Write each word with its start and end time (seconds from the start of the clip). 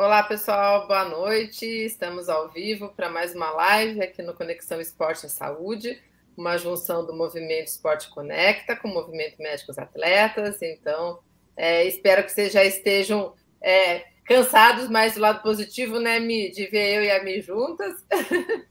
Olá, 0.00 0.22
pessoal, 0.22 0.86
boa 0.86 1.04
noite. 1.04 1.66
Estamos 1.66 2.30
ao 2.30 2.48
vivo 2.48 2.88
para 2.88 3.10
mais 3.10 3.34
uma 3.34 3.50
live 3.50 4.00
aqui 4.00 4.22
no 4.22 4.32
Conexão 4.32 4.80
Esporte 4.80 5.26
e 5.26 5.28
Saúde, 5.28 6.00
uma 6.34 6.56
junção 6.56 7.04
do 7.04 7.14
Movimento 7.14 7.66
Esporte 7.66 8.08
Conecta 8.08 8.74
com 8.74 8.88
o 8.88 8.94
Movimento 8.94 9.36
Médicos 9.38 9.76
Atletas. 9.76 10.62
Então, 10.62 11.18
é, 11.54 11.84
espero 11.84 12.24
que 12.24 12.32
vocês 12.32 12.50
já 12.50 12.64
estejam 12.64 13.34
é, 13.60 14.06
cansados, 14.24 14.88
mas 14.88 15.16
do 15.16 15.20
lado 15.20 15.42
positivo, 15.42 16.00
né, 16.00 16.18
Mi, 16.18 16.50
de 16.50 16.66
ver 16.68 16.96
eu 16.96 17.02
e 17.04 17.10
a 17.10 17.22
Mi 17.22 17.42
juntas. 17.42 18.02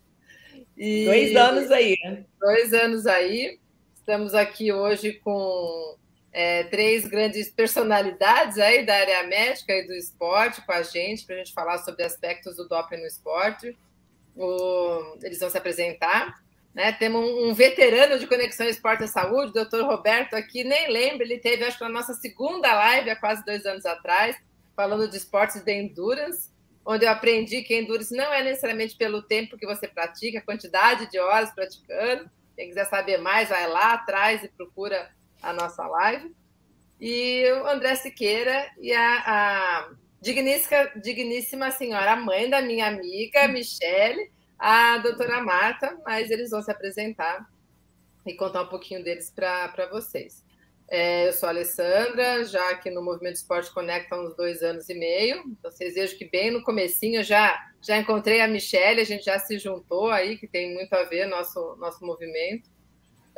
e, 0.75 1.05
dois 1.05 1.35
anos 1.35 1.69
aí. 1.69 1.95
Dois 2.39 2.73
anos 2.73 3.05
aí. 3.05 3.59
Estamos 3.95 4.33
aqui 4.33 4.73
hoje 4.73 5.13
com 5.23 5.95
é, 6.31 6.63
três 6.65 7.07
grandes 7.07 7.49
personalidades 7.49 8.57
aí 8.57 8.85
da 8.85 8.95
área 8.95 9.23
médica 9.23 9.73
e 9.73 9.87
do 9.87 9.93
esporte 9.93 10.61
com 10.65 10.71
a 10.71 10.83
gente, 10.83 11.25
para 11.25 11.35
a 11.35 11.37
gente 11.39 11.53
falar 11.53 11.79
sobre 11.79 12.03
aspectos 12.03 12.55
do 12.55 12.67
doping 12.67 12.97
no 12.97 13.07
esporte. 13.07 13.77
O, 14.35 15.17
eles 15.23 15.39
vão 15.39 15.49
se 15.49 15.57
apresentar. 15.57 16.39
Né? 16.73 16.91
Temos 16.93 17.21
um, 17.21 17.49
um, 17.49 17.53
veterano 17.53 18.19
de 18.19 18.27
Conexão 18.27 18.67
Esporte 18.67 19.03
e 19.03 19.07
Saúde, 19.07 19.49
o 19.49 19.53
doutor 19.53 19.83
Roberto, 19.85 20.35
aqui, 20.35 20.63
nem 20.63 20.91
lembro, 20.91 21.23
ele 21.23 21.39
teve, 21.39 21.63
acho 21.63 21.77
que 21.77 21.83
na 21.83 21.89
nossa 21.89 22.13
segunda 22.13 22.73
live 22.73 23.09
há 23.09 23.15
quase 23.15 23.43
dois 23.43 23.65
anos 23.65 23.85
atrás, 23.85 24.37
falando 24.75 25.09
de 25.09 25.17
esportes 25.17 25.61
de 25.63 25.73
endurance, 25.73 26.49
onde 26.85 27.05
eu 27.05 27.09
aprendi 27.09 27.63
que 27.63 27.75
endurance 27.75 28.15
não 28.15 28.31
é 28.31 28.43
necessariamente 28.43 28.95
pelo 28.95 29.21
tempo 29.23 29.57
que 29.57 29.65
você 29.65 29.87
pratica, 29.87 30.39
a 30.39 30.43
quantidade 30.43 31.09
de 31.09 31.19
horas 31.19 31.51
praticando. 31.51 32.29
Quem 32.55 32.69
quiser 32.69 32.85
saber 32.85 33.17
mais, 33.17 33.49
vai 33.49 33.67
lá 33.67 33.93
atrás 33.93 34.43
e 34.43 34.47
procura 34.47 35.09
a 35.41 35.53
nossa 35.53 35.85
live. 35.87 36.35
E 36.99 37.49
o 37.51 37.67
André 37.67 37.95
Siqueira 37.95 38.69
e 38.79 38.93
a, 38.93 39.23
a 39.25 39.91
digníssima, 40.21 40.91
digníssima 41.01 41.71
senhora, 41.71 42.15
mãe 42.15 42.49
da 42.49 42.61
minha 42.61 42.87
amiga 42.87 43.47
Michele, 43.47 44.31
a 44.57 44.97
doutora 44.97 45.41
Marta, 45.41 45.97
mas 46.05 46.29
eles 46.29 46.51
vão 46.51 46.61
se 46.61 46.69
apresentar 46.69 47.49
e 48.25 48.33
contar 48.33 48.63
um 48.63 48.67
pouquinho 48.67 49.03
deles 49.03 49.31
para 49.33 49.87
vocês. 49.89 50.43
É, 50.91 51.27
eu 51.27 51.33
sou 51.33 51.47
a 51.47 51.51
Alessandra, 51.51 52.43
já 52.45 52.71
aqui 52.71 52.89
no 52.89 53.03
Movimento 53.03 53.35
Esporte 53.35 53.71
Conecta 53.71 54.15
há 54.15 54.21
uns 54.21 54.35
dois 54.35 54.63
anos 54.63 54.89
e 54.89 54.95
meio. 54.95 55.43
Então, 55.45 55.71
vocês 55.71 55.93
vejam 55.93 56.17
que 56.17 56.25
bem 56.25 56.49
no 56.49 56.63
comecinho 56.63 57.23
já, 57.23 57.71
já 57.79 57.97
encontrei 57.97 58.41
a 58.41 58.47
Michelle, 58.47 58.99
a 58.99 59.05
gente 59.05 59.25
já 59.25 59.37
se 59.37 59.59
juntou 59.59 60.09
aí, 60.09 60.37
que 60.37 60.47
tem 60.47 60.73
muito 60.73 60.91
a 60.93 61.03
ver 61.03 61.27
nosso, 61.27 61.75
nosso 61.75 62.03
movimento. 62.03 62.69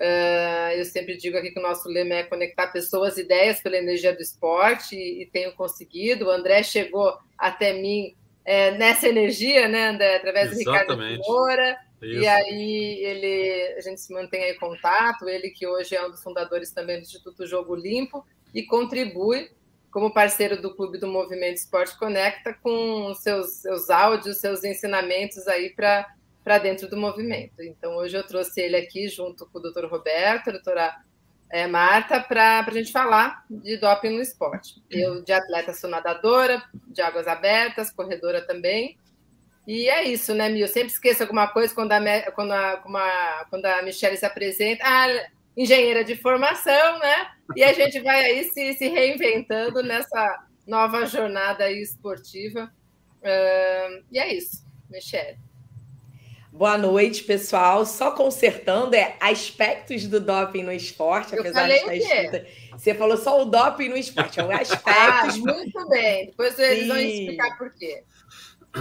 Uh, 0.02 0.72
eu 0.78 0.86
sempre 0.86 1.16
digo 1.16 1.38
aqui 1.38 1.52
que 1.52 1.60
o 1.60 1.62
nosso 1.62 1.88
lema 1.88 2.16
é 2.16 2.24
conectar 2.24 2.68
pessoas 2.68 3.18
e 3.18 3.22
ideias 3.22 3.62
pela 3.62 3.78
energia 3.78 4.16
do 4.16 4.22
esporte 4.22 4.96
e, 4.96 5.22
e 5.22 5.26
tenho 5.28 5.52
conseguido. 5.54 6.26
O 6.26 6.32
André 6.32 6.64
chegou 6.64 7.16
até 7.38 7.74
mim 7.74 8.16
é, 8.44 8.72
nessa 8.72 9.08
energia, 9.08 9.68
né, 9.68 9.90
André? 9.90 10.16
Através 10.16 10.52
Exatamente. 10.52 10.88
do 10.98 11.02
Ricardo 11.02 11.28
Moura. 11.28 11.78
E 12.02 12.28
aí 12.28 13.00
ele, 13.04 13.76
a 13.78 13.82
gente 13.82 14.02
se 14.02 14.12
mantém 14.12 14.44
aí 14.44 14.52
em 14.54 14.58
contato, 14.58 15.30
ele 15.30 15.52
que 15.52 15.68
hoje 15.68 15.96
é 15.96 16.04
um 16.04 16.10
dos 16.10 16.24
fundadores 16.24 16.72
também 16.72 16.98
do 16.98 17.04
Instituto 17.04 17.46
Jogo 17.46 17.76
Limpo 17.76 18.26
e 18.56 18.64
contribui 18.64 19.52
como 19.92 20.12
parceiro 20.12 20.60
do 20.60 20.74
Clube 20.74 20.98
do 20.98 21.08
Movimento 21.08 21.58
Esporte 21.58 21.96
Conecta 22.00 22.56
com 22.64 23.14
seus, 23.14 23.58
seus 23.58 23.92
áudios, 23.92 24.38
seus 24.38 24.64
ensinamentos 24.64 25.48
aí 25.48 25.70
para 25.70 26.08
para 26.44 26.58
dentro 26.58 26.89
do 26.89 26.97
movimento. 26.97 27.61
Então, 27.61 27.95
hoje 27.95 28.17
eu 28.17 28.25
trouxe 28.25 28.61
ele 28.61 28.75
aqui 28.75 29.08
junto 29.08 29.45
com 29.47 29.59
o 29.59 29.61
doutor 29.61 29.86
Roberto, 29.86 30.50
a 30.50 30.53
doutora 30.53 30.95
é, 31.50 31.67
Marta, 31.67 32.20
para 32.20 32.66
a 32.66 32.72
gente 32.72 32.92
falar 32.92 33.44
de 33.50 33.78
doping 33.78 34.09
no 34.09 34.22
esporte. 34.22 34.81
Eu, 34.89 35.23
de 35.23 35.33
atleta, 35.33 35.73
sou 35.73 35.89
nadadora, 35.89 36.64
de 36.88 37.02
águas 37.02 37.28
abertas, 37.28 37.92
corredora 37.92 38.42
também. 38.42 38.98
E 39.67 39.88
é 39.88 40.03
isso, 40.03 40.33
né, 40.33 40.50
Mi? 40.50 40.61
Eu 40.61 40.67
sempre 40.67 40.92
esqueço 40.92 41.22
alguma 41.22 41.48
coisa 41.48 41.73
quando 41.73 41.92
a, 41.92 42.31
quando 42.31 42.52
a, 42.52 43.45
quando 43.49 43.66
a 43.66 43.82
Michelle 43.83 44.17
se 44.17 44.26
apresenta. 44.26 44.83
Ah, 44.83 45.08
engenheira 45.55 46.04
de 46.04 46.16
formação, 46.16 46.99
né? 46.99 47.27
E 47.55 47.64
a 47.64 47.73
gente 47.73 47.99
vai 47.99 48.23
aí 48.23 48.43
se, 48.45 48.73
se 48.73 48.87
reinventando 48.87 49.83
nessa 49.83 50.45
nova 50.66 51.05
jornada 51.05 51.70
esportiva. 51.70 52.71
Uh, 53.21 54.04
e 54.11 54.17
é 54.17 54.33
isso, 54.33 54.66
Michelle. 54.89 55.37
Boa 56.52 56.78
noite, 56.78 57.23
pessoal. 57.23 57.86
Só 57.86 58.12
consertando, 58.12 58.94
é 58.94 59.16
aspectos 59.22 60.06
do 60.06 60.20
doping 60.20 60.64
no 60.64 60.72
esporte, 60.73 61.34
apesar 61.34 61.66
de 61.66 61.76
estar 61.76 61.95
escrita. 61.95 62.45
Você 62.73 62.94
falou 62.94 63.16
só 63.16 63.42
o 63.42 63.45
doping 63.45 63.88
no 63.88 63.95
esporte, 63.95 64.42
é 64.42 64.44
um 64.44 64.52
aspecto. 64.52 64.84
ah, 64.86 65.28
muito 65.38 65.88
bem. 65.88 66.26
Depois 66.26 66.60
eles 66.60 66.88
vão 66.88 66.98
explicar 66.98 67.58
por 67.58 67.73
quê. 67.73 68.04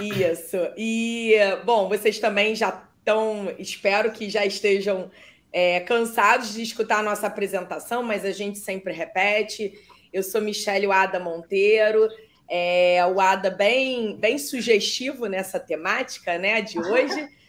Isso. 0.03 0.56
E, 0.76 1.36
bom, 1.64 1.88
vocês 1.88 2.19
também 2.19 2.56
já 2.56 2.82
estão, 2.98 3.54
espero 3.56 4.10
que 4.10 4.28
já 4.28 4.44
estejam 4.44 5.09
é, 5.53 5.78
cansados 5.80 6.54
de 6.54 6.62
escutar 6.62 6.98
a 6.98 7.03
nossa 7.04 7.28
apresentação, 7.28 8.03
mas 8.03 8.25
a 8.25 8.32
gente 8.32 8.59
sempre 8.59 8.92
repete. 8.92 9.72
Eu 10.12 10.25
sou 10.25 10.41
Michele 10.41 10.88
Wada 10.88 11.20
Monteiro. 11.20 12.09
É, 12.48 13.06
o 13.06 13.20
Ada 13.20 13.48
bem, 13.48 14.16
bem 14.16 14.38
sugestivo 14.38 15.26
nessa 15.26 15.60
temática 15.60 16.36
né, 16.36 16.60
de 16.60 16.80
hoje. 16.80 17.28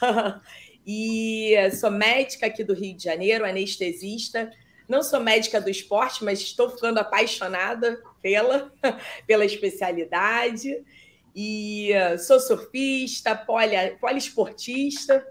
e 0.86 1.54
sou 1.78 1.90
médica 1.90 2.46
aqui 2.46 2.64
do 2.64 2.74
Rio 2.74 2.96
de 2.96 3.04
Janeiro, 3.04 3.44
anestesista. 3.44 4.50
Não 4.88 5.02
sou 5.02 5.20
médica 5.20 5.60
do 5.60 5.68
esporte, 5.68 6.24
mas 6.24 6.40
estou 6.40 6.70
ficando 6.70 6.98
apaixonada 6.98 8.02
pela, 8.22 8.72
pela 9.26 9.44
especialidade. 9.44 10.82
E 11.34 11.90
sou 12.26 12.40
surfista, 12.40 13.36
poli, 13.36 13.76
poliesportista, 14.00 15.24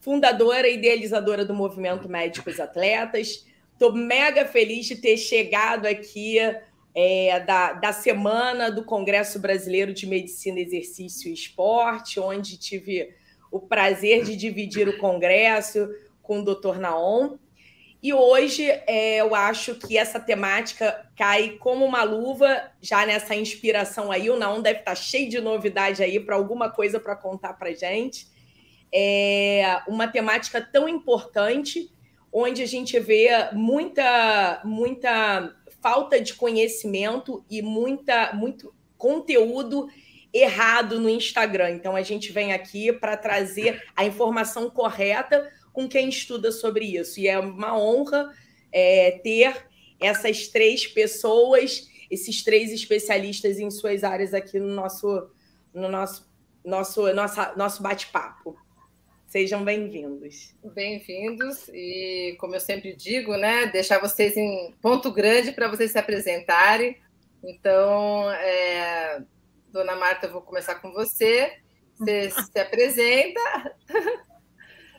fundadora 0.00 0.68
e 0.68 0.74
idealizadora 0.74 1.44
do 1.44 1.52
Movimento 1.52 2.08
Médicos 2.08 2.60
Atletas. 2.60 3.44
Estou 3.72 3.92
mega 3.92 4.46
feliz 4.46 4.86
de 4.86 4.96
ter 4.96 5.16
chegado 5.16 5.84
aqui 5.86 6.38
é, 6.94 7.40
da, 7.40 7.74
da 7.74 7.92
semana 7.92 8.70
do 8.70 8.82
Congresso 8.82 9.38
Brasileiro 9.38 9.92
de 9.92 10.06
Medicina, 10.06 10.58
Exercício 10.60 11.28
e 11.28 11.34
Esporte, 11.34 12.18
onde 12.18 12.56
tive 12.56 13.14
o 13.56 13.60
prazer 13.60 14.24
de 14.24 14.36
dividir 14.36 14.88
o 14.88 14.98
congresso 14.98 15.88
com 16.22 16.40
o 16.40 16.44
Dr. 16.44 16.78
Naon. 16.78 17.36
E 18.02 18.12
hoje 18.12 18.64
é, 18.86 19.16
eu 19.16 19.34
acho 19.34 19.74
que 19.74 19.96
essa 19.96 20.20
temática 20.20 21.08
cai 21.16 21.56
como 21.58 21.84
uma 21.84 22.02
luva, 22.02 22.70
já 22.80 23.04
nessa 23.06 23.34
inspiração 23.34 24.12
aí. 24.12 24.30
O 24.30 24.36
Naon 24.36 24.60
deve 24.60 24.80
estar 24.80 24.94
cheio 24.94 25.28
de 25.28 25.40
novidade 25.40 26.02
aí 26.02 26.20
para 26.20 26.36
alguma 26.36 26.70
coisa 26.70 27.00
para 27.00 27.16
contar 27.16 27.54
para 27.54 27.72
gente. 27.72 28.28
É 28.92 29.80
uma 29.88 30.06
temática 30.06 30.60
tão 30.60 30.88
importante, 30.88 31.90
onde 32.32 32.62
a 32.62 32.66
gente 32.66 32.98
vê 33.00 33.28
muita, 33.52 34.60
muita 34.64 35.56
falta 35.80 36.20
de 36.20 36.34
conhecimento 36.34 37.44
e 37.50 37.62
muita, 37.62 38.32
muito 38.34 38.74
conteúdo 38.96 39.88
errado 40.42 41.00
no 41.00 41.08
Instagram. 41.08 41.70
Então 41.70 41.96
a 41.96 42.02
gente 42.02 42.32
vem 42.32 42.52
aqui 42.52 42.92
para 42.92 43.16
trazer 43.16 43.82
a 43.94 44.04
informação 44.04 44.70
correta 44.70 45.50
com 45.72 45.88
quem 45.88 46.08
estuda 46.08 46.50
sobre 46.50 46.84
isso. 46.84 47.20
E 47.20 47.28
é 47.28 47.38
uma 47.38 47.78
honra 47.78 48.32
é, 48.72 49.12
ter 49.22 49.66
essas 50.00 50.48
três 50.48 50.86
pessoas, 50.86 51.88
esses 52.10 52.42
três 52.42 52.72
especialistas 52.72 53.58
em 53.58 53.70
suas 53.70 54.04
áreas 54.04 54.34
aqui 54.34 54.58
no 54.58 54.74
nosso, 54.74 55.30
no 55.72 55.88
nosso, 55.88 56.28
nosso, 56.64 57.12
nossa, 57.14 57.54
nosso 57.56 57.82
bate-papo. 57.82 58.56
Sejam 59.26 59.64
bem-vindos. 59.64 60.54
Bem-vindos 60.74 61.68
e, 61.68 62.36
como 62.38 62.54
eu 62.54 62.60
sempre 62.60 62.94
digo, 62.94 63.36
né, 63.36 63.66
deixar 63.66 63.98
vocês 63.98 64.36
em 64.36 64.72
ponto 64.80 65.12
grande 65.12 65.52
para 65.52 65.68
vocês 65.68 65.90
se 65.90 65.98
apresentarem. 65.98 66.96
Então, 67.42 68.30
é, 68.30 69.22
Dona 69.76 69.94
Marta, 69.94 70.26
eu 70.26 70.32
vou 70.32 70.40
começar 70.40 70.76
com 70.76 70.90
você. 70.90 71.52
Você 71.98 72.30
se 72.50 72.58
apresenta. 72.58 73.76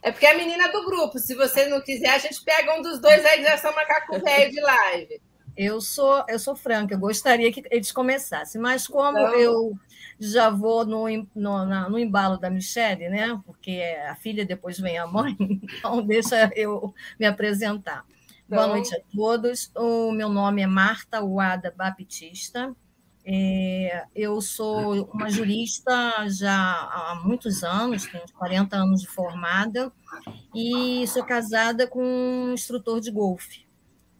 É 0.04 0.12
porque 0.12 0.26
é 0.28 0.34
a 0.34 0.38
menina 0.38 0.72
do 0.72 0.86
grupo. 0.86 1.18
Se 1.18 1.34
você 1.34 1.66
não 1.66 1.82
quiser, 1.82 2.10
a 2.10 2.20
gente 2.20 2.44
pega 2.44 2.78
um 2.78 2.82
dos 2.84 3.00
dois 3.00 3.26
aí 3.26 3.42
já 3.42 3.58
são 3.58 3.74
macaco 3.74 4.20
velho 4.24 4.52
de 4.52 4.62
live. 4.62 5.22
Eu 5.56 5.82
sou, 5.82 6.24
eu 6.30 6.38
sou 6.38 6.56
franca, 6.56 6.94
eu 6.94 7.00
gostaria 7.00 7.52
que 7.52 7.64
eles 7.72 7.92
começassem, 7.92 8.62
mas 8.62 8.86
como 8.88 9.18
então... 9.18 9.34
eu 9.34 9.74
já 10.20 10.52
vou 10.52 10.86
no, 10.86 11.08
no, 11.34 11.90
no 11.90 11.98
embalo 11.98 12.38
da 12.38 12.48
Michelle, 12.48 13.10
né? 13.10 13.42
Porque 13.44 13.82
a 14.08 14.14
filha 14.14 14.46
depois 14.46 14.80
vem 14.80 15.00
a 15.00 15.08
mãe, 15.08 15.36
então 15.40 16.06
deixa 16.06 16.52
eu 16.56 16.94
me 17.20 17.26
apresentar. 17.26 18.06
Então... 18.46 18.60
Boa 18.60 18.68
noite 18.68 18.96
a 18.96 19.00
todos. 19.16 19.72
O 19.76 20.12
meu 20.12 20.30
nome 20.30 20.62
é 20.62 20.68
Marta 20.68 21.24
Uada 21.24 21.74
Baptista. 21.76 22.76
É, 23.30 24.06
eu 24.16 24.40
sou 24.40 25.04
uma 25.14 25.30
jurista 25.30 25.92
já 26.30 26.56
há 26.56 27.22
muitos 27.26 27.62
anos, 27.62 28.06
tenho 28.06 28.24
40 28.38 28.78
anos 28.78 29.02
de 29.02 29.08
formada, 29.08 29.92
e 30.56 31.06
sou 31.08 31.26
casada 31.26 31.86
com 31.86 32.02
um 32.02 32.54
instrutor 32.54 33.02
de 33.02 33.12
golfe. 33.12 33.68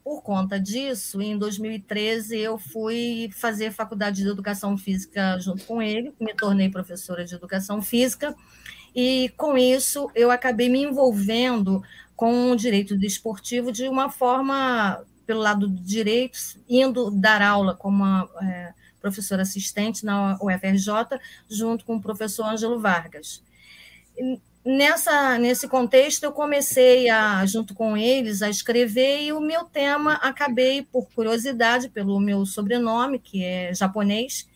por 0.04 0.22
conta 0.22 0.60
disso, 0.60 1.22
em 1.22 1.38
2013, 1.38 2.36
eu 2.38 2.58
fui 2.58 3.30
fazer 3.34 3.72
faculdade 3.72 4.22
de 4.22 4.28
educação 4.28 4.76
física 4.76 5.38
junto 5.38 5.64
com 5.64 5.80
ele, 5.80 6.14
me 6.20 6.34
tornei 6.34 6.68
professora 6.70 7.24
de 7.24 7.34
educação 7.34 7.80
física, 7.80 8.34
e 8.94 9.30
com 9.38 9.56
isso 9.56 10.10
eu 10.14 10.30
acabei 10.30 10.68
me 10.68 10.82
envolvendo 10.82 11.82
com 12.14 12.50
o 12.50 12.56
direito 12.56 12.96
desportivo 12.96 13.72
de 13.72 13.88
uma 13.88 14.10
forma, 14.10 15.02
pelo 15.26 15.40
lado 15.40 15.66
do 15.66 15.82
direito, 15.82 16.38
indo 16.68 17.10
dar 17.10 17.40
aula 17.42 17.74
como 17.74 17.96
uma 17.98 18.28
é, 18.42 18.74
professora 19.00 19.42
assistente 19.42 20.04
na 20.04 20.36
UFRJ, 20.42 21.18
junto 21.48 21.84
com 21.84 21.96
o 21.96 22.00
professor 22.00 22.44
Ângelo 22.44 22.78
Vargas 22.78 23.42
nessa, 24.68 25.38
nesse 25.38 25.66
contexto, 25.66 26.24
eu 26.24 26.32
comecei, 26.32 27.08
a, 27.08 27.44
junto 27.46 27.74
com 27.74 27.96
eles, 27.96 28.42
a 28.42 28.50
escrever, 28.50 29.22
e 29.22 29.32
o 29.32 29.40
meu 29.40 29.64
tema 29.64 30.14
acabei, 30.14 30.82
por 30.82 31.08
curiosidade, 31.10 31.88
pelo 31.88 32.20
meu 32.20 32.44
sobrenome, 32.44 33.18
que 33.18 33.42
é 33.42 33.74
japonês, 33.74 34.48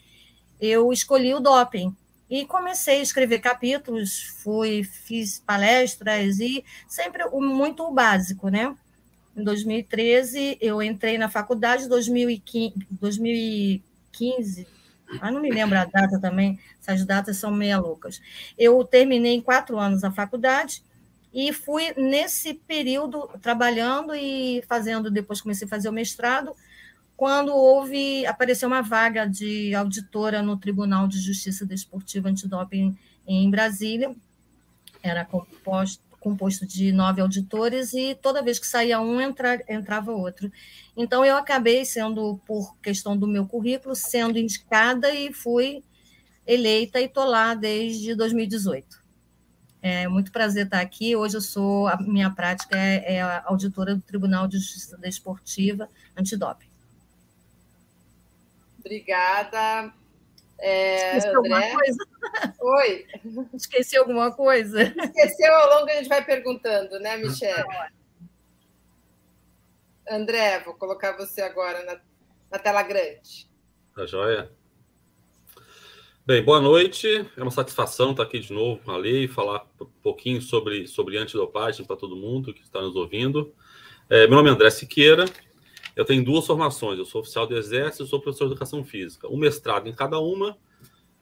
eu 0.61 0.93
escolhi 0.93 1.35
o 1.35 1.41
doping. 1.41 1.97
E 2.29 2.47
comecei 2.47 3.00
a 3.00 3.03
escrever 3.03 3.41
capítulos, 3.41 4.23
fui, 4.43 4.85
fiz 4.85 5.38
palestras 5.38 6.41
e 6.41 6.65
sempre 6.88 7.29
muito 7.31 7.83
o 7.83 7.93
básico, 7.93 8.49
né? 8.49 8.75
Em 9.37 9.45
2013, 9.45 10.59
eu 10.61 10.83
entrei 10.83 11.19
na 11.19 11.29
faculdade, 11.29 11.88
2015, 11.88 13.83
2015 14.12 14.67
ah, 15.20 15.31
não 15.31 15.41
me 15.41 15.50
lembro 15.50 15.79
a 15.79 15.85
data 15.85 16.19
também, 16.19 16.59
essas 16.81 17.05
datas 17.05 17.37
são 17.37 17.50
meia 17.50 17.79
loucas. 17.79 18.20
Eu 18.56 18.82
terminei 18.85 19.35
em 19.35 19.43
quatro 19.43 19.79
anos 19.79 20.05
a 20.05 20.11
faculdade 20.11 20.82
e 21.35 21.53
fui 21.53 21.93
nesse 21.97 22.55
período 22.55 23.29
trabalhando 23.41 24.14
e 24.14 24.62
fazendo, 24.67 25.11
depois 25.11 25.41
comecei 25.41 25.67
a 25.67 25.69
fazer 25.69 25.88
o 25.88 25.93
mestrado, 25.93 26.55
quando 27.17 27.55
houve, 27.55 28.26
apareceu 28.26 28.69
uma 28.69 28.82
vaga 28.82 29.26
de 29.26 29.75
auditora 29.75 30.43
no 30.43 30.56
Tribunal 30.56 31.06
de 31.06 31.20
Justiça 31.20 31.64
Desportiva 31.64 32.29
Antidoping 32.29 32.97
em 33.26 33.50
Brasília, 33.50 34.14
era 35.03 35.25
composto, 35.25 36.03
composto 36.23 36.67
de 36.67 36.93
nove 36.93 37.21
auditores 37.21 37.93
e 37.93 38.15
toda 38.15 38.43
vez 38.43 38.59
que 38.59 38.67
saía 38.67 39.01
um, 39.01 39.21
entra, 39.21 39.63
entrava 39.69 40.13
outro. 40.13 40.51
Então, 40.97 41.25
eu 41.25 41.37
acabei 41.37 41.85
sendo, 41.85 42.41
por 42.47 42.77
questão 42.79 43.17
do 43.17 43.27
meu 43.27 43.47
currículo, 43.47 43.95
sendo 43.95 44.39
indicada 44.39 45.13
e 45.13 45.33
fui 45.33 45.83
eleita 46.47 47.01
e 47.01 47.05
estou 47.05 47.25
lá 47.25 47.55
desde 47.55 48.15
2018. 48.15 49.03
É 49.83 50.07
muito 50.07 50.31
prazer 50.31 50.67
estar 50.67 50.81
aqui. 50.81 51.17
Hoje 51.17 51.37
eu 51.37 51.41
sou, 51.41 51.89
a 51.89 51.97
minha 51.97 52.31
prática 52.31 52.79
é, 52.79 53.17
é 53.17 53.23
a 53.23 53.43
auditora 53.47 53.97
do 53.97 54.01
Tribunal 54.01 54.47
de 54.47 54.59
Justiça 54.59 54.97
Desportiva 54.97 55.89
Antidoping. 56.17 56.71
Obrigada. 58.79 59.93
É, 60.64 61.17
Esqueceu 61.19 61.41
André? 61.41 61.55
alguma 61.55 61.79
coisa? 61.81 61.99
Oi. 62.62 63.06
Esqueceu 63.53 64.00
alguma 64.03 64.32
coisa? 64.32 64.82
Esqueceu 64.82 65.53
ao 65.53 65.79
longo, 65.79 65.91
a 65.91 65.94
gente 65.97 66.09
vai 66.09 66.25
perguntando, 66.25 67.00
né, 67.00 67.17
Michelle? 67.17 67.64
André, 70.09 70.61
vou 70.61 70.75
colocar 70.75 71.17
você 71.17 71.43
agora 71.43 71.85
na, 71.85 72.00
na 72.49 72.59
tela 72.61 72.82
grande. 72.85 73.50
Tá 73.93 74.06
joia? 74.06 74.53
Bem, 76.25 76.44
boa 76.44 76.61
noite. 76.61 77.09
É 77.37 77.43
uma 77.43 77.50
satisfação 77.50 78.12
estar 78.12 78.23
aqui 78.23 78.38
de 78.38 78.53
novo 78.53 78.81
com 78.85 78.93
a 78.93 78.97
lei 78.97 79.25
e 79.25 79.29
falar 79.29 79.67
um 79.81 79.87
pouquinho 80.00 80.41
sobre, 80.41 80.87
sobre 80.87 81.19
antidopagem 81.19 81.85
para 81.85 81.97
todo 81.97 82.14
mundo 82.14 82.55
que 82.55 82.62
está 82.62 82.81
nos 82.81 82.94
ouvindo. 82.94 83.53
É, 84.09 84.29
meu 84.29 84.37
nome 84.37 84.49
é 84.49 84.53
André 84.53 84.70
Siqueira. 84.70 85.25
Eu 85.94 86.05
tenho 86.05 86.25
duas 86.25 86.47
formações. 86.47 86.99
Eu 86.99 87.05
sou 87.05 87.21
oficial 87.21 87.47
do 87.47 87.56
Exército 87.56 88.05
e 88.05 88.06
sou 88.06 88.21
professor 88.21 88.47
de 88.47 88.53
Educação 88.53 88.85
Física. 88.85 89.29
Um 89.29 89.37
mestrado 89.37 89.89
em 89.89 89.93
cada 89.93 90.19
uma. 90.19 90.56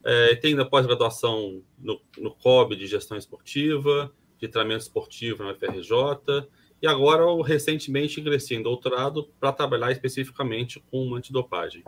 É, 0.04 0.34
tenho 0.36 0.60
a 0.60 0.64
pós-graduação 0.64 1.62
no, 1.78 2.00
no 2.18 2.30
COB 2.30 2.76
de 2.76 2.86
Gestão 2.86 3.18
Esportiva, 3.18 4.12
de 4.38 4.48
Treinamento 4.48 4.82
Esportivo 4.82 5.42
na 5.42 5.52
UFRJ. 5.52 6.48
E 6.80 6.86
agora, 6.86 7.22
eu 7.22 7.40
recentemente 7.42 8.20
ingressei 8.20 8.56
em 8.56 8.62
doutorado 8.62 9.30
para 9.38 9.52
trabalhar 9.52 9.92
especificamente 9.92 10.82
com 10.90 11.14
antidopagem. 11.14 11.84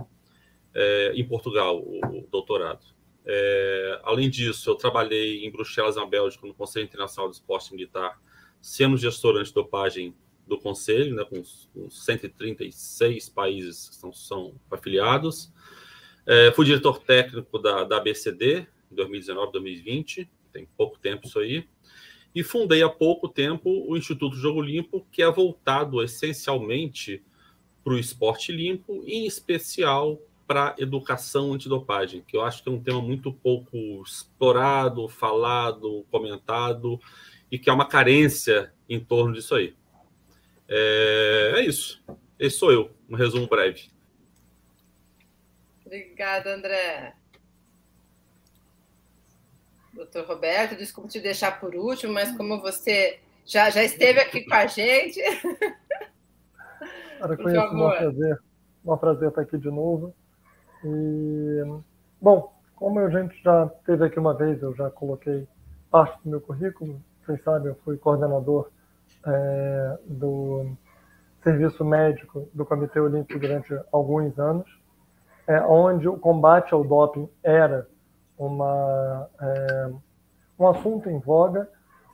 É, 0.75 1.12
em 1.14 1.26
Portugal, 1.26 1.78
o 1.78 2.26
doutorado. 2.31 2.85
É, 3.25 4.00
além 4.02 4.28
disso, 4.28 4.69
eu 4.69 4.75
trabalhei 4.75 5.46
em 5.46 5.50
Bruxelas, 5.50 5.96
na 5.96 6.05
Bélgica, 6.05 6.46
no 6.46 6.55
Conselho 6.55 6.85
Internacional 6.85 7.31
de 7.31 7.37
Esporte 7.37 7.73
Militar, 7.73 8.20
sendo 8.61 8.96
gestor 8.96 9.37
antidopagem 9.37 10.14
do 10.46 10.58
Conselho, 10.58 11.14
né, 11.14 11.24
com, 11.24 11.42
com 11.72 11.90
136 11.90 13.28
países 13.28 13.88
que 13.88 13.94
são, 13.94 14.12
são 14.12 14.54
afiliados. 14.70 15.52
É, 16.26 16.52
fui 16.52 16.64
diretor 16.64 16.98
técnico 16.98 17.58
da, 17.58 17.84
da 17.84 17.96
ABCD 17.96 18.66
em 18.90 18.94
2019, 18.94 19.52
2020, 19.52 20.28
tem 20.52 20.68
pouco 20.76 20.98
tempo 20.98 21.26
isso 21.26 21.38
aí. 21.38 21.66
E 22.34 22.42
fundei 22.42 22.82
há 22.82 22.88
pouco 22.88 23.28
tempo 23.28 23.84
o 23.88 23.96
Instituto 23.96 24.36
Jogo 24.36 24.62
Limpo, 24.62 25.06
que 25.10 25.22
é 25.22 25.30
voltado 25.30 26.02
essencialmente 26.02 27.22
para 27.84 27.94
o 27.94 27.98
esporte 27.98 28.52
limpo, 28.52 29.02
em 29.06 29.26
especial 29.26 30.20
para 30.46 30.74
educação 30.78 31.52
antidopagem, 31.52 32.22
que 32.26 32.36
eu 32.36 32.42
acho 32.42 32.62
que 32.62 32.68
é 32.68 32.72
um 32.72 32.80
tema 32.80 33.00
muito 33.00 33.32
pouco 33.32 33.76
explorado, 34.02 35.08
falado, 35.08 36.04
comentado, 36.10 37.00
e 37.50 37.58
que 37.58 37.68
é 37.68 37.72
uma 37.72 37.86
carência 37.86 38.72
em 38.88 39.00
torno 39.00 39.34
disso 39.34 39.54
aí. 39.54 39.74
É, 40.74 41.52
é 41.56 41.60
isso. 41.60 42.02
Esse 42.38 42.56
sou 42.56 42.72
eu, 42.72 42.90
um 43.08 43.14
resumo 43.14 43.46
breve. 43.46 43.90
Obrigada, 45.84 46.54
André. 46.54 47.14
Doutor 49.92 50.24
Roberto, 50.24 50.74
desculpe 50.74 51.10
te 51.10 51.20
deixar 51.20 51.60
por 51.60 51.74
último, 51.74 52.14
mas 52.14 52.34
como 52.34 52.62
você 52.62 53.20
já, 53.44 53.69
já 53.69 53.84
esteve 53.84 54.20
aqui 54.20 54.46
com 54.46 54.54
a 54.54 54.66
gente. 54.66 55.20
Cara, 57.18 57.36
com 57.36 57.50
isso, 57.50 57.60
um 57.60 57.90
prazer. 57.90 58.42
Um 58.82 58.96
prazer 58.96 59.28
estar 59.28 59.42
aqui 59.42 59.58
de 59.58 59.70
novo. 59.70 60.14
E, 60.82 61.62
bom, 62.18 62.50
como 62.75 62.98
a 62.98 63.10
gente 63.10 63.40
já 63.42 63.66
teve 63.84 64.06
aqui 64.06 64.18
uma 64.18 64.34
vez, 64.34 64.62
eu 64.62 64.75
já 64.75 64.90
coloquei 64.90 65.46
parte 65.90 66.18
do 66.25 66.30
meu 66.30 66.40
currículo. 66.40 67.04
Vocês 67.26 67.42
sabem, 67.44 67.68
eu 67.68 67.78
fui 67.84 67.98
coordenador 67.98 68.70
é, 69.26 69.98
do 70.06 70.72
serviço 71.42 71.84
médico 71.84 72.48
do 72.52 72.64
Comitê 72.64 73.00
Olímpico 73.00 73.38
durante 73.38 73.78
alguns 73.92 74.38
anos, 74.38 74.69
é, 75.46 75.60
onde 75.62 76.08
o 76.08 76.16
combate 76.16 76.72
ao 76.72 76.84
doping 76.84 77.28
era 77.42 77.87
uma, 78.38 79.28
é, 79.40 79.90
um 80.58 80.68
assunto 80.68 81.11
em 81.11 81.18
voga, 81.18 81.68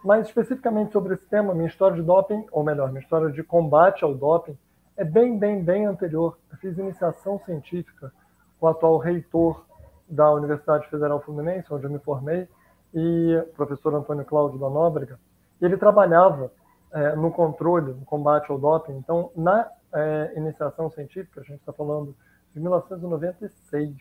mas 0.05 0.27
especificamente 0.27 0.93
sobre 0.93 1.15
esse 1.15 1.27
tema, 1.27 1.55
minha 1.55 1.69
história 1.69 1.97
de 1.97 2.03
doping, 2.03 2.47
ou 2.53 2.65
melhor, 2.65 2.89
minha 2.89 3.03
história 3.03 3.31
de 3.31 3.43
combate 3.43 4.05
ao 4.05 4.15
doping, 4.15 4.57
é 4.97 5.05
bem, 5.05 5.39
bem, 5.39 5.63
bem 5.63 5.87
anterior. 5.87 6.39
Eu 6.51 6.57
fiz 6.59 6.77
iniciação 6.79 7.39
científica 7.45 8.13
com 8.59 8.67
o 8.67 8.69
atual 8.69 8.99
reitor 8.99 9.65
da 10.09 10.33
Universidade 10.33 10.89
Federal 10.89 11.21
Fluminense, 11.21 11.73
onde 11.73 11.85
eu 11.85 11.91
me 11.91 11.99
formei, 11.99 12.49
e 12.95 13.37
o 13.37 13.53
professor 13.55 13.95
Antônio 13.95 14.25
Cláudio 14.25 14.59
da 14.59 14.71
Nóbrega, 14.71 15.19
ele 15.61 15.77
trabalhava 15.77 16.51
é, 16.93 17.15
no 17.17 17.31
controle, 17.31 17.93
no 17.93 18.05
combate 18.05 18.51
ao 18.51 18.59
doping. 18.59 18.97
Então, 18.97 19.31
na 19.37 19.69
é, 19.93 20.33
iniciação 20.37 20.91
científica, 20.91 21.41
a 21.41 21.45
gente 21.45 21.61
está 21.61 21.73
falando 21.73 22.17
de 22.55 22.61
1996, 22.61 23.97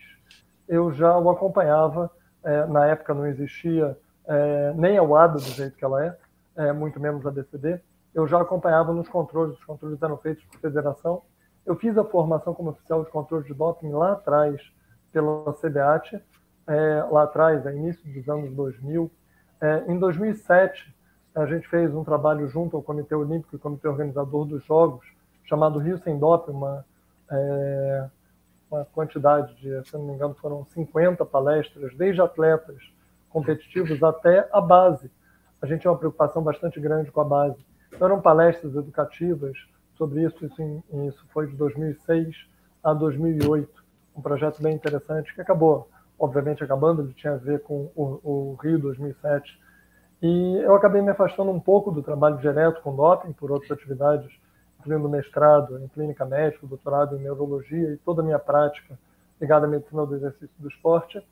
eu 0.68 0.92
já 0.92 1.16
o 1.18 1.30
acompanhava. 1.30 2.10
É, 2.44 2.66
na 2.66 2.86
época 2.86 3.14
não 3.14 3.26
existia 3.26 3.98
é, 4.26 4.72
nem 4.74 4.96
a 4.96 5.02
UADA 5.02 5.34
do 5.34 5.50
jeito 5.50 5.76
que 5.76 5.84
ela 5.84 6.04
é, 6.04 6.16
é, 6.56 6.72
muito 6.72 7.00
menos 7.00 7.26
a 7.26 7.30
BCD. 7.30 7.80
Eu 8.14 8.26
já 8.26 8.40
acompanhava 8.40 8.92
nos 8.92 9.08
controles, 9.08 9.58
os 9.58 9.64
controles 9.64 10.00
eram 10.02 10.16
feitos 10.18 10.44
por 10.44 10.60
federação. 10.60 11.22
Eu 11.64 11.76
fiz 11.76 11.96
a 11.98 12.04
formação 12.04 12.54
como 12.54 12.70
oficial 12.70 13.04
de 13.04 13.10
controle 13.10 13.44
de 13.44 13.54
doping 13.54 13.90
lá 13.90 14.12
atrás, 14.12 14.60
pela 15.12 15.52
CBAT, 15.54 16.22
é, 16.66 17.02
lá 17.10 17.24
atrás, 17.24 17.66
a 17.66 17.72
início 17.72 18.10
dos 18.12 18.28
anos 18.28 18.54
2000. 18.54 19.10
em 19.88 19.98
2007, 19.98 20.94
a 21.38 21.46
gente 21.46 21.68
fez 21.68 21.94
um 21.94 22.02
trabalho 22.02 22.48
junto 22.48 22.76
ao 22.76 22.82
Comitê 22.82 23.14
Olímpico 23.14 23.54
e 23.54 23.58
Comitê 23.58 23.86
Organizador 23.86 24.44
dos 24.44 24.64
Jogos, 24.64 25.06
chamado 25.44 25.78
Rio 25.78 25.96
Sem 25.98 26.18
Doping, 26.18 26.50
uma, 26.50 26.84
é, 27.30 28.08
uma 28.68 28.84
quantidade 28.86 29.54
de, 29.54 29.88
se 29.88 29.94
não 29.94 30.04
me 30.04 30.14
engano, 30.14 30.34
foram 30.34 30.64
50 30.64 31.24
palestras, 31.24 31.94
desde 31.96 32.20
atletas 32.20 32.76
competitivos 33.30 34.02
até 34.02 34.48
a 34.52 34.60
base. 34.60 35.10
A 35.62 35.66
gente 35.66 35.82
tinha 35.82 35.92
uma 35.92 35.98
preocupação 35.98 36.42
bastante 36.42 36.80
grande 36.80 37.10
com 37.12 37.20
a 37.20 37.24
base. 37.24 37.64
Então, 37.92 38.08
eram 38.08 38.20
palestras 38.20 38.74
educativas 38.74 39.56
sobre 39.96 40.24
isso, 40.24 40.44
isso, 40.44 40.84
isso 41.06 41.24
foi 41.32 41.46
de 41.46 41.56
2006 41.56 42.36
a 42.82 42.92
2008, 42.92 43.84
um 44.16 44.20
projeto 44.20 44.60
bem 44.60 44.74
interessante 44.74 45.32
que 45.34 45.40
acabou, 45.40 45.88
obviamente, 46.18 46.64
acabando, 46.64 47.02
ele 47.02 47.14
tinha 47.14 47.34
a 47.34 47.36
ver 47.36 47.62
com 47.62 47.90
o, 47.94 48.20
o 48.22 48.58
Rio 48.60 48.78
2007, 48.78 49.58
e 50.20 50.56
eu 50.58 50.74
acabei 50.74 51.00
me 51.00 51.10
afastando 51.10 51.50
um 51.50 51.60
pouco 51.60 51.90
do 51.90 52.02
trabalho 52.02 52.38
direto 52.38 52.82
com 52.82 52.94
doping, 52.94 53.32
por 53.32 53.52
outras 53.52 53.70
atividades, 53.70 54.30
incluindo 54.80 55.08
mestrado 55.08 55.78
em 55.78 55.88
clínica 55.88 56.24
médica, 56.24 56.66
doutorado 56.66 57.16
em 57.16 57.22
neurologia 57.22 57.92
e 57.92 57.96
toda 57.98 58.20
a 58.20 58.24
minha 58.24 58.38
prática 58.38 58.98
ligada 59.40 59.66
à 59.66 59.68
medicina 59.68 60.04
do 60.04 60.16
exercício 60.16 60.54
do 60.58 60.68
esporte. 60.68 61.24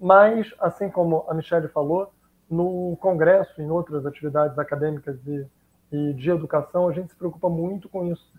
Mas, 0.00 0.54
assim 0.60 0.88
como 0.88 1.24
a 1.28 1.34
Michelle 1.34 1.68
falou, 1.68 2.12
no 2.48 2.96
congresso, 3.00 3.60
em 3.60 3.70
outras 3.70 4.06
atividades 4.06 4.58
acadêmicas 4.58 5.16
e, 5.26 5.46
e 5.92 6.12
de 6.14 6.30
educação, 6.30 6.88
a 6.88 6.92
gente 6.92 7.10
se 7.10 7.16
preocupa 7.16 7.48
muito 7.48 7.88
com 7.88 8.06
isso. 8.06 8.32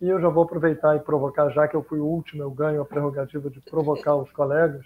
E 0.00 0.08
eu 0.08 0.20
já 0.20 0.28
vou 0.28 0.44
aproveitar 0.44 0.94
e 0.94 1.00
provocar, 1.00 1.48
já 1.50 1.66
que 1.66 1.74
eu 1.74 1.82
fui 1.82 1.98
o 1.98 2.04
último, 2.04 2.42
eu 2.42 2.50
ganho 2.50 2.82
a 2.82 2.84
prerrogativa 2.84 3.48
de 3.48 3.60
provocar 3.60 4.14
os 4.16 4.30
colegas, 4.30 4.84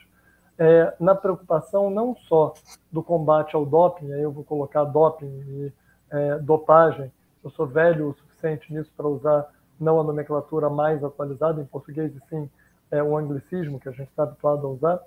é, 0.60 0.94
na 1.00 1.14
preocupação 1.14 1.88
não 1.88 2.14
só 2.28 2.52
do 2.92 3.02
combate 3.02 3.56
ao 3.56 3.64
doping, 3.64 4.12
aí 4.12 4.20
eu 4.20 4.30
vou 4.30 4.44
colocar 4.44 4.84
doping 4.84 5.26
e 5.26 5.72
é, 6.10 6.38
dopagem, 6.38 7.10
eu 7.42 7.50
sou 7.50 7.66
velho 7.66 8.10
o 8.10 8.14
suficiente 8.14 8.70
nisso 8.70 8.92
para 8.94 9.08
usar 9.08 9.48
não 9.80 9.98
a 9.98 10.04
nomenclatura 10.04 10.68
mais 10.68 11.02
atualizada 11.02 11.62
em 11.62 11.64
português, 11.64 12.14
e 12.14 12.20
sim 12.28 12.50
é, 12.90 13.02
o 13.02 13.16
anglicismo 13.16 13.80
que 13.80 13.88
a 13.88 13.92
gente 13.92 14.10
está 14.10 14.24
habituado 14.24 14.66
a 14.66 14.70
usar, 14.70 15.00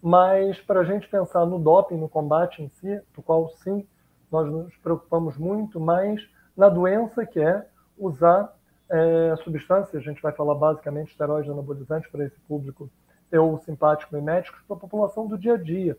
mas 0.00 0.60
para 0.60 0.80
a 0.80 0.84
gente 0.84 1.08
pensar 1.08 1.44
no 1.46 1.58
doping, 1.58 1.96
no 1.96 2.08
combate 2.08 2.62
em 2.62 2.68
si, 2.68 3.00
do 3.12 3.22
qual 3.22 3.48
sim 3.48 3.84
nós 4.30 4.48
nos 4.48 4.76
preocupamos 4.76 5.36
muito, 5.36 5.80
mas 5.80 6.22
na 6.56 6.68
doença 6.68 7.26
que 7.26 7.40
é 7.40 7.66
usar 7.98 8.54
é, 8.88 9.34
substâncias, 9.42 10.00
a 10.00 10.04
gente 10.04 10.22
vai 10.22 10.30
falar 10.30 10.54
basicamente 10.54 11.10
esteroides 11.10 11.50
anabolizantes 11.50 12.08
para 12.08 12.24
esse 12.24 12.38
público 12.46 12.88
eu 13.32 13.58
simpático 13.64 14.14
médicos, 14.20 14.60
para 14.68 14.76
a 14.76 14.80
população 14.80 15.26
do 15.26 15.38
dia 15.38 15.54
a 15.54 15.56
dia, 15.56 15.98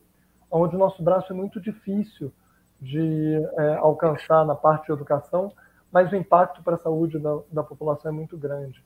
onde 0.50 0.76
o 0.76 0.80
nosso 0.80 1.02
braço 1.04 1.34
é 1.34 1.36
muito 1.36 1.60
difícil 1.60 2.32
de 2.80 3.36
é, 3.58 3.76
alcançar 3.76 4.46
na 4.46 4.56
parte 4.56 4.86
de 4.86 4.94
educação, 4.94 5.52
mas 5.92 6.12
o 6.12 6.16
impacto 6.16 6.62
para 6.64 6.76
a 6.76 6.80
saúde 6.80 7.18
da, 7.18 7.40
da 7.52 7.64
população 7.64 8.12
é 8.12 8.14
muito 8.14 8.38
grande. 8.38 8.84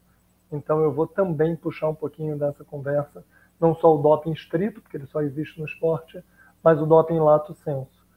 Então, 0.52 0.82
eu 0.82 0.94
vou 0.94 1.06
também 1.06 1.56
puxar 1.56 1.90
um 1.90 1.96
pouquinho 1.96 2.38
dessa 2.38 2.64
conversa, 2.64 3.24
não 3.60 3.76
só 3.76 3.94
o 3.94 4.02
doping 4.02 4.32
estrito, 4.32 4.82
porque 4.82 4.96
ele 4.96 5.08
só 5.08 5.22
existe 5.22 5.60
no 5.60 5.66
esporte, 5.66 6.24
mas 6.64 6.82
o 6.82 6.86
doping 6.86 7.20
lato 7.20 7.54
senso. 7.56 8.08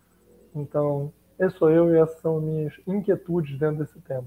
Então, 0.55 1.13
esse 1.39 1.57
sou 1.57 1.71
eu 1.71 1.93
e 1.93 1.99
essas 1.99 2.21
são 2.21 2.41
minhas 2.41 2.75
inquietudes 2.87 3.59
dentro 3.59 3.79
desse 3.79 4.01
tema. 4.01 4.27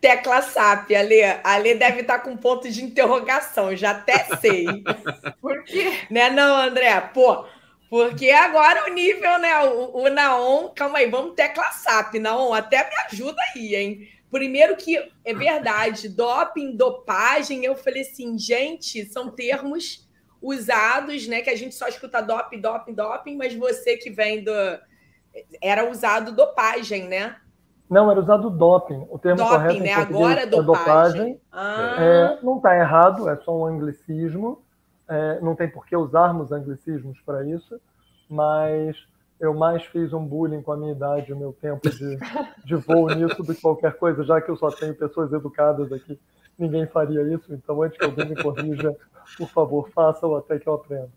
Tecla 0.00 0.42
SAP, 0.42 0.92
Ale. 0.92 1.22
Ale 1.42 1.74
deve 1.74 2.00
estar 2.00 2.18
com 2.20 2.36
ponto 2.36 2.70
de 2.70 2.84
interrogação, 2.84 3.74
já 3.74 3.90
até 3.90 4.24
sei. 4.36 4.66
Por 5.40 5.64
quê? 5.64 6.06
Né, 6.10 6.30
não, 6.30 6.56
André? 6.56 7.00
Pô, 7.12 7.46
porque 7.88 8.30
agora 8.30 8.90
o 8.90 8.92
nível, 8.92 9.38
né? 9.38 9.58
O, 9.64 10.02
o 10.02 10.10
Naon, 10.10 10.68
calma 10.70 10.98
aí, 10.98 11.08
vamos 11.08 11.34
tecla 11.34 11.70
SAP, 11.72 12.14
Naon, 12.14 12.52
até 12.52 12.88
me 12.88 12.96
ajuda 13.10 13.40
aí, 13.54 13.74
hein? 13.74 14.08
Primeiro 14.30 14.76
que 14.76 14.96
é 15.24 15.32
verdade, 15.32 16.08
doping, 16.08 16.76
dopagem, 16.76 17.64
eu 17.64 17.76
falei 17.76 18.02
assim, 18.02 18.36
gente, 18.36 19.04
são 19.06 19.30
termos 19.30 20.06
usados, 20.42 21.26
né? 21.26 21.42
Que 21.42 21.50
a 21.50 21.56
gente 21.56 21.74
só 21.74 21.86
escuta 21.88 22.20
doping, 22.20 22.60
doping, 22.60 22.92
doping, 22.92 23.36
mas 23.36 23.54
você 23.54 23.96
que 23.96 24.10
vem 24.10 24.42
do. 24.42 24.52
Era 25.62 25.88
usado 25.88 26.32
dopagem, 26.32 27.08
né? 27.08 27.36
Não, 27.88 28.10
era 28.10 28.20
usado 28.20 28.50
doping. 28.50 29.06
O 29.08 29.18
termo 29.18 29.38
doping, 29.38 29.50
correto 29.50 29.82
né? 29.82 29.92
Agora 29.92 30.40
é 30.42 30.46
dopagem. 30.46 31.40
Ah. 31.52 31.96
É, 31.98 32.38
não 32.42 32.56
está 32.56 32.76
errado, 32.76 33.28
é 33.28 33.36
só 33.36 33.56
um 33.56 33.64
anglicismo. 33.64 34.62
É, 35.08 35.40
não 35.40 35.54
tem 35.54 35.70
por 35.70 35.86
que 35.86 35.96
usarmos 35.96 36.50
anglicismos 36.50 37.20
para 37.20 37.46
isso, 37.46 37.80
mas 38.28 38.96
eu 39.38 39.54
mais 39.54 39.84
fiz 39.84 40.12
um 40.12 40.24
bullying 40.24 40.62
com 40.62 40.72
a 40.72 40.76
minha 40.76 40.90
idade, 40.90 41.32
o 41.32 41.36
meu 41.36 41.52
tempo 41.52 41.88
de, 41.88 42.18
de 42.64 42.74
voo 42.74 43.06
nisso 43.14 43.40
do 43.42 43.54
que 43.54 43.60
qualquer 43.60 43.96
coisa, 43.96 44.24
já 44.24 44.40
que 44.40 44.50
eu 44.50 44.56
só 44.56 44.68
tenho 44.70 44.94
pessoas 44.96 45.32
educadas 45.32 45.92
aqui. 45.92 46.18
Ninguém 46.58 46.86
faria 46.86 47.22
isso, 47.22 47.52
então 47.54 47.82
antes 47.82 47.98
que 47.98 48.04
alguém 48.04 48.30
me 48.30 48.42
corrija, 48.42 48.96
por 49.36 49.48
favor, 49.50 49.88
faça-o 49.90 50.36
até 50.36 50.58
que 50.58 50.66
eu 50.66 50.74
aprenda. 50.74 51.10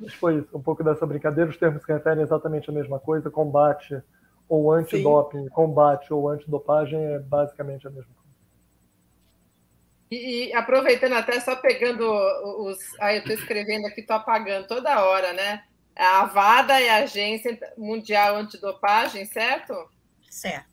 Mas 0.00 0.14
foi 0.14 0.38
isso, 0.38 0.56
um 0.56 0.62
pouco 0.62 0.82
dessa 0.82 1.06
brincadeira. 1.06 1.50
Os 1.50 1.58
termos 1.58 1.84
se 1.84 1.92
referem 1.92 2.22
exatamente 2.22 2.70
a 2.70 2.72
mesma 2.72 2.98
coisa, 2.98 3.30
combate 3.30 4.02
ou 4.50 4.72
antidoping, 4.72 5.48
combate 5.48 6.12
ou 6.12 6.28
antidopagem 6.28 7.00
é 7.00 7.20
basicamente 7.20 7.86
a 7.86 7.90
mesma 7.90 8.12
coisa. 8.12 8.20
E, 10.10 10.48
e 10.48 10.52
aproveitando 10.52 11.12
até, 11.12 11.38
só 11.38 11.54
pegando 11.54 12.04
os. 12.58 12.76
Ah, 12.98 13.14
eu 13.14 13.20
estou 13.20 13.34
escrevendo 13.34 13.86
aqui, 13.86 14.00
estou 14.00 14.16
apagando 14.16 14.66
toda 14.66 15.04
hora, 15.04 15.32
né? 15.32 15.62
A 15.94 16.22
AVADA 16.22 16.80
é 16.80 16.90
a 16.90 17.04
Agência 17.04 17.56
Mundial 17.78 18.34
Antidopagem, 18.34 19.24
certo? 19.24 19.72
Certo. 20.28 20.68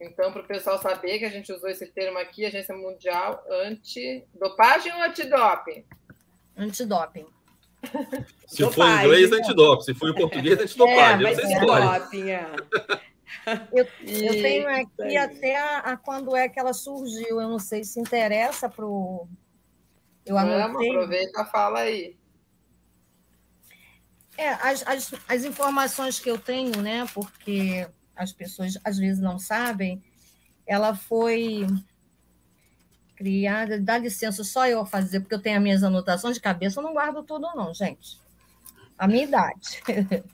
Então, 0.00 0.32
para 0.32 0.42
o 0.42 0.46
pessoal 0.46 0.80
saber 0.80 1.18
que 1.18 1.26
a 1.26 1.30
gente 1.30 1.52
usou 1.52 1.68
esse 1.68 1.86
termo 1.86 2.18
aqui, 2.18 2.46
Agência 2.46 2.74
Mundial 2.74 3.44
Antidopagem 3.50 4.92
ou 4.94 5.02
antidoping? 5.02 5.84
Antidoping. 6.56 7.26
Se 8.46 8.70
for 8.70 8.86
em 8.86 9.04
inglês, 9.04 9.32
antidoping. 9.32 9.82
Se 9.82 9.94
for 9.94 10.10
em 10.10 10.14
português, 10.14 10.58
antidopagem. 10.58 11.26
É, 11.26 11.34
mas 11.34 12.00
doping, 12.00 12.30
é. 12.30 12.46
Eu, 13.72 13.86
eu, 14.02 14.32
tenho 14.32 14.68
aqui 14.68 15.16
até 15.16 15.56
a, 15.56 15.78
a, 15.78 15.96
quando 15.96 16.36
é 16.36 16.48
que 16.48 16.58
ela 16.58 16.72
surgiu. 16.72 17.40
Eu 17.40 17.48
não 17.48 17.58
sei 17.58 17.84
se 17.84 18.00
interessa 18.00 18.68
para 18.68 18.84
o. 18.84 19.26
Eu 20.26 20.36
anotei. 20.36 20.90
aproveita, 20.90 21.44
fala 21.46 21.80
aí. 21.80 22.16
É, 24.36 24.50
as, 24.50 24.86
as, 24.86 25.14
as 25.26 25.44
informações 25.44 26.20
que 26.20 26.30
eu 26.30 26.38
tenho, 26.38 26.80
né? 26.82 27.06
Porque 27.14 27.88
as 28.14 28.32
pessoas 28.32 28.78
às 28.84 28.98
vezes 28.98 29.20
não 29.20 29.38
sabem, 29.38 30.02
ela 30.66 30.94
foi 30.94 31.66
criada. 33.18 33.80
Dá 33.80 33.98
licença, 33.98 34.44
só 34.44 34.68
eu 34.68 34.86
fazer, 34.86 35.18
porque 35.20 35.34
eu 35.34 35.42
tenho 35.42 35.56
as 35.56 35.62
minhas 35.62 35.82
anotações 35.82 36.36
de 36.36 36.40
cabeça, 36.40 36.78
eu 36.78 36.84
não 36.84 36.92
guardo 36.92 37.24
tudo, 37.24 37.50
não, 37.54 37.74
gente. 37.74 38.20
A 38.96 39.08
minha 39.08 39.24
idade. 39.24 39.82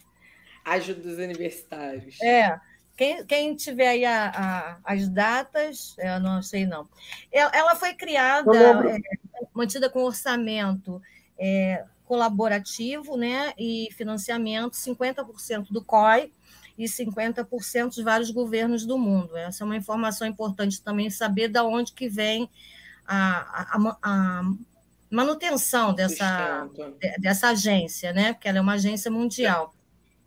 Ajuda 0.63 1.01
dos 1.01 1.19
universitários. 1.19 2.21
É. 2.21 2.61
Quem, 2.97 3.25
quem 3.27 3.57
tiver 3.57 3.89
aí 3.89 4.05
a, 4.05 4.29
a, 4.29 4.79
as 4.85 5.09
datas, 5.09 5.97
eu 5.99 6.21
não 6.21 6.43
sei 6.43 6.65
não. 6.65 6.87
Ela 7.33 7.75
foi 7.75 7.93
criada, 7.95 8.57
é, 8.57 8.99
mantida 9.53 9.91
com 9.91 10.05
orçamento 10.05 11.03
é, 11.37 11.85
colaborativo 12.05 13.17
né, 13.17 13.53
e 13.59 13.89
financiamento, 13.97 14.75
50% 14.75 15.67
do 15.71 15.83
COI 15.85 16.31
e 16.77 16.87
50% 16.87 17.95
de 17.95 18.03
vários 18.03 18.31
governos 18.31 18.85
do 18.85 18.99
mundo. 18.99 19.37
Essa 19.37 19.63
é 19.63 19.65
uma 19.65 19.77
informação 19.77 20.27
importante 20.27 20.83
também, 20.83 21.09
saber 21.11 21.49
de 21.49 21.61
onde 21.61 21.93
que 21.93 22.09
vem 22.09 22.51
a, 23.07 23.77
a, 23.77 23.99
a 24.03 24.43
manutenção 25.11 25.95
dessa, 25.95 26.69
dessa 27.21 27.49
agência, 27.49 28.13
né? 28.13 28.33
porque 28.33 28.49
ela 28.49 28.59
é 28.59 28.61
uma 28.61 28.75
agência 28.75 29.11
mundial. 29.11 29.75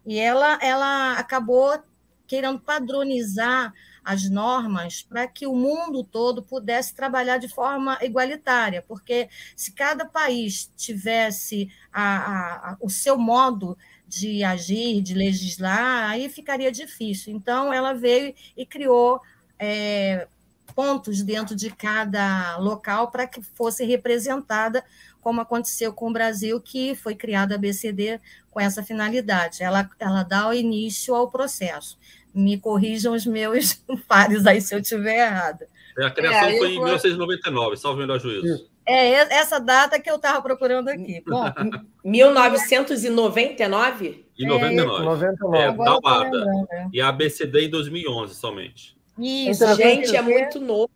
E 0.06 0.18
ela, 0.18 0.58
ela 0.62 1.14
acabou 1.14 1.78
querendo 2.26 2.60
padronizar 2.60 3.74
as 4.08 4.30
normas 4.30 5.02
para 5.02 5.28
que 5.28 5.46
o 5.46 5.54
mundo 5.54 6.02
todo 6.02 6.42
pudesse 6.42 6.96
trabalhar 6.96 7.38
de 7.40 7.50
forma 7.50 8.00
igualitária, 8.02 8.82
porque 8.88 9.28
se 9.54 9.74
cada 9.74 10.06
país 10.06 10.72
tivesse 10.78 11.70
a, 11.92 12.72
a, 12.72 12.78
o 12.80 12.90
seu 12.90 13.18
modo 13.18 13.78
de 14.08 14.46
agir, 14.46 15.02
de 15.02 15.14
legislar, 15.14 16.10
aí 16.10 16.30
ficaria 16.30 16.72
difícil. 16.72 17.36
Então, 17.36 17.74
ela 17.74 17.92
veio 17.92 18.34
e 18.56 18.66
criou 18.66 19.20
é, 19.60 20.26
pontos 20.74 21.22
dentro 21.22 21.54
de 21.54 21.70
cada 21.70 22.56
local 22.60 23.12
para 23.12 23.28
que 23.28 23.42
fosse 23.42 23.84
representada, 23.84 24.86
como 25.20 25.42
aconteceu 25.42 25.92
com 25.92 26.10
o 26.10 26.14
Brasil, 26.14 26.62
que 26.62 26.96
foi 26.96 27.14
criada 27.14 27.56
a 27.56 27.58
BCD 27.58 28.22
com 28.50 28.62
essa 28.62 28.82
finalidade. 28.82 29.62
Ela, 29.64 29.90
ela 30.00 30.24
dá 30.24 30.48
o 30.48 30.54
início 30.54 31.14
ao 31.14 31.30
processo 31.30 32.00
me 32.38 32.58
corrijam 32.60 33.14
os 33.14 33.26
meus 33.26 33.74
pares 34.08 34.46
aí 34.46 34.62
se 34.62 34.76
eu 34.76 34.80
estiver 34.80 35.26
errada. 35.26 35.68
É, 35.98 36.06
a 36.06 36.12
criação 36.12 36.50
é, 36.50 36.58
foi 36.58 36.68
em 36.70 36.80
1999, 36.80 37.78
salvo 37.78 37.98
o 37.98 38.02
melhor 38.02 38.20
juízo. 38.20 38.70
É 38.86 39.14
essa 39.36 39.60
data 39.60 40.00
que 40.00 40.08
eu 40.10 40.16
estava 40.16 40.42
procurando 40.42 40.88
aqui. 40.90 41.22
Bom, 41.28 41.44
1999? 42.06 44.26
E 44.38 44.46
99. 44.46 45.02
É, 45.02 45.04
99. 45.04 45.58
É, 45.58 45.72
da 45.74 45.98
UADA. 45.98 46.46
É. 46.72 46.88
E 46.94 47.02
a 47.02 47.10
ABCD 47.10 47.66
em 47.66 47.70
2011 47.70 48.34
somente. 48.36 48.96
Isso, 49.18 49.64
é 49.64 49.76
gente, 49.76 50.16
é 50.16 50.22
muito 50.22 50.60
novo. 50.60 50.92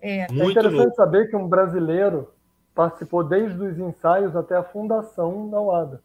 É, 0.00 0.28
muito 0.30 0.48
é 0.48 0.52
interessante 0.52 0.84
novo. 0.84 0.94
saber 0.94 1.28
que 1.28 1.34
um 1.36 1.48
brasileiro 1.48 2.32
participou 2.74 3.22
desde 3.24 3.60
os 3.60 3.76
ensaios 3.78 4.36
até 4.36 4.54
a 4.54 4.62
fundação 4.62 5.50
da 5.50 5.60
UADA 5.60 6.00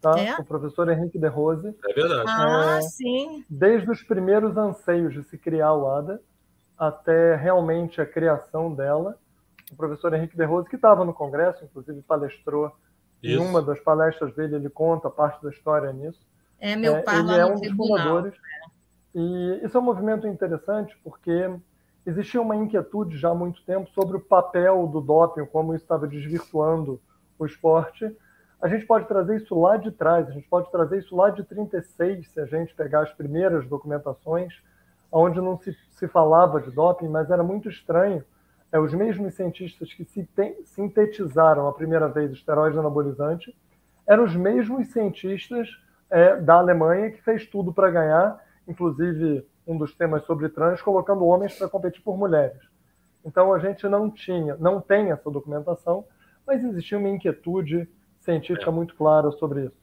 tá? 0.00 0.18
É? 0.18 0.34
o 0.34 0.44
professor 0.44 0.88
Henrique 0.88 1.18
de 1.18 1.28
Rose. 1.28 1.74
É 1.84 1.92
verdade. 1.92 2.24
Ah, 2.26 2.78
é, 2.78 2.82
sim. 2.82 3.44
Desde 3.48 3.90
os 3.90 4.02
primeiros 4.02 4.56
anseios 4.56 5.12
de 5.12 5.22
se 5.24 5.36
criar 5.36 5.74
o 5.74 5.88
ADA 5.88 6.20
até 6.78 7.34
realmente 7.34 8.00
a 8.00 8.06
criação 8.06 8.72
dela, 8.72 9.16
o 9.72 9.76
professor 9.76 10.14
Henrique 10.14 10.36
de 10.36 10.44
Rose, 10.44 10.68
que 10.68 10.76
estava 10.76 11.04
no 11.04 11.12
Congresso, 11.12 11.64
inclusive 11.64 12.00
palestrou, 12.02 12.72
Isso. 13.22 13.40
em 13.40 13.44
uma 13.44 13.60
das 13.60 13.80
palestras 13.80 14.34
dele 14.34 14.56
ele 14.56 14.70
conta 14.70 15.10
parte 15.10 15.42
da 15.42 15.50
história 15.50 15.92
nisso. 15.92 16.20
É, 16.60 16.76
meu 16.76 16.96
é, 16.96 17.02
pai 17.02 17.18
é 17.38 17.46
um 17.46 17.54
dos 17.54 17.70
fundadores. 17.72 18.34
E 19.14 19.60
isso 19.64 19.76
é 19.76 19.80
um 19.80 19.84
movimento 19.84 20.26
interessante 20.26 20.96
porque 21.02 21.50
existia 22.06 22.40
uma 22.40 22.56
inquietude 22.56 23.18
já 23.18 23.30
há 23.30 23.34
muito 23.34 23.62
tempo 23.64 23.90
sobre 23.90 24.16
o 24.16 24.20
papel 24.20 24.86
do 24.86 25.00
doping, 25.00 25.46
como 25.46 25.74
isso 25.74 25.84
estava 25.84 26.06
desvirtuando 26.06 27.00
o 27.38 27.44
esporte. 27.44 28.14
A 28.60 28.66
gente 28.66 28.86
pode 28.86 29.06
trazer 29.06 29.36
isso 29.36 29.58
lá 29.58 29.76
de 29.76 29.92
trás, 29.92 30.28
a 30.28 30.32
gente 30.32 30.48
pode 30.48 30.70
trazer 30.70 30.98
isso 30.98 31.14
lá 31.14 31.30
de 31.30 31.44
36, 31.44 32.28
se 32.28 32.40
a 32.40 32.44
gente 32.44 32.74
pegar 32.74 33.02
as 33.02 33.12
primeiras 33.12 33.66
documentações, 33.68 34.52
onde 35.12 35.40
não 35.40 35.56
se, 35.58 35.76
se 35.90 36.08
falava 36.08 36.60
de 36.60 36.70
doping, 36.70 37.08
mas 37.08 37.30
era 37.30 37.42
muito 37.42 37.68
estranho. 37.68 38.24
É, 38.72 38.78
os 38.78 38.92
mesmos 38.92 39.34
cientistas 39.34 39.94
que 39.94 40.04
sintetizaram 40.64 41.68
a 41.68 41.72
primeira 41.72 42.08
vez 42.08 42.30
o 42.30 42.34
esteroide 42.34 42.78
anabolizante 42.78 43.56
eram 44.06 44.24
os 44.24 44.34
mesmos 44.34 44.88
cientistas 44.88 45.68
é, 46.10 46.36
da 46.36 46.54
Alemanha 46.54 47.10
que 47.10 47.22
fez 47.22 47.46
tudo 47.46 47.72
para 47.72 47.90
ganhar, 47.90 48.42
inclusive 48.66 49.46
um 49.66 49.78
dos 49.78 49.94
temas 49.94 50.24
sobre 50.24 50.48
trans, 50.48 50.82
colocando 50.82 51.24
homens 51.24 51.56
para 51.56 51.68
competir 51.68 52.02
por 52.02 52.18
mulheres. 52.18 52.58
Então 53.24 53.52
a 53.52 53.58
gente 53.58 53.86
não 53.86 54.10
tinha, 54.10 54.56
não 54.56 54.80
tem 54.80 55.12
essa 55.12 55.30
documentação, 55.30 56.04
mas 56.46 56.64
existia 56.64 56.98
uma 56.98 57.08
inquietude 57.08 57.88
científica 58.28 58.68
é. 58.68 58.72
muito 58.72 58.94
clara 58.94 59.30
sobre 59.32 59.64
isso. 59.64 59.76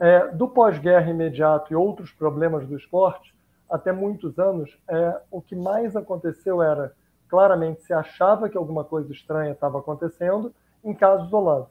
É, 0.00 0.28
do 0.28 0.48
pós-guerra 0.48 1.10
imediato 1.10 1.72
e 1.72 1.76
outros 1.76 2.10
problemas 2.10 2.66
do 2.66 2.76
esporte, 2.76 3.34
até 3.70 3.92
muitos 3.92 4.38
anos, 4.38 4.76
é, 4.88 5.20
o 5.30 5.40
que 5.40 5.54
mais 5.54 5.94
aconteceu 5.94 6.62
era 6.62 6.92
claramente 7.28 7.82
se 7.82 7.92
achava 7.92 8.48
que 8.48 8.56
alguma 8.56 8.84
coisa 8.84 9.12
estranha 9.12 9.52
estava 9.52 9.78
acontecendo 9.78 10.52
em 10.82 10.94
casos 10.94 11.28
isolados. 11.28 11.70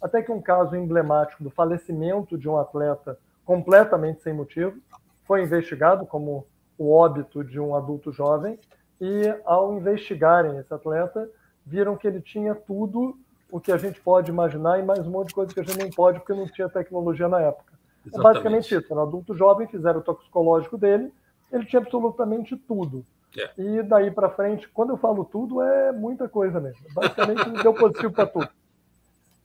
Até 0.00 0.22
que 0.22 0.32
um 0.32 0.40
caso 0.40 0.76
emblemático 0.76 1.42
do 1.42 1.50
falecimento 1.50 2.38
de 2.38 2.48
um 2.48 2.58
atleta 2.58 3.18
completamente 3.44 4.22
sem 4.22 4.32
motivo 4.32 4.78
foi 5.24 5.42
investigado 5.42 6.06
como 6.06 6.46
o 6.78 6.92
óbito 6.92 7.44
de 7.44 7.60
um 7.60 7.74
adulto 7.74 8.12
jovem 8.12 8.58
e 9.00 9.34
ao 9.44 9.74
investigarem 9.74 10.58
esse 10.58 10.72
atleta 10.72 11.28
viram 11.64 11.96
que 11.96 12.06
ele 12.06 12.20
tinha 12.20 12.54
tudo 12.54 13.18
o 13.52 13.60
que 13.60 13.70
a 13.70 13.76
gente 13.76 14.00
pode 14.00 14.30
imaginar 14.30 14.80
e 14.80 14.82
mais 14.82 15.06
um 15.06 15.10
monte 15.10 15.28
de 15.28 15.34
coisa 15.34 15.52
que 15.52 15.60
a 15.60 15.62
gente 15.62 15.76
nem 15.76 15.90
pode 15.90 16.18
porque 16.18 16.32
não 16.32 16.48
tinha 16.48 16.70
tecnologia 16.70 17.28
na 17.28 17.38
época. 17.38 17.74
É 18.06 18.18
basicamente 18.18 18.74
isso. 18.74 18.86
Era 18.90 19.00
um 19.00 19.02
adulto 19.02 19.36
jovem, 19.36 19.68
fizeram 19.68 20.00
o 20.00 20.02
toxicológico 20.02 20.78
dele, 20.78 21.12
ele 21.52 21.66
tinha 21.66 21.82
absolutamente 21.82 22.56
tudo. 22.56 23.04
É. 23.38 23.50
E 23.58 23.82
daí 23.82 24.10
para 24.10 24.30
frente, 24.30 24.66
quando 24.68 24.94
eu 24.94 24.96
falo 24.96 25.22
tudo, 25.22 25.60
é 25.60 25.92
muita 25.92 26.30
coisa 26.30 26.58
mesmo. 26.60 26.80
Basicamente, 26.94 27.46
ele 27.46 27.62
deu 27.62 27.74
positivo 27.74 28.10
para 28.10 28.26
tudo. 28.26 28.48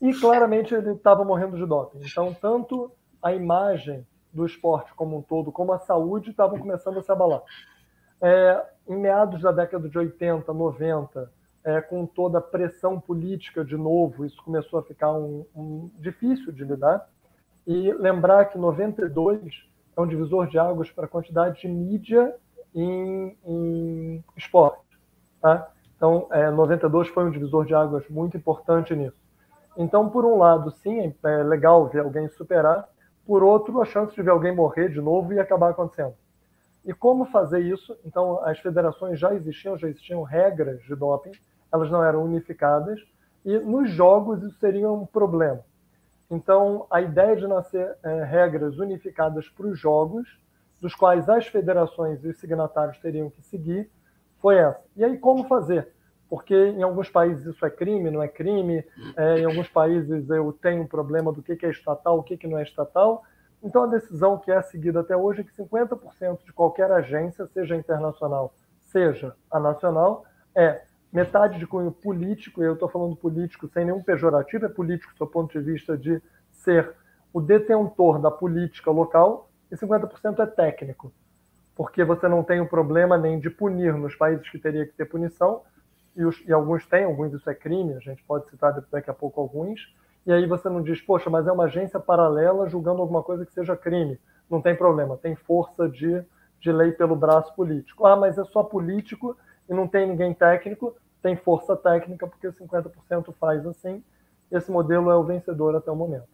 E 0.01 0.13
claramente 0.13 0.73
ele 0.73 0.91
estava 0.93 1.25
morrendo 1.25 1.57
de 1.57 1.65
doping. 1.65 1.99
Então, 2.09 2.33
tanto 2.33 2.89
a 3.21 3.33
imagem 3.33 4.07
do 4.31 4.45
esporte 4.45 4.93
como 4.93 5.17
um 5.17 5.21
todo, 5.21 5.51
como 5.51 5.73
a 5.73 5.79
saúde, 5.79 6.29
estavam 6.29 6.57
começando 6.57 6.97
a 6.97 7.03
se 7.03 7.11
abalar. 7.11 7.41
É, 8.21 8.65
em 8.87 8.95
meados 8.95 9.41
da 9.41 9.51
década 9.51 9.89
de 9.89 9.97
80, 9.97 10.53
90, 10.53 11.29
é, 11.63 11.81
com 11.81 12.05
toda 12.05 12.37
a 12.37 12.41
pressão 12.41 12.99
política 12.99 13.63
de 13.63 13.75
novo, 13.75 14.25
isso 14.25 14.41
começou 14.43 14.79
a 14.79 14.83
ficar 14.83 15.13
um, 15.13 15.45
um, 15.55 15.91
difícil 15.99 16.51
de 16.51 16.63
lidar. 16.63 17.07
E 17.65 17.91
lembrar 17.93 18.45
que 18.45 18.57
92 18.57 19.67
é 19.95 20.01
um 20.01 20.07
divisor 20.07 20.47
de 20.47 20.57
águas 20.57 20.89
para 20.89 21.05
a 21.05 21.09
quantidade 21.09 21.61
de 21.61 21.67
mídia 21.67 22.33
em, 22.73 23.37
em 23.45 24.23
esporte. 24.37 24.97
Tá? 25.41 25.69
Então, 25.95 26.27
é, 26.31 26.49
92 26.49 27.09
foi 27.09 27.25
um 27.25 27.31
divisor 27.31 27.65
de 27.65 27.73
águas 27.73 28.07
muito 28.07 28.37
importante 28.37 28.95
nisso. 28.95 29.17
Então, 29.75 30.09
por 30.09 30.25
um 30.25 30.37
lado, 30.37 30.71
sim, 30.71 31.13
é 31.23 31.43
legal 31.43 31.87
ver 31.87 31.99
alguém 31.99 32.27
superar. 32.29 32.87
Por 33.25 33.43
outro, 33.43 33.81
a 33.81 33.85
chance 33.85 34.15
de 34.15 34.21
ver 34.21 34.31
alguém 34.31 34.55
morrer 34.55 34.89
de 34.89 35.01
novo 35.01 35.33
e 35.33 35.39
acabar 35.39 35.71
acontecendo. 35.71 36.15
E 36.87 36.93
como 36.93 37.25
fazer 37.25 37.59
isso? 37.59 37.97
Então, 38.05 38.41
as 38.45 38.57
federações 38.59 39.19
já 39.19 39.33
existiam, 39.33 39.77
já 39.77 39.89
existiam 39.89 40.23
regras 40.23 40.81
de 40.83 40.95
doping, 40.95 41.33
elas 41.71 41.91
não 41.91 42.01
eram 42.01 42.23
unificadas, 42.23 43.01
e 43.43 43.59
nos 43.59 43.91
jogos 43.91 44.41
isso 44.41 44.57
seria 44.57 44.89
um 44.89 45.05
problema. 45.05 45.59
Então, 46.31 46.87
a 46.89 47.01
ideia 47.01 47.35
de 47.35 47.45
nascer 47.45 47.93
é, 48.01 48.23
regras 48.23 48.77
unificadas 48.79 49.49
para 49.49 49.67
os 49.67 49.77
jogos 49.77 50.39
dos 50.79 50.95
quais 50.95 51.27
as 51.27 51.45
federações 51.47 52.23
e 52.23 52.29
os 52.29 52.39
signatários 52.39 52.97
teriam 52.99 53.29
que 53.29 53.41
seguir, 53.41 53.89
foi 54.39 54.55
essa. 54.55 54.79
E 54.95 55.03
aí, 55.03 55.17
como 55.17 55.43
fazer? 55.43 55.89
Porque 56.29 56.55
em 56.55 56.83
alguns 56.83 57.09
países 57.09 57.45
isso 57.45 57.65
é 57.65 57.69
crime, 57.69 58.09
não 58.09 58.23
é 58.23 58.29
crime, 58.29 58.85
é, 59.17 59.39
em 59.39 59.45
alguns 59.45 59.67
países 59.67 60.29
eu 60.29 60.53
tenho 60.53 60.83
um 60.83 60.87
problema 60.87 61.33
do 61.33 61.43
que 61.43 61.65
é 61.65 61.69
estatal, 61.69 62.19
o 62.19 62.23
que 62.23 62.47
não 62.47 62.57
é 62.57 62.63
estatal. 62.63 63.23
Então, 63.63 63.83
a 63.83 63.87
decisão 63.87 64.37
que 64.37 64.51
é 64.51 64.61
seguida 64.61 64.99
até 64.99 65.15
hoje 65.15 65.41
é 65.41 65.43
que 65.43 65.51
50% 65.51 66.43
de 66.45 66.53
qualquer 66.53 66.91
agência, 66.91 67.45
seja 67.47 67.75
internacional, 67.75 68.53
seja 68.79 69.35
a 69.49 69.59
nacional, 69.59 70.25
é 70.55 70.81
metade 71.11 71.57
de 71.57 71.65
cunho 71.65 71.91
político, 71.91 72.61
e 72.61 72.65
eu 72.65 72.73
estou 72.73 72.89
falando 72.89 73.15
político 73.15 73.67
sem 73.67 73.85
nenhum 73.85 74.01
pejorativo, 74.01 74.65
é 74.65 74.69
político 74.69 75.13
do 75.17 75.25
ponto 75.25 75.51
de 75.51 75.63
vista 75.63 75.97
de 75.97 76.21
ser 76.51 76.93
o 77.33 77.41
detentor 77.41 78.19
da 78.19 78.29
política 78.29 78.91
local, 78.91 79.49
e 79.71 79.75
50% 79.75 80.39
é 80.39 80.45
técnico, 80.45 81.11
porque 81.75 82.03
você 82.03 82.27
não 82.27 82.43
tem 82.43 82.61
o 82.61 82.67
problema 82.67 83.17
nem 83.17 83.39
de 83.39 83.49
punir 83.49 83.93
nos 83.93 84.15
países 84.15 84.49
que 84.49 84.59
teria 84.59 84.85
que 84.85 84.93
ter 84.93 85.05
punição, 85.05 85.61
e, 86.15 86.25
os, 86.25 86.41
e 86.47 86.51
alguns 86.51 86.85
têm, 86.87 87.03
alguns 87.03 87.33
isso 87.33 87.49
é 87.49 87.53
crime, 87.53 87.93
a 87.93 87.99
gente 87.99 88.23
pode 88.23 88.49
citar 88.49 88.73
daqui 88.91 89.09
a 89.09 89.13
pouco 89.13 89.39
alguns, 89.39 89.79
e 90.27 90.33
aí 90.33 90.45
você 90.45 90.67
não 90.67 90.81
diz, 90.81 90.99
poxa, 90.99 91.29
mas 91.29 91.47
é 91.47 91.51
uma 91.53 91.63
agência 91.63 92.01
paralela 92.01 92.67
julgando 92.67 93.01
alguma 93.01 93.23
coisa 93.23 93.45
que 93.45 93.53
seja 93.53 93.77
crime. 93.77 94.19
Não 94.49 94.61
tem 94.61 94.75
problema, 94.75 95.15
tem 95.15 95.37
força 95.37 95.87
de, 95.87 96.21
de 96.59 96.69
lei 96.69 96.91
pelo 96.91 97.15
braço 97.15 97.55
político. 97.55 98.05
Ah, 98.05 98.17
mas 98.17 98.37
é 98.37 98.43
só 98.43 98.61
político 98.61 99.37
e 99.69 99.73
não 99.73 99.87
tem 99.87 100.05
ninguém 100.05 100.33
técnico, 100.33 100.93
tem 101.21 101.37
força 101.37 101.77
técnica, 101.77 102.27
porque 102.27 102.49
50% 102.49 103.33
faz 103.39 103.65
assim. 103.65 104.03
Esse 104.51 104.69
modelo 104.69 105.09
é 105.09 105.15
o 105.15 105.23
vencedor 105.23 105.73
até 105.77 105.89
o 105.89 105.95
momento. 105.95 106.27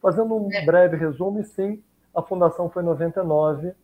Fazendo 0.00 0.36
um 0.36 0.48
é. 0.52 0.64
breve 0.64 0.96
resumo, 0.96 1.44
sim, 1.44 1.82
a 2.14 2.22
fundação 2.22 2.70
foi 2.70 2.84
em 2.84 2.86
99, 2.86 3.74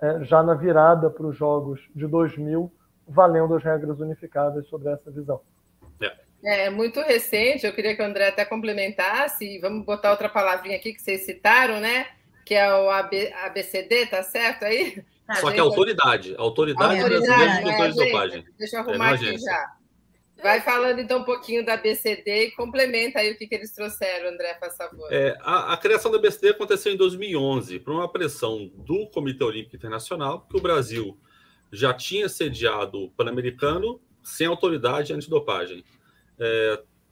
é, 0.00 0.24
já 0.24 0.42
na 0.42 0.54
virada 0.54 1.08
para 1.08 1.26
os 1.26 1.36
jogos 1.36 1.88
de 1.94 2.08
2000, 2.08 2.68
valendo 3.06 3.54
as 3.54 3.62
regras 3.62 4.00
unificadas 4.00 4.66
sobre 4.66 4.88
essa 4.88 5.08
visão. 5.08 5.40
É. 6.44 6.66
é 6.66 6.70
muito 6.70 7.00
recente, 7.00 7.66
eu 7.66 7.72
queria 7.72 7.96
que 7.96 8.02
o 8.02 8.04
André 8.04 8.28
até 8.28 8.44
complementasse, 8.44 9.58
vamos 9.58 9.84
botar 9.84 10.10
outra 10.10 10.28
palavrinha 10.28 10.76
aqui 10.76 10.92
que 10.92 11.02
vocês 11.02 11.24
citaram, 11.24 11.80
né? 11.80 12.06
Que 12.44 12.54
é 12.54 12.72
o 12.74 12.90
AB, 12.90 13.32
ABCD, 13.32 14.06
tá 14.06 14.22
certo 14.22 14.64
aí? 14.64 15.02
Só 15.40 15.50
que 15.50 15.56
é 15.56 15.60
autoridade, 15.60 16.34
autoridade, 16.36 17.00
autoridade 17.00 17.26
brasileira 17.26 17.56
de 17.56 17.62
controle 17.62 17.92
de 17.92 18.04
dopagem. 18.04 18.44
Deixa 18.58 18.76
eu 18.76 18.80
arrumar 18.80 19.12
é, 19.12 19.14
aqui 19.14 19.38
já. 19.38 19.76
Vai 20.42 20.60
falando 20.60 20.98
então 20.98 21.20
um 21.20 21.24
pouquinho 21.24 21.64
da 21.64 21.76
BCD 21.76 22.48
e 22.48 22.50
complementa 22.50 23.20
aí 23.20 23.32
o 23.32 23.38
que, 23.38 23.46
que 23.46 23.54
eles 23.54 23.72
trouxeram, 23.72 24.28
André, 24.28 24.52
por 24.54 24.70
favor. 24.72 25.10
É, 25.10 25.34
a, 25.40 25.72
a, 25.72 25.76
criação 25.78 26.10
da 26.10 26.18
BCD 26.18 26.50
aconteceu 26.50 26.92
em 26.92 26.96
2011 26.98 27.78
por 27.78 27.94
uma 27.94 28.06
pressão 28.06 28.70
do 28.74 29.06
Comitê 29.06 29.42
Olímpico 29.42 29.76
Internacional, 29.76 30.46
que 30.50 30.56
o 30.56 30.60
Brasil 30.60 31.18
já 31.72 31.94
tinha 31.94 32.28
sediado 32.28 33.04
o 33.04 33.10
Pan-Americano 33.10 33.98
sem 34.22 34.46
autoridade 34.46 35.14
antidopagem. 35.14 35.82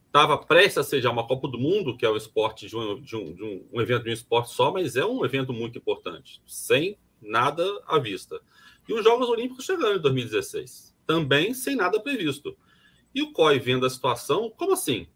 Estava 0.06 0.34
é, 0.34 0.46
prestes 0.46 0.78
a 0.78 0.84
sediar 0.84 1.12
uma 1.12 1.26
Copa 1.26 1.48
do 1.48 1.58
Mundo, 1.58 1.96
que 1.96 2.04
é 2.04 2.10
o 2.10 2.16
esporte 2.16 2.66
de 2.66 2.76
um, 2.76 3.00
de, 3.00 3.16
um, 3.16 3.34
de 3.34 3.42
um, 3.42 3.68
um 3.72 3.80
evento 3.80 4.04
de 4.04 4.10
um 4.10 4.14
esporte 4.14 4.50
só, 4.50 4.72
mas 4.72 4.96
é 4.96 5.04
um 5.04 5.24
evento 5.24 5.52
muito 5.52 5.78
importante, 5.78 6.42
sem 6.46 6.98
nada 7.20 7.64
à 7.86 7.98
vista. 7.98 8.40
E 8.88 8.92
os 8.92 9.04
Jogos 9.04 9.28
Olímpicos 9.28 9.64
chegando 9.64 9.98
em 9.98 10.02
2016, 10.02 10.94
também 11.06 11.54
sem 11.54 11.76
nada 11.76 12.00
previsto. 12.00 12.56
E 13.14 13.22
o 13.22 13.32
COI 13.32 13.58
vendo 13.58 13.86
a 13.86 13.90
situação, 13.90 14.50
como 14.50 14.72
assim? 14.72 15.06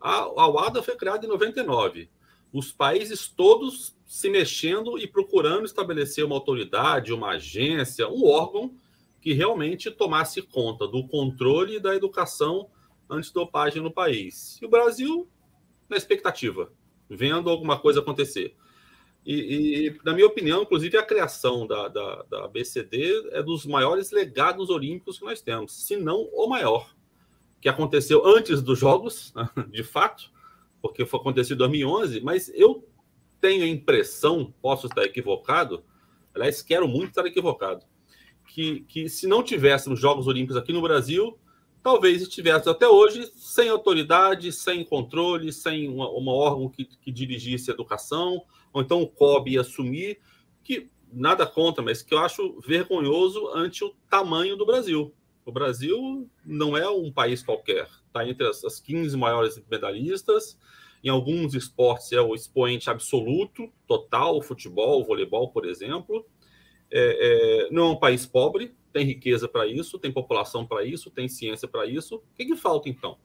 A, 0.00 0.18
a 0.18 0.48
UADA 0.48 0.82
foi 0.82 0.96
criada 0.96 1.24
em 1.24 1.28
99. 1.28 2.10
Os 2.52 2.70
países 2.70 3.28
todos 3.28 3.96
se 4.04 4.28
mexendo 4.28 4.98
e 4.98 5.06
procurando 5.06 5.64
estabelecer 5.64 6.24
uma 6.24 6.34
autoridade, 6.34 7.12
uma 7.12 7.30
agência, 7.30 8.08
um 8.08 8.26
órgão 8.26 8.74
que 9.22 9.32
realmente 9.32 9.90
tomasse 9.90 10.42
conta 10.42 10.86
do 10.86 11.06
controle 11.06 11.80
da 11.80 11.94
educação 11.94 12.68
antidopagem 13.08 13.82
no 13.82 13.92
país. 13.92 14.58
E 14.60 14.66
o 14.66 14.68
Brasil, 14.68 15.28
na 15.88 15.96
expectativa, 15.96 16.72
vendo 17.08 17.50
alguma 17.50 17.78
coisa 17.78 18.00
acontecer. 18.00 18.56
E, 19.24 19.86
e, 19.86 20.00
na 20.04 20.12
minha 20.12 20.26
opinião, 20.26 20.62
inclusive, 20.62 20.96
a 20.96 21.02
criação 21.02 21.66
da, 21.66 21.88
da, 21.88 22.22
da 22.22 22.48
BCD 22.48 23.30
é 23.30 23.42
dos 23.42 23.64
maiores 23.64 24.10
legados 24.10 24.68
olímpicos 24.68 25.18
que 25.18 25.24
nós 25.24 25.40
temos, 25.40 25.72
se 25.86 25.96
não 25.96 26.28
o 26.32 26.48
maior 26.48 26.92
que 27.60 27.68
aconteceu 27.68 28.26
antes 28.26 28.60
dos 28.60 28.78
jogos, 28.78 29.32
de 29.70 29.84
fato, 29.84 30.32
porque 30.80 31.06
foi 31.06 31.20
acontecido 31.20 31.54
em 31.54 31.58
2011, 31.58 32.20
mas 32.20 32.50
eu 32.52 32.84
tenho 33.40 33.64
a 33.64 33.68
impressão, 33.68 34.52
posso 34.60 34.88
estar 34.88 35.04
equivocado, 35.04 35.84
aliás, 36.34 36.60
quero 36.60 36.88
muito 36.88 37.10
estar 37.10 37.24
equivocado, 37.24 37.84
que, 38.48 38.80
que 38.80 39.08
se 39.08 39.28
não 39.28 39.44
tivéssemos 39.44 40.00
Jogos 40.00 40.26
Olímpicos 40.26 40.56
aqui 40.56 40.72
no 40.72 40.82
Brasil, 40.82 41.38
talvez 41.82 42.22
estivéssemos 42.22 42.68
até 42.68 42.86
hoje 42.86 43.30
sem 43.36 43.68
autoridade, 43.68 44.52
sem 44.52 44.84
controle, 44.84 45.52
sem 45.52 45.88
uma, 45.88 46.08
uma 46.10 46.32
órgão 46.32 46.68
que, 46.68 46.84
que 46.84 47.10
dirigisse 47.10 47.70
a 47.70 47.74
educação, 47.74 48.42
ou 48.72 48.80
então 48.80 49.02
o 49.02 49.08
COB 49.08 49.58
assumir, 49.58 50.18
que 50.62 50.88
nada 51.12 51.46
contra, 51.46 51.82
mas 51.82 52.02
que 52.02 52.14
eu 52.14 52.18
acho 52.18 52.60
vergonhoso 52.60 53.48
ante 53.54 53.84
o 53.84 53.94
tamanho 54.08 54.56
do 54.56 54.64
Brasil. 54.64 55.12
O 55.44 55.52
Brasil 55.52 56.30
não 56.44 56.76
é 56.76 56.88
um 56.88 57.10
país 57.10 57.42
qualquer, 57.42 57.88
está 58.06 58.26
entre 58.26 58.46
as, 58.46 58.64
as 58.64 58.80
15 58.80 59.16
maiores 59.16 59.62
medalhistas. 59.70 60.56
Em 61.02 61.08
alguns 61.08 61.54
esportes 61.54 62.12
é 62.12 62.20
o 62.20 62.34
expoente 62.34 62.88
absoluto, 62.88 63.72
total, 63.88 64.40
futebol, 64.40 65.04
voleibol, 65.04 65.48
por 65.48 65.66
exemplo. 65.66 66.24
É, 66.90 67.66
é, 67.66 67.70
não 67.72 67.88
é 67.88 67.90
um 67.90 67.96
país 67.96 68.24
pobre, 68.24 68.72
tem 68.92 69.04
riqueza 69.04 69.48
para 69.48 69.66
isso, 69.66 69.98
tem 69.98 70.12
população 70.12 70.66
para 70.66 70.84
isso, 70.84 71.10
tem 71.10 71.28
ciência 71.28 71.66
para 71.66 71.86
isso. 71.86 72.16
O 72.16 72.22
que, 72.34 72.44
que 72.44 72.56
falta 72.56 72.88
então? 72.88 73.18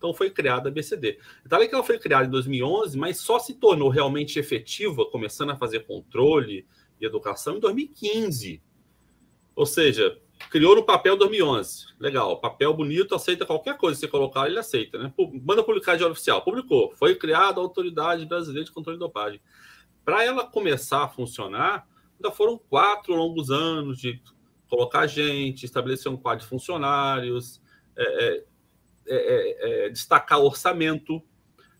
Então 0.00 0.14
foi 0.14 0.30
criada 0.30 0.70
a 0.70 0.72
BCD. 0.72 1.18
Detalhe 1.42 1.68
que 1.68 1.74
ela 1.74 1.84
foi 1.84 1.98
criada 1.98 2.26
em 2.26 2.30
2011, 2.30 2.96
mas 2.96 3.18
só 3.18 3.38
se 3.38 3.54
tornou 3.54 3.90
realmente 3.90 4.38
efetiva, 4.38 5.04
começando 5.04 5.50
a 5.50 5.56
fazer 5.56 5.80
controle 5.80 6.66
e 6.98 7.04
educação 7.04 7.56
em 7.56 7.60
2015. 7.60 8.62
Ou 9.54 9.66
seja, 9.66 10.18
criou 10.48 10.74
no 10.74 10.82
papel 10.82 11.18
2011. 11.18 11.88
Legal, 11.98 12.40
papel 12.40 12.72
bonito, 12.72 13.14
aceita 13.14 13.44
qualquer 13.44 13.76
coisa 13.76 13.96
que 13.96 14.06
você 14.06 14.08
colocar, 14.08 14.46
ele 14.48 14.58
aceita, 14.58 14.96
né? 14.96 15.12
Manda 15.42 15.62
publicar 15.62 15.98
de 15.98 16.04
oficial. 16.04 16.42
Publicou. 16.42 16.94
Foi 16.96 17.14
criada 17.14 17.60
a 17.60 17.62
Autoridade 17.62 18.24
Brasileira 18.24 18.64
de 18.64 18.72
Controle 18.72 18.96
de 18.96 19.04
Dopagem. 19.04 19.38
Para 20.02 20.24
ela 20.24 20.46
começar 20.46 21.04
a 21.04 21.08
funcionar, 21.08 21.86
ainda 22.14 22.34
foram 22.34 22.56
quatro 22.56 23.14
longos 23.14 23.50
anos 23.50 23.98
de 23.98 24.22
colocar 24.70 25.06
gente, 25.08 25.66
estabelecer 25.66 26.10
um 26.10 26.16
quadro 26.16 26.44
de 26.44 26.48
funcionários, 26.48 27.60
é, 27.96 28.04
é, 28.04 28.44
é, 29.06 29.16
é, 29.16 29.86
é, 29.86 29.88
destacar 29.90 30.38
orçamento. 30.38 31.20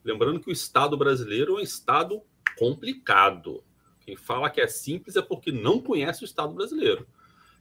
Lembrando 0.04 0.40
que 0.40 0.50
o 0.50 0.52
Estado 0.52 0.96
brasileiro 0.96 1.56
é 1.56 1.60
um 1.60 1.62
Estado 1.62 2.20
complicado. 2.58 3.62
Quem 4.00 4.16
fala 4.16 4.50
que 4.50 4.60
é 4.60 4.66
simples 4.66 5.14
é 5.14 5.22
porque 5.22 5.52
não 5.52 5.80
conhece 5.80 6.24
o 6.24 6.26
Estado 6.26 6.52
brasileiro. 6.52 7.06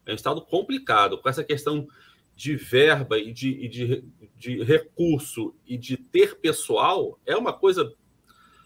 É 0.05 0.11
um 0.11 0.15
Estado 0.15 0.41
complicado, 0.41 1.19
com 1.19 1.29
essa 1.29 1.43
questão 1.43 1.87
de 2.35 2.55
verba 2.55 3.19
e 3.19 3.31
de, 3.31 3.49
e 3.49 3.67
de, 3.67 4.03
de 4.35 4.63
recurso 4.63 5.53
e 5.67 5.77
de 5.77 5.97
ter 5.97 6.39
pessoal, 6.39 7.19
é 7.25 7.35
uma 7.35 7.53
coisa 7.53 7.93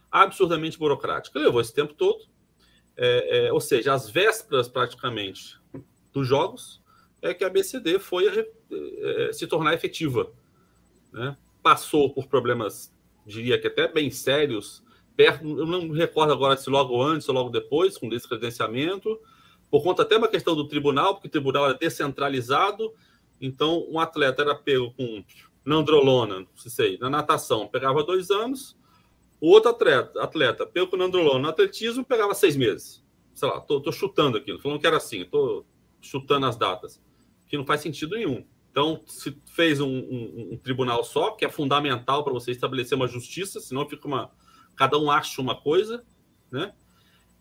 absurdamente 0.10 0.78
burocrática. 0.78 1.40
Levou 1.40 1.60
esse 1.60 1.74
tempo 1.74 1.94
todo. 1.94 2.24
É, 2.96 3.48
é, 3.48 3.54
ou 3.54 3.60
seja, 3.60 3.92
as 3.92 4.08
vésperas 4.08 4.68
praticamente 4.68 5.60
dos 6.14 6.28
jogos 6.28 6.82
é 7.22 7.34
que 7.34 7.44
a 7.44 7.50
BCD 7.50 8.00
foi 8.00 8.28
a, 8.28 8.46
é, 8.72 9.34
se 9.34 9.48
tornar 9.48 9.74
efetiva 9.74 10.32
né? 11.14 11.38
passou 11.62 12.10
por 12.14 12.28
problemas, 12.28 12.92
diria 13.26 13.60
que 13.60 13.68
até 13.68 13.88
bem 13.88 14.10
sérios, 14.10 14.84
perto, 15.16 15.48
eu 15.48 15.66
não 15.66 15.92
recordo 15.92 16.34
agora 16.34 16.58
se 16.58 16.70
logo 16.70 17.02
antes 17.02 17.30
ou 17.30 17.36
logo 17.36 17.50
depois, 17.50 17.98
com 17.98 18.10
descredenciamento, 18.10 19.20
por 19.70 19.84
conta 19.84 20.02
até 20.02 20.18
uma 20.18 20.28
questão 20.28 20.56
do 20.56 20.68
tribunal, 20.68 21.14
porque 21.14 21.28
o 21.28 21.32
tribunal 21.32 21.66
era 21.66 21.74
descentralizado, 21.76 22.94
então 23.40 23.86
um 23.90 24.00
atleta 24.00 24.42
era 24.42 24.56
pego 24.56 24.92
com 24.94 25.24
nandrolona, 25.64 26.40
não 26.40 26.48
sei, 26.58 26.98
na 26.98 27.10
natação, 27.10 27.68
pegava 27.68 28.04
dois 28.04 28.30
anos, 28.30 28.76
o 29.40 29.50
outro 29.50 29.70
atleta, 29.70 30.22
atleta 30.22 30.66
pego 30.66 30.88
com 30.88 30.98
nandrolona 30.98 31.40
no 31.40 31.50
atletismo, 31.50 32.04
pegava 32.04 32.34
seis 32.34 32.56
meses. 32.56 33.04
Sei 33.34 33.48
lá, 33.48 33.60
tô 33.60 33.92
chutando 33.92 34.38
aqui, 34.38 34.58
falando 34.60 34.80
que 34.80 34.86
era 34.86 34.98
assim, 34.98 35.26
tô 35.26 35.66
chutando 36.04 36.46
as 36.46 36.56
datas, 36.56 37.02
que 37.48 37.58
não 37.58 37.66
faz 37.66 37.82
sentido 37.82 38.16
nenhum. 38.16 38.46
Então, 38.70 39.04
se 39.08 39.36
fez 39.46 39.80
um, 39.80 39.88
um, 39.88 40.50
um 40.54 40.58
tribunal 40.58 41.04
só, 41.04 41.32
que 41.32 41.46
é 41.46 41.50
fundamental 41.50 42.24
para 42.24 42.34
você 42.34 42.52
estabelecer 42.52 42.96
uma 42.96 43.08
justiça, 43.08 43.60
senão 43.60 43.88
fica 43.88 44.08
uma. 44.08 44.32
Cada 44.76 44.98
um 44.98 45.10
acha 45.10 45.40
uma 45.40 45.60
coisa, 45.60 46.04
né? 46.52 46.74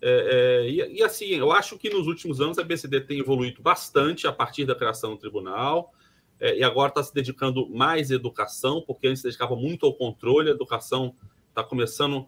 É, 0.01 0.64
é, 0.64 0.70
e, 0.70 0.98
e, 0.98 1.03
assim, 1.03 1.27
eu 1.27 1.53
acho 1.53 1.79
que 1.79 1.88
nos 1.88 2.07
últimos 2.07 2.40
anos 2.40 2.59
a 2.59 2.64
BCD 2.64 3.01
tem 3.03 3.20
evoluído 3.20 3.62
bastante 3.62 4.27
a 4.27 4.33
partir 4.33 4.66
da 4.66 4.75
criação 4.75 5.12
do 5.12 5.18
tribunal, 5.18 5.92
é, 6.38 6.59
e 6.59 6.64
agora 6.64 6.88
está 6.88 7.03
se 7.03 7.14
dedicando 7.14 7.68
mais 7.70 8.11
à 8.11 8.14
educação, 8.14 8.83
porque 8.85 9.07
antes 9.07 9.22
se 9.22 9.29
dedicava 9.29 9.55
muito 9.55 9.87
ao 9.87 9.94
controle, 9.94 10.51
a 10.51 10.53
educação 10.53 11.14
está 11.48 11.62
começando, 11.62 12.27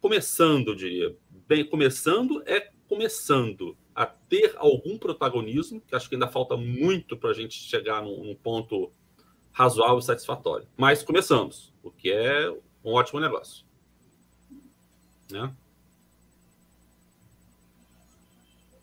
começando, 0.00 0.68
eu 0.68 0.74
diria, 0.74 1.16
bem, 1.48 1.64
começando 1.64 2.42
é 2.46 2.70
começando 2.88 3.76
a 4.00 4.06
ter 4.06 4.54
algum 4.56 4.96
protagonismo, 4.96 5.78
que 5.78 5.94
acho 5.94 6.08
que 6.08 6.14
ainda 6.14 6.26
falta 6.26 6.56
muito 6.56 7.18
para 7.18 7.28
a 7.28 7.34
gente 7.34 7.52
chegar 7.52 8.00
num, 8.00 8.24
num, 8.24 8.34
ponto 8.34 8.90
razoável 9.52 9.98
e 9.98 10.02
satisfatório. 10.02 10.66
Mas 10.74 11.02
começamos, 11.02 11.70
o 11.82 11.90
que 11.90 12.10
é 12.10 12.48
um 12.82 12.94
ótimo 12.94 13.20
negócio. 13.20 13.62
Né? 15.30 15.52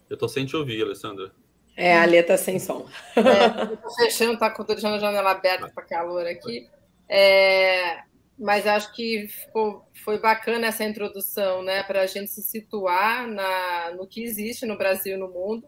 Eu 0.07 0.13
estou 0.13 0.29
sem 0.29 0.45
te 0.45 0.55
ouvir, 0.55 0.83
Alessandra. 0.83 1.31
É, 1.75 1.97
a 1.97 2.05
Lê 2.05 2.17
está 2.17 2.37
sem 2.37 2.59
som. 2.59 2.87
É, 3.15 3.73
estou 3.73 3.91
fechando, 3.95 4.33
está 4.33 4.49
deixando 4.49 4.97
a 4.97 4.99
janela 4.99 5.31
aberta 5.31 5.67
para 5.67 5.83
calor 5.83 6.27
aqui. 6.27 6.69
É, 7.09 8.03
mas 8.37 8.67
acho 8.67 8.93
que 8.93 9.27
ficou, 9.27 9.85
foi 10.03 10.19
bacana 10.19 10.67
essa 10.67 10.83
introdução, 10.83 11.63
né, 11.63 11.83
para 11.83 12.01
a 12.01 12.05
gente 12.05 12.29
se 12.29 12.41
situar 12.41 13.27
na, 13.27 13.95
no 13.95 14.07
que 14.07 14.23
existe 14.23 14.65
no 14.65 14.77
Brasil 14.77 15.15
e 15.15 15.19
no 15.19 15.29
mundo. 15.29 15.67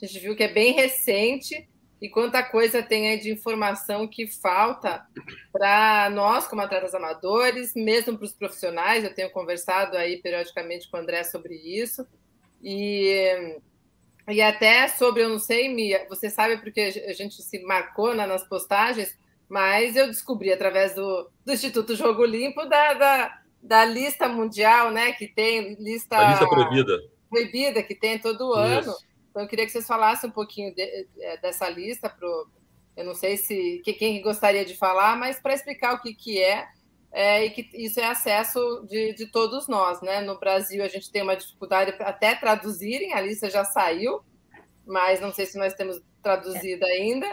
A 0.00 0.06
gente 0.06 0.18
viu 0.18 0.36
que 0.36 0.42
é 0.42 0.52
bem 0.52 0.72
recente 0.72 1.68
e 2.00 2.08
quanta 2.08 2.42
coisa 2.42 2.82
tem 2.82 3.08
aí 3.08 3.18
de 3.18 3.30
informação 3.30 4.06
que 4.06 4.26
falta 4.26 5.06
para 5.50 6.10
nós, 6.10 6.46
como 6.46 6.60
atletas 6.60 6.94
amadores, 6.94 7.74
mesmo 7.74 8.16
para 8.16 8.26
os 8.26 8.34
profissionais. 8.34 9.02
Eu 9.02 9.14
tenho 9.14 9.30
conversado 9.30 9.96
aí 9.96 10.18
periodicamente 10.18 10.90
com 10.90 10.98
o 10.98 11.00
André 11.00 11.24
sobre 11.24 11.54
isso. 11.54 12.06
E, 12.62 13.58
e 14.28 14.42
até 14.42 14.88
sobre, 14.88 15.22
eu 15.22 15.30
não 15.30 15.38
sei, 15.38 15.68
Mia, 15.68 16.06
você 16.08 16.28
sabe 16.28 16.58
porque 16.58 16.80
a 16.80 17.12
gente 17.14 17.42
se 17.42 17.58
marcou 17.60 18.14
né, 18.14 18.26
nas 18.26 18.46
postagens, 18.46 19.16
mas 19.48 19.96
eu 19.96 20.06
descobri 20.06 20.52
através 20.52 20.94
do, 20.94 21.30
do 21.44 21.52
Instituto 21.52 21.94
Jogo 21.94 22.24
Limpo 22.24 22.64
da, 22.66 22.94
da, 22.94 23.40
da, 23.62 23.84
lista 23.84 24.28
mundial, 24.28 24.90
né? 24.90 25.12
Que 25.12 25.28
tem 25.28 25.74
lista. 25.74 26.18
A 26.18 26.30
lista 26.30 26.48
proibida. 26.48 26.98
Proibida, 27.30 27.82
que 27.82 27.94
tem 27.94 28.18
todo 28.18 28.52
ano. 28.52 28.90
Isso. 28.90 29.06
Então 29.30 29.42
eu 29.42 29.48
queria 29.48 29.66
que 29.66 29.72
vocês 29.72 29.86
falassem 29.86 30.30
um 30.30 30.32
pouquinho 30.32 30.74
de, 30.74 30.82
é, 31.20 31.36
dessa 31.38 31.68
lista 31.68 32.08
pro. 32.08 32.48
Eu 32.96 33.04
não 33.04 33.14
sei 33.14 33.36
se 33.36 33.82
que, 33.84 33.92
quem 33.92 34.22
gostaria 34.22 34.64
de 34.64 34.74
falar, 34.74 35.16
mas 35.16 35.38
para 35.38 35.54
explicar 35.54 35.94
o 35.94 36.00
que, 36.00 36.14
que 36.14 36.42
é, 36.42 36.66
é, 37.12 37.44
e 37.44 37.50
que 37.50 37.68
isso 37.74 38.00
é 38.00 38.06
acesso 38.06 38.86
de, 38.88 39.12
de 39.14 39.26
todos 39.26 39.68
nós, 39.68 40.00
né? 40.00 40.22
No 40.22 40.38
Brasil 40.38 40.82
a 40.82 40.88
gente 40.88 41.12
tem 41.12 41.22
uma 41.22 41.36
dificuldade 41.36 41.94
até 42.00 42.34
traduzirem, 42.34 43.12
a 43.12 43.20
lista 43.20 43.50
já 43.50 43.64
saiu, 43.64 44.22
mas 44.86 45.20
não 45.20 45.32
sei 45.32 45.44
se 45.44 45.58
nós 45.58 45.74
temos 45.74 46.00
traduzida 46.22 46.86
ainda. 46.86 47.26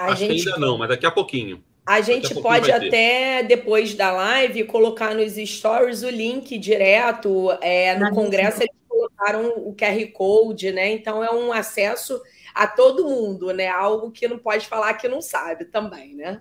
A 0.00 0.12
Acho 0.12 0.24
gente... 0.24 0.48
ainda 0.48 0.58
não, 0.58 0.78
mas 0.78 0.88
daqui 0.88 1.04
a 1.04 1.10
pouquinho. 1.10 1.62
A 1.84 2.00
gente 2.00 2.32
a 2.32 2.40
pode 2.40 2.72
até, 2.72 3.42
depois 3.42 3.94
da 3.94 4.10
live, 4.10 4.64
colocar 4.64 5.14
nos 5.14 5.34
stories 5.34 6.02
o 6.02 6.08
link 6.08 6.56
direto. 6.56 7.50
É, 7.60 7.98
no 7.98 8.10
Congresso 8.14 8.62
eles 8.62 8.74
colocaram 8.88 9.48
o 9.58 9.74
QR 9.74 10.06
Code, 10.12 10.72
né? 10.72 10.90
Então 10.90 11.22
é 11.22 11.30
um 11.30 11.52
acesso 11.52 12.18
a 12.54 12.66
todo 12.66 13.04
mundo, 13.04 13.52
né? 13.52 13.68
Algo 13.68 14.10
que 14.10 14.26
não 14.26 14.38
pode 14.38 14.66
falar 14.66 14.94
que 14.94 15.06
não 15.06 15.20
sabe 15.20 15.66
também, 15.66 16.14
né? 16.14 16.40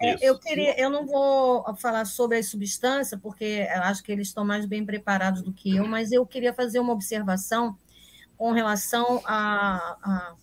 É, 0.00 0.10
é, 0.10 0.16
eu 0.20 0.38
queria, 0.38 0.80
eu 0.80 0.88
não 0.88 1.04
vou 1.04 1.64
falar 1.76 2.04
sobre 2.04 2.38
a 2.38 2.42
substância, 2.42 3.18
porque 3.18 3.66
acho 3.82 4.02
que 4.04 4.12
eles 4.12 4.28
estão 4.28 4.44
mais 4.44 4.64
bem 4.64 4.86
preparados 4.86 5.42
do 5.42 5.52
que 5.52 5.76
eu, 5.76 5.88
mas 5.88 6.12
eu 6.12 6.24
queria 6.24 6.54
fazer 6.54 6.78
uma 6.78 6.92
observação 6.92 7.76
com 8.36 8.52
relação 8.52 9.20
a, 9.24 9.96
a 10.02 10.34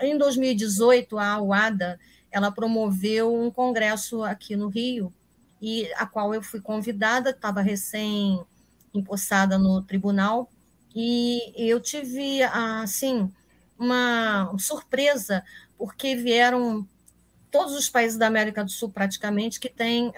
em 0.00 0.16
2018, 0.16 1.18
a 1.18 1.40
UADA 1.40 1.98
ela 2.30 2.50
promoveu 2.50 3.34
um 3.34 3.50
congresso 3.50 4.22
aqui 4.22 4.56
no 4.56 4.68
Rio, 4.68 5.12
e 5.60 5.90
a 5.94 6.06
qual 6.06 6.34
eu 6.34 6.42
fui 6.42 6.60
convidada, 6.60 7.30
estava 7.30 7.60
recém 7.60 8.44
empossada 8.92 9.58
no 9.58 9.82
tribunal, 9.82 10.50
e 10.94 11.52
eu 11.56 11.80
tive, 11.80 12.42
assim, 12.42 13.30
uma 13.78 14.54
surpresa, 14.58 15.44
porque 15.76 16.16
vieram 16.16 16.86
todos 17.50 17.74
os 17.74 17.88
países 17.88 18.18
da 18.18 18.26
América 18.26 18.64
do 18.64 18.70
Sul, 18.70 18.90
praticamente, 18.90 19.60
que 19.60 19.68
têm 19.68 20.12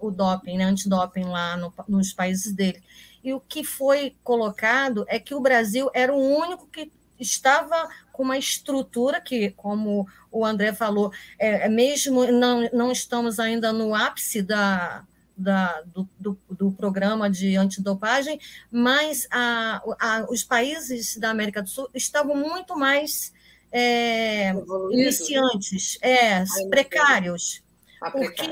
o 0.00 0.10
doping, 0.10 0.56
né, 0.56 0.64
antidoping 0.64 1.24
lá 1.24 1.56
no, 1.56 1.72
nos 1.88 2.12
países 2.12 2.52
dele. 2.52 2.82
E 3.22 3.32
o 3.34 3.40
que 3.40 3.64
foi 3.64 4.16
colocado 4.22 5.04
é 5.08 5.18
que 5.18 5.34
o 5.34 5.40
Brasil 5.40 5.90
era 5.92 6.12
o 6.12 6.18
único 6.18 6.66
que 6.68 6.90
estava 7.18 7.88
com 8.20 8.24
uma 8.24 8.36
estrutura 8.36 9.18
que, 9.18 9.48
como 9.52 10.06
o 10.30 10.44
André 10.44 10.74
falou, 10.74 11.10
é, 11.38 11.64
é, 11.64 11.68
mesmo 11.70 12.30
não, 12.30 12.68
não 12.70 12.92
estamos 12.92 13.40
ainda 13.40 13.72
no 13.72 13.94
ápice 13.94 14.42
da, 14.42 15.06
da, 15.34 15.80
do, 15.86 16.06
do, 16.18 16.38
do, 16.50 16.70
programa 16.70 17.30
de 17.30 17.56
antidopagem, 17.56 18.38
mas 18.70 19.26
a, 19.30 19.80
a, 19.98 20.26
os 20.28 20.44
países 20.44 21.16
da 21.16 21.30
América 21.30 21.62
do 21.62 21.70
Sul 21.70 21.88
estavam 21.94 22.36
muito 22.36 22.78
mais 22.78 23.32
é, 23.72 24.50
iniciantes, 24.90 25.96
é, 26.02 26.44
precários, 26.68 27.62
porque 28.12 28.50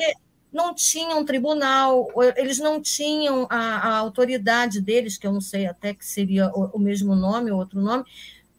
não 0.51 0.75
tinham 0.75 1.23
tribunal, 1.27 2.09
eles 2.39 2.59
não 2.59 2.81
tinham 2.81 3.47
a, 3.51 3.59
a, 3.59 3.97
autoridade 3.99 4.81
deles, 4.81 5.19
que 5.19 5.27
eu 5.27 5.33
não 5.33 5.43
sei 5.43 5.67
até 5.67 5.93
que 5.93 6.07
seria 6.07 6.49
o, 6.55 6.71
o 6.77 6.79
mesmo 6.79 7.15
nome, 7.15 7.51
ou 7.51 7.59
outro 7.59 7.79
nome, 7.79 8.05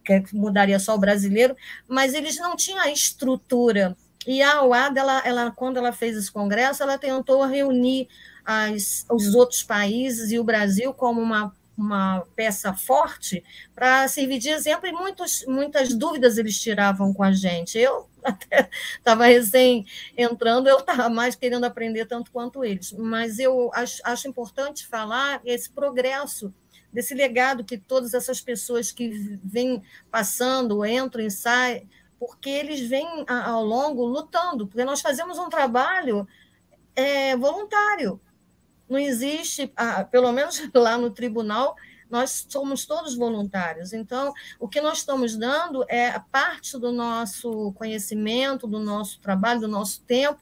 que 0.10 0.36
mudaria 0.36 0.80
só 0.80 0.96
o 0.96 1.00
brasileiro, 1.00 1.56
mas 1.88 2.14
eles 2.14 2.38
não 2.38 2.56
tinham 2.56 2.80
a 2.80 2.92
estrutura. 2.92 3.96
E 4.26 4.42
a 4.42 4.64
OAD, 4.64 4.98
ela, 4.98 5.22
ela, 5.26 5.52
quando 5.52 5.78
ela 5.78 5.92
fez 5.92 6.16
esse 6.16 6.32
congresso, 6.32 6.84
ela 6.84 6.98
tentou 6.98 7.46
reunir 7.46 8.08
as, 8.46 9.06
os 9.10 9.36
outros 9.36 9.64
países 9.64 10.32
e 10.32 10.40
o 10.40 10.44
Brasil 10.44 10.94
como 10.94 11.22
uma 11.22 11.54
uma 11.80 12.28
peça 12.36 12.74
forte 12.74 13.42
para 13.74 14.06
servir 14.10 14.38
de 14.38 14.50
exemplo, 14.50 14.86
e 14.86 14.92
muitos, 14.92 15.46
muitas 15.48 15.94
dúvidas 15.94 16.38
eles 16.38 16.60
tiravam 16.60 17.14
com 17.14 17.24
a 17.24 17.32
gente. 17.32 17.78
Eu 17.80 18.10
até 18.22 18.70
estava 18.98 19.26
recém 19.26 19.86
entrando, 20.18 20.68
eu 20.68 20.80
estava 20.80 21.10
mais 21.10 21.36
querendo 21.36 21.64
aprender 21.64 22.06
tanto 22.06 22.32
quanto 22.32 22.66
eles, 22.66 22.92
mas 22.92 23.40
eu 23.40 23.72
acho, 23.74 24.02
acho 24.04 24.28
importante 24.28 24.86
falar 24.86 25.40
esse 25.46 25.70
progresso 25.70 26.54
desse 26.92 27.14
legado 27.14 27.64
que 27.64 27.78
todas 27.78 28.14
essas 28.14 28.42
pessoas 28.42 28.92
que 28.92 29.40
vêm 29.44 29.82
passando, 30.12 30.86
entram 30.86 31.24
e 31.24 31.32
saem, 31.32 31.90
porque 32.20 32.50
eles 32.50 32.82
vêm 32.82 33.26
ao 33.28 33.64
longo 33.64 34.06
lutando, 34.06 34.68
porque 34.68 34.84
nós 34.84 35.02
fazemos 35.02 35.38
um 35.38 35.50
trabalho 35.50 36.28
é, 36.96 37.36
voluntário 37.38 38.20
não 38.90 38.98
existe, 38.98 39.72
ah, 39.76 40.04
pelo 40.04 40.32
menos 40.32 40.60
lá 40.74 40.98
no 40.98 41.12
tribunal, 41.12 41.76
nós 42.10 42.48
somos 42.50 42.88
todos 42.88 43.16
voluntários. 43.16 43.94
Então, 43.94 44.34
o 44.60 44.68
que 44.68 44.82
nós 44.82 44.98
estamos 44.98 45.38
dando 45.38 45.86
é 45.88 46.20
parte 46.32 46.78
do 46.80 46.92
nosso 46.92 47.72
conhecimento, 47.74 48.66
do 48.66 48.80
nosso 48.80 49.20
trabalho, 49.22 49.62
do 49.62 49.68
nosso 49.68 50.02
tempo, 50.02 50.42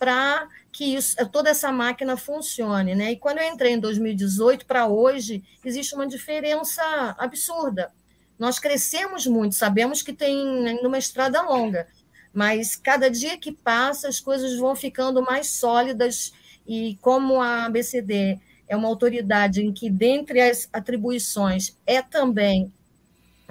para 0.00 0.48
que 0.72 0.96
isso, 0.96 1.14
toda 1.30 1.50
essa 1.50 1.70
máquina 1.70 2.16
funcione. 2.16 2.94
Né? 2.94 3.12
E 3.12 3.16
quando 3.16 3.36
eu 3.36 3.46
entrei 3.46 3.74
em 3.74 3.78
2018 3.78 4.64
para 4.64 4.86
hoje, 4.86 5.44
existe 5.62 5.94
uma 5.94 6.06
diferença 6.06 6.82
absurda. 7.18 7.92
Nós 8.38 8.58
crescemos 8.58 9.26
muito, 9.26 9.54
sabemos 9.54 10.00
que 10.00 10.14
tem 10.14 10.34
uma 10.80 10.96
estrada 10.96 11.42
longa, 11.42 11.86
mas 12.32 12.76
cada 12.76 13.10
dia 13.10 13.36
que 13.36 13.52
passa 13.52 14.08
as 14.08 14.18
coisas 14.18 14.58
vão 14.58 14.74
ficando 14.74 15.20
mais 15.20 15.48
sólidas 15.48 16.32
e 16.66 16.96
como 17.02 17.38
a 17.38 17.66
ABCD 17.66 18.40
é 18.66 18.74
uma 18.74 18.88
autoridade 18.88 19.60
em 19.60 19.70
que, 19.70 19.90
dentre 19.90 20.40
as 20.40 20.66
atribuições, 20.72 21.76
é 21.86 22.00
também 22.00 22.72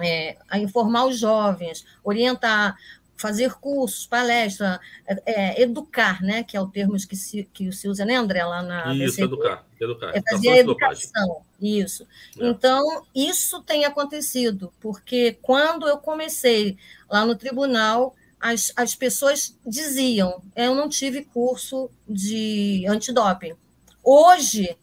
é, 0.00 0.36
a 0.48 0.58
informar 0.58 1.04
os 1.04 1.18
jovens, 1.18 1.84
orientar, 2.02 2.76
fazer 3.20 3.54
cursos, 3.54 4.06
palestras, 4.06 4.78
é, 5.06 5.22
é, 5.26 5.62
educar, 5.62 6.22
né, 6.22 6.42
que 6.42 6.56
é 6.56 6.60
o 6.60 6.66
termo 6.66 6.96
que 6.96 7.14
se, 7.14 7.44
que 7.52 7.70
se 7.70 7.86
usa, 7.86 8.04
né, 8.04 8.16
André, 8.16 8.42
lá 8.44 8.62
na 8.62 8.94
Isso, 8.94 9.22
educar, 9.22 9.64
educar. 9.78 10.16
É 10.16 10.22
fazer 10.22 10.48
a 10.48 10.56
educação, 10.56 11.42
isso. 11.60 12.06
É. 12.38 12.48
Então, 12.48 13.04
isso 13.14 13.62
tem 13.62 13.84
acontecido, 13.84 14.72
porque 14.80 15.38
quando 15.42 15.86
eu 15.86 15.98
comecei 15.98 16.78
lá 17.10 17.26
no 17.26 17.36
tribunal, 17.36 18.16
as, 18.40 18.72
as 18.74 18.94
pessoas 18.94 19.54
diziam: 19.66 20.42
eu 20.56 20.74
não 20.74 20.88
tive 20.88 21.22
curso 21.22 21.90
de 22.08 22.86
antidoping. 22.88 23.54
Hoje, 24.02 24.78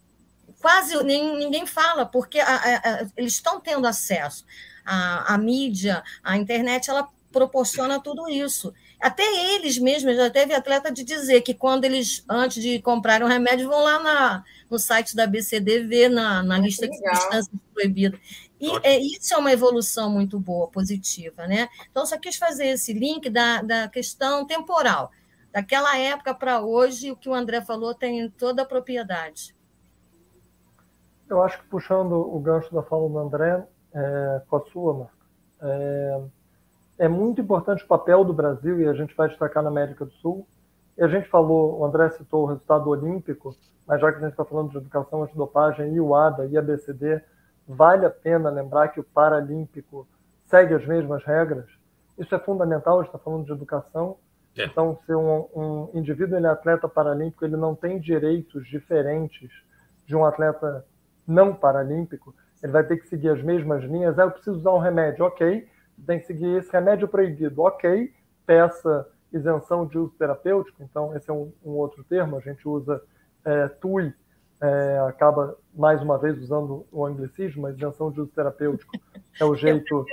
quase 0.60 1.02
nem, 1.02 1.36
ninguém 1.36 1.66
fala, 1.66 2.06
porque 2.06 2.38
a, 2.38 2.46
a, 2.46 2.76
a, 2.76 3.06
eles 3.16 3.32
estão 3.32 3.58
tendo 3.60 3.86
acesso. 3.86 4.44
A, 4.84 5.34
a 5.34 5.38
mídia, 5.38 6.02
a 6.22 6.36
internet, 6.36 6.88
ela 6.88 7.08
proporciona 7.30 8.00
tudo 8.00 8.28
isso. 8.28 8.72
Até 9.00 9.22
eles 9.54 9.78
mesmos, 9.78 10.16
já 10.16 10.28
teve 10.28 10.54
atleta 10.54 10.90
de 10.90 11.04
dizer 11.04 11.42
que 11.42 11.54
quando 11.54 11.84
eles, 11.84 12.24
antes 12.28 12.62
de 12.62 12.80
comprar 12.80 13.22
um 13.22 13.28
remédio, 13.28 13.68
vão 13.68 13.82
lá 13.82 14.02
na, 14.02 14.44
no 14.68 14.78
site 14.78 15.14
da 15.14 15.26
BCD 15.26 15.84
ver 15.84 16.08
na, 16.08 16.42
na 16.42 16.58
lista 16.58 16.88
de 16.88 16.96
substâncias 16.96 17.60
proibidas. 17.72 18.20
E 18.60 18.70
é, 18.82 18.98
isso 18.98 19.32
é 19.34 19.36
uma 19.36 19.52
evolução 19.52 20.10
muito 20.10 20.40
boa, 20.40 20.68
positiva, 20.68 21.46
né? 21.46 21.68
Então, 21.90 22.04
só 22.04 22.18
quis 22.18 22.36
fazer 22.36 22.66
esse 22.66 22.92
link 22.92 23.30
da, 23.30 23.62
da 23.62 23.88
questão 23.88 24.44
temporal. 24.44 25.12
Daquela 25.52 25.96
época 25.96 26.34
para 26.34 26.60
hoje, 26.60 27.12
o 27.12 27.16
que 27.16 27.28
o 27.28 27.34
André 27.34 27.60
falou 27.60 27.94
tem 27.94 28.28
toda 28.30 28.62
a 28.62 28.66
propriedade. 28.66 29.54
Eu 31.28 31.42
acho 31.42 31.60
que 31.60 31.68
puxando 31.68 32.12
o 32.12 32.40
gancho 32.40 32.74
da 32.74 32.82
fala 32.82 33.08
do 33.08 33.18
André, 33.18 33.64
é, 33.94 34.42
com 34.48 34.56
a 34.56 34.64
sua, 34.66 34.94
Marta, 34.94 35.12
é, 35.60 36.20
é 36.98 37.08
muito 37.08 37.40
importante 37.40 37.84
o 37.84 37.86
papel 37.86 38.24
do 38.24 38.32
Brasil, 38.32 38.80
e 38.80 38.88
a 38.88 38.92
gente 38.92 39.14
vai 39.14 39.28
destacar 39.28 39.62
na 39.62 39.68
América 39.68 40.04
do 40.04 40.12
Sul. 40.14 40.46
E 40.96 41.02
a 41.02 41.08
gente 41.08 41.28
falou, 41.28 41.78
o 41.78 41.84
André 41.84 42.10
citou 42.10 42.42
o 42.42 42.46
resultado 42.46 42.90
olímpico, 42.90 43.54
mas 43.86 44.00
já 44.00 44.10
que 44.10 44.18
a 44.18 44.22
gente 44.22 44.32
está 44.32 44.44
falando 44.44 44.70
de 44.70 44.78
educação 44.78 45.22
antidopagem, 45.22 45.94
e 45.94 46.00
o 46.00 46.14
ADA 46.14 46.46
e 46.46 46.58
a 46.58 46.62
BCD, 46.62 47.22
vale 47.66 48.04
a 48.04 48.10
pena 48.10 48.50
lembrar 48.50 48.88
que 48.88 48.98
o 48.98 49.04
Paralímpico 49.04 50.08
segue 50.46 50.74
as 50.74 50.84
mesmas 50.86 51.24
regras. 51.24 51.66
Isso 52.18 52.34
é 52.34 52.38
fundamental, 52.38 52.98
a 52.98 53.02
gente 53.02 53.14
está 53.14 53.18
falando 53.18 53.44
de 53.44 53.52
educação. 53.52 54.16
É. 54.56 54.64
Então, 54.64 54.98
se 55.06 55.14
um, 55.14 55.46
um 55.54 55.90
indivíduo 55.94 56.36
ele 56.36 56.46
é 56.46 56.50
atleta 56.50 56.88
paralímpico, 56.88 57.44
ele 57.44 57.56
não 57.56 57.76
tem 57.76 58.00
direitos 58.00 58.66
diferentes 58.66 59.50
de 60.04 60.16
um 60.16 60.24
atleta 60.24 60.84
não 61.26 61.54
paralímpico, 61.54 62.34
ele 62.62 62.72
vai 62.72 62.82
ter 62.82 62.96
que 62.96 63.06
seguir 63.08 63.28
as 63.28 63.42
mesmas 63.42 63.84
linhas. 63.84 64.18
Ah, 64.18 64.22
eu 64.22 64.30
preciso 64.30 64.56
usar 64.56 64.72
um 64.72 64.78
remédio, 64.78 65.24
ok. 65.24 65.68
Tem 66.06 66.18
que 66.18 66.26
seguir 66.26 66.58
esse 66.58 66.72
remédio 66.72 67.08
proibido, 67.08 67.62
ok. 67.62 68.12
Peça 68.46 69.06
isenção 69.32 69.86
de 69.86 69.98
uso 69.98 70.14
terapêutico, 70.18 70.82
então 70.82 71.14
esse 71.14 71.28
é 71.28 71.32
um, 71.32 71.52
um 71.64 71.72
outro 71.72 72.02
termo, 72.04 72.36
a 72.36 72.40
gente 72.40 72.66
usa 72.66 73.02
é, 73.44 73.68
TUI 73.68 74.14
é, 74.60 74.98
acaba 75.08 75.56
mais 75.74 76.02
uma 76.02 76.18
vez 76.18 76.36
usando 76.38 76.86
o 76.90 77.06
anglicismo, 77.06 77.62
mas 77.62 77.76
isenção 77.76 78.10
de 78.10 78.20
uso 78.20 78.30
terapêutico 78.32 78.92
é 79.40 79.44
o 79.44 79.54
jeito. 79.56 80.04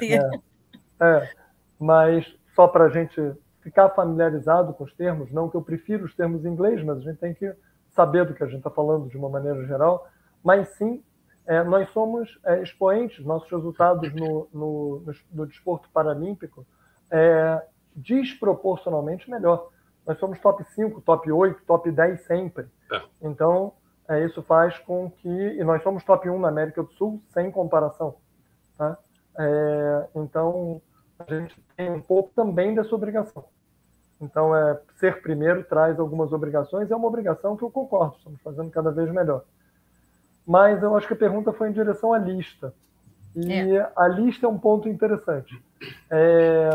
É, 0.00 1.06
é, 1.06 1.30
mas 1.78 2.36
só 2.54 2.66
para 2.66 2.84
a 2.84 2.88
gente 2.88 3.20
ficar 3.60 3.90
familiarizado 3.90 4.72
com 4.74 4.84
os 4.84 4.92
termos, 4.94 5.30
não 5.30 5.48
que 5.48 5.56
eu 5.56 5.62
prefiro 5.62 6.04
os 6.04 6.14
termos 6.14 6.44
em 6.44 6.48
inglês, 6.48 6.82
mas 6.82 6.98
a 6.98 7.00
gente 7.00 7.18
tem 7.18 7.32
que 7.32 7.52
saber 7.90 8.26
do 8.26 8.34
que 8.34 8.42
a 8.42 8.46
gente 8.46 8.58
está 8.58 8.70
falando 8.70 9.08
de 9.08 9.16
uma 9.16 9.28
maneira 9.28 9.64
geral, 9.66 10.08
mas 10.42 10.68
sim, 10.70 11.02
é, 11.46 11.62
nós 11.64 11.88
somos 11.90 12.38
é, 12.44 12.62
expoentes, 12.62 13.24
nossos 13.24 13.50
resultados 13.50 14.12
no, 14.14 14.48
no, 14.52 15.02
no, 15.06 15.12
no 15.32 15.46
desporto 15.46 15.88
paralímpico 15.90 16.64
é 17.10 17.62
desproporcionalmente 17.94 19.30
melhor. 19.30 19.68
Nós 20.06 20.18
somos 20.18 20.38
top 20.40 20.64
5, 20.64 21.00
top 21.02 21.30
8, 21.30 21.62
top 21.64 21.90
10 21.90 22.22
sempre. 22.22 22.66
É. 22.92 23.02
Então, 23.20 23.72
é, 24.08 24.24
isso 24.24 24.42
faz 24.42 24.78
com 24.80 25.10
que. 25.10 25.28
E 25.28 25.62
nós 25.64 25.82
somos 25.82 26.02
top 26.04 26.28
1 26.28 26.38
na 26.38 26.48
América 26.48 26.82
do 26.82 26.92
Sul, 26.92 27.22
sem 27.32 27.50
comparação. 27.50 28.16
Tá? 28.76 28.98
É, 29.38 30.08
então, 30.14 30.80
a 31.18 31.34
gente 31.34 31.54
tem 31.76 31.90
um 31.90 32.00
pouco 32.00 32.32
também 32.34 32.74
dessa 32.74 32.94
obrigação. 32.94 33.44
Então, 34.20 34.54
é, 34.54 34.80
ser 34.98 35.20
primeiro 35.22 35.64
traz 35.64 35.98
algumas 35.98 36.32
obrigações, 36.32 36.90
é 36.90 36.96
uma 36.96 37.08
obrigação 37.08 37.56
que 37.56 37.64
eu 37.64 37.70
concordo, 37.70 38.16
estamos 38.16 38.40
fazendo 38.40 38.70
cada 38.70 38.90
vez 38.90 39.10
melhor. 39.10 39.44
Mas 40.46 40.82
eu 40.82 40.96
acho 40.96 41.06
que 41.06 41.14
a 41.14 41.16
pergunta 41.16 41.52
foi 41.52 41.68
em 41.68 41.72
direção 41.72 42.12
à 42.12 42.18
lista. 42.18 42.74
E 43.34 43.76
é. 43.76 43.92
a 43.96 44.08
lista 44.08 44.46
é 44.46 44.48
um 44.48 44.58
ponto 44.58 44.88
interessante. 44.88 45.62
É, 46.10 46.70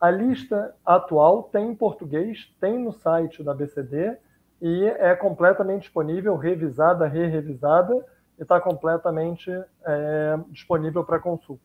a 0.00 0.10
lista 0.10 0.74
atual 0.84 1.44
tem 1.44 1.70
em 1.70 1.74
português, 1.74 2.52
tem 2.60 2.78
no 2.78 2.92
site 2.92 3.42
da 3.42 3.54
BCD, 3.54 4.16
e 4.60 4.84
é 4.84 5.14
completamente 5.14 5.82
disponível, 5.82 6.36
revisada, 6.36 7.06
re-revisada, 7.06 7.94
e 8.38 8.42
está 8.42 8.60
completamente 8.60 9.50
é, 9.84 10.38
disponível 10.48 11.04
para 11.04 11.18
consulta. 11.18 11.62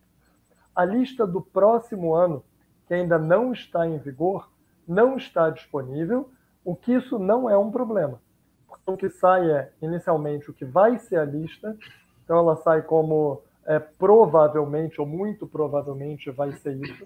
A 0.76 0.86
lista 0.86 1.26
do 1.26 1.42
próximo 1.42 2.14
ano, 2.14 2.44
que 2.88 2.94
ainda 2.94 3.18
não 3.18 3.52
está 3.52 3.88
em 3.88 3.98
vigor, 3.98 4.50
não 4.88 5.18
está 5.18 5.50
disponível, 5.50 6.30
o 6.64 6.76
que 6.76 6.94
isso 6.94 7.18
não 7.18 7.50
é 7.50 7.58
um 7.58 7.72
problema. 7.72 8.20
O 8.86 8.96
que 8.96 9.10
sai 9.10 9.50
é, 9.52 9.72
inicialmente, 9.82 10.50
o 10.50 10.54
que 10.54 10.66
vai 10.66 10.98
ser 10.98 11.18
a 11.18 11.26
lista, 11.26 11.76
então 12.24 12.38
ela 12.38 12.56
sai 12.58 12.82
como 12.82 13.42
é, 13.66 13.80
provavelmente, 13.80 15.00
ou 15.02 15.06
muito 15.06 15.46
provavelmente 15.46 16.32
vai 16.32 16.54
ser 16.54 16.76
isso, 16.78 17.06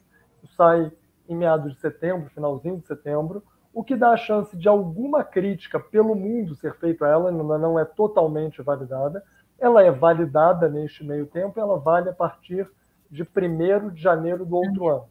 sai 0.55 0.91
em 1.27 1.35
meados 1.35 1.73
de 1.73 1.79
setembro, 1.79 2.29
finalzinho 2.29 2.77
de 2.77 2.85
setembro, 2.85 3.43
o 3.73 3.83
que 3.83 3.95
dá 3.95 4.11
a 4.11 4.17
chance 4.17 4.55
de 4.55 4.67
alguma 4.67 5.23
crítica 5.23 5.79
pelo 5.79 6.13
mundo 6.13 6.55
ser 6.55 6.75
feita 6.75 7.05
a 7.05 7.09
ela, 7.09 7.29
ainda 7.29 7.57
não 7.57 7.79
é 7.79 7.85
totalmente 7.85 8.61
validada. 8.61 9.23
Ela 9.57 9.83
é 9.83 9.91
validada 9.91 10.67
neste 10.67 11.03
meio 11.03 11.25
tempo, 11.25 11.59
ela 11.59 11.79
vale 11.79 12.09
a 12.09 12.13
partir 12.13 12.69
de 13.09 13.23
1 13.23 13.89
de 13.89 14.01
janeiro 14.01 14.45
do 14.45 14.55
outro 14.55 14.87
ano. 14.87 15.09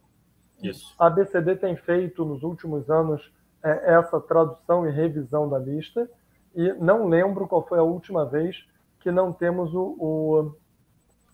Isso. 0.63 0.95
A 0.99 1.07
ABCD 1.07 1.57
tem 1.57 1.75
feito 1.77 2.25
nos 2.25 2.43
últimos 2.43 2.91
anos 2.91 3.33
é, 3.63 3.95
essa 3.95 4.21
tradução 4.21 4.87
e 4.87 4.91
revisão 4.91 5.49
da 5.49 5.59
lista, 5.59 6.09
e 6.55 6.73
não 6.75 7.07
lembro 7.07 7.47
qual 7.47 7.67
foi 7.67 7.79
a 7.79 7.83
última 7.83 8.25
vez 8.25 8.67
que 9.01 9.11
não 9.11 9.33
temos 9.33 9.75
o, 9.75 9.97
o 9.99 10.57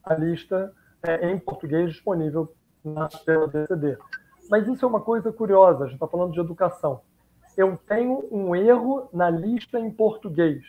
a 0.05 0.15
lista 0.15 0.73
é, 1.03 1.31
em 1.31 1.39
português 1.39 1.93
disponível 1.93 2.53
na 2.85 3.07
ABCD. 3.07 3.99
Mas 4.49 4.69
isso 4.69 4.85
é 4.85 4.89
uma 4.89 5.01
coisa 5.01 5.33
curiosa, 5.33 5.85
a 5.85 5.87
gente 5.87 5.95
está 5.95 6.07
falando 6.07 6.33
de 6.33 6.41
educação. 6.41 7.01
eu 7.57 7.77
tenho 7.89 8.25
um 8.31 8.55
erro 8.55 9.09
na 9.13 9.29
lista 9.29 9.81
em 9.81 9.91
português. 9.91 10.63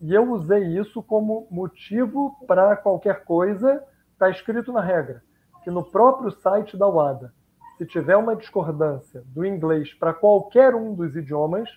E 0.00 0.14
eu 0.14 0.30
usei 0.32 0.78
isso 0.78 1.02
como 1.02 1.46
motivo 1.50 2.34
para 2.46 2.74
qualquer 2.76 3.24
coisa, 3.24 3.84
está 4.12 4.30
escrito 4.30 4.72
na 4.72 4.80
regra, 4.80 5.22
que 5.62 5.70
no 5.70 5.84
próprio 5.84 6.30
site 6.30 6.76
da 6.76 6.88
UADA, 6.88 7.34
se 7.76 7.84
tiver 7.84 8.16
uma 8.16 8.34
discordância 8.34 9.22
do 9.26 9.44
inglês 9.44 9.92
para 9.92 10.14
qualquer 10.14 10.74
um 10.74 10.94
dos 10.94 11.14
idiomas, 11.16 11.68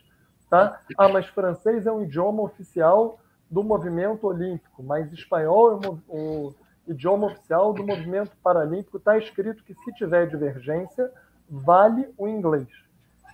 tá? 0.53 0.79
Ah, 0.99 1.09
mas 1.09 1.25
francês 1.29 1.87
é 1.87 1.91
um 1.91 2.03
idioma 2.03 2.43
oficial 2.43 3.17
do 3.49 3.63
movimento 3.63 4.27
olímpico, 4.27 4.83
mas 4.83 5.11
espanhol 5.11 5.81
é 5.81 5.87
o, 6.07 6.53
idioma 6.87 7.25
oficial 7.25 7.73
do 7.73 7.83
movimento 7.83 8.37
paralímpico, 8.43 8.97
está 8.97 9.17
escrito 9.17 9.63
que 9.63 9.73
se 9.73 9.93
tiver 9.93 10.27
divergência, 10.27 11.11
vale 11.49 12.07
o 12.19 12.27
inglês. 12.27 12.67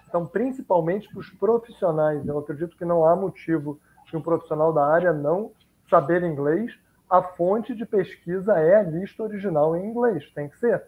Então, 0.08 0.26
principalmente 0.26 1.10
para 1.10 1.20
os 1.20 1.30
profissionais, 1.32 2.26
eu 2.26 2.40
acredito 2.40 2.78
que 2.78 2.86
não 2.86 3.04
há 3.06 3.18
motivo 3.18 3.78
de 4.10 4.16
um 4.16 4.22
profissional 4.22 4.72
da 4.72 4.86
área 4.86 5.12
não 5.12 5.52
saber 5.90 6.24
inglês. 6.24 6.72
A 7.10 7.22
fonte 7.22 7.76
de 7.76 7.86
pesquisa 7.86 8.54
é 8.54 8.78
a 8.78 8.84
lista 8.84 9.24
original 9.24 9.76
em 9.76 9.86
inglês, 9.86 10.32
tem 10.34 10.48
que 10.48 10.58
ser. 10.58 10.82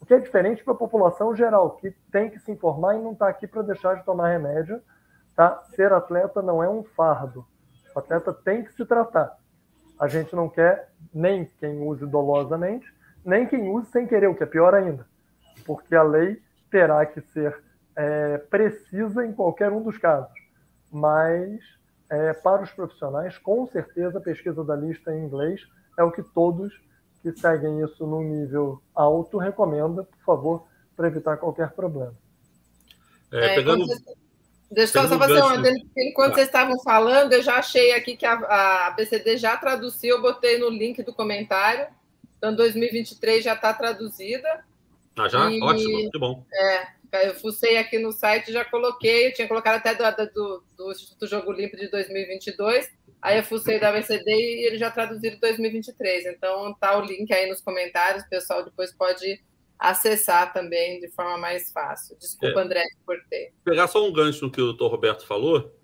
O 0.00 0.06
que 0.06 0.14
é 0.14 0.20
diferente 0.20 0.62
para 0.62 0.74
a 0.74 0.76
população 0.76 1.34
geral, 1.34 1.72
que 1.72 1.90
tem 2.12 2.30
que 2.30 2.38
se 2.38 2.52
informar 2.52 2.94
e 2.94 3.02
não 3.02 3.12
está 3.12 3.28
aqui 3.28 3.48
para 3.48 3.62
deixar 3.62 3.96
de 3.96 4.04
tomar 4.04 4.28
remédio. 4.28 4.80
Tá? 5.36 5.62
Ser 5.74 5.92
atleta 5.92 6.40
não 6.40 6.62
é 6.62 6.68
um 6.68 6.82
fardo. 6.82 7.46
O 7.94 7.98
atleta 7.98 8.32
tem 8.32 8.64
que 8.64 8.72
se 8.72 8.84
tratar. 8.86 9.36
A 9.98 10.08
gente 10.08 10.34
não 10.34 10.48
quer 10.48 10.90
nem 11.12 11.44
quem 11.60 11.80
use 11.80 12.06
dolosamente, 12.06 12.92
nem 13.24 13.46
quem 13.46 13.68
use 13.68 13.90
sem 13.90 14.06
querer, 14.06 14.28
o 14.28 14.34
que 14.34 14.42
é 14.42 14.46
pior 14.46 14.74
ainda. 14.74 15.06
Porque 15.64 15.94
a 15.94 16.02
lei 16.02 16.40
terá 16.70 17.04
que 17.04 17.20
ser 17.20 17.62
é, 17.94 18.38
precisa 18.38 19.24
em 19.24 19.32
qualquer 19.32 19.72
um 19.72 19.82
dos 19.82 19.96
casos, 19.96 20.34
mas 20.90 21.60
é, 22.10 22.32
para 22.34 22.62
os 22.62 22.70
profissionais, 22.70 23.38
com 23.38 23.66
certeza, 23.66 24.18
a 24.18 24.20
pesquisa 24.20 24.62
da 24.62 24.76
lista 24.76 25.12
em 25.14 25.24
inglês 25.24 25.62
é 25.98 26.02
o 26.02 26.12
que 26.12 26.22
todos 26.22 26.78
que 27.22 27.32
seguem 27.32 27.82
isso 27.82 28.06
num 28.06 28.22
nível 28.22 28.80
alto 28.94 29.38
recomenda, 29.38 30.04
por 30.04 30.24
favor, 30.24 30.66
para 30.94 31.08
evitar 31.08 31.36
qualquer 31.38 31.72
problema. 31.72 32.14
É, 33.32 33.56
pegando... 33.56 33.84
Deixa 34.70 34.98
eu 34.98 35.08
só 35.08 35.18
fazer 35.18 35.40
uma. 35.40 35.62
Enquanto 35.96 36.34
vocês 36.34 36.48
estavam 36.48 36.78
falando, 36.80 37.32
eu 37.32 37.42
já 37.42 37.56
achei 37.56 37.92
aqui 37.92 38.16
que 38.16 38.26
a, 38.26 38.34
a 38.34 38.90
BCD 38.90 39.36
já 39.36 39.56
traduziu, 39.56 40.16
eu 40.16 40.22
botei 40.22 40.58
no 40.58 40.68
link 40.68 41.02
do 41.02 41.14
comentário. 41.14 41.86
Então, 42.36 42.54
2023 42.54 43.44
já 43.44 43.54
está 43.54 43.72
traduzida. 43.72 44.64
Ah, 45.16 45.28
já? 45.28 45.50
E, 45.50 45.62
Ótimo, 45.62 46.10
que 46.10 46.18
bom. 46.18 46.44
É, 46.52 46.86
eu 47.24 47.34
fucei 47.34 47.76
aqui 47.78 47.98
no 47.98 48.12
site, 48.12 48.52
já 48.52 48.64
coloquei, 48.64 49.28
eu 49.28 49.34
tinha 49.34 49.48
colocado 49.48 49.76
até 49.76 49.94
do, 49.94 50.32
do, 50.32 50.64
do 50.76 50.92
Instituto 50.92 51.26
Jogo 51.26 51.52
Limpo 51.52 51.76
de 51.76 51.88
2022, 51.88 52.90
aí 53.22 53.38
eu 53.38 53.44
fucei 53.44 53.78
da 53.80 53.92
BCD 53.92 54.30
e 54.30 54.66
ele 54.66 54.78
já 54.78 54.90
traduziram 54.90 55.38
2023. 55.38 56.26
Então 56.26 56.74
tá 56.74 56.98
o 56.98 57.02
link 57.02 57.32
aí 57.32 57.48
nos 57.48 57.60
comentários, 57.60 58.24
o 58.24 58.28
pessoal 58.28 58.64
depois 58.64 58.92
pode 58.92 59.40
acessar 59.78 60.52
também 60.52 61.00
de 61.00 61.08
forma 61.08 61.36
mais 61.36 61.70
fácil. 61.72 62.16
Desculpa, 62.18 62.60
é, 62.60 62.62
André, 62.62 62.82
que 62.82 63.04
cortei. 63.04 63.52
Pegar 63.64 63.88
só 63.88 64.06
um 64.06 64.12
gancho 64.12 64.44
no 64.44 64.50
que 64.50 64.60
o 64.60 64.66
doutor 64.66 64.90
Roberto 64.90 65.26
falou, 65.26 65.74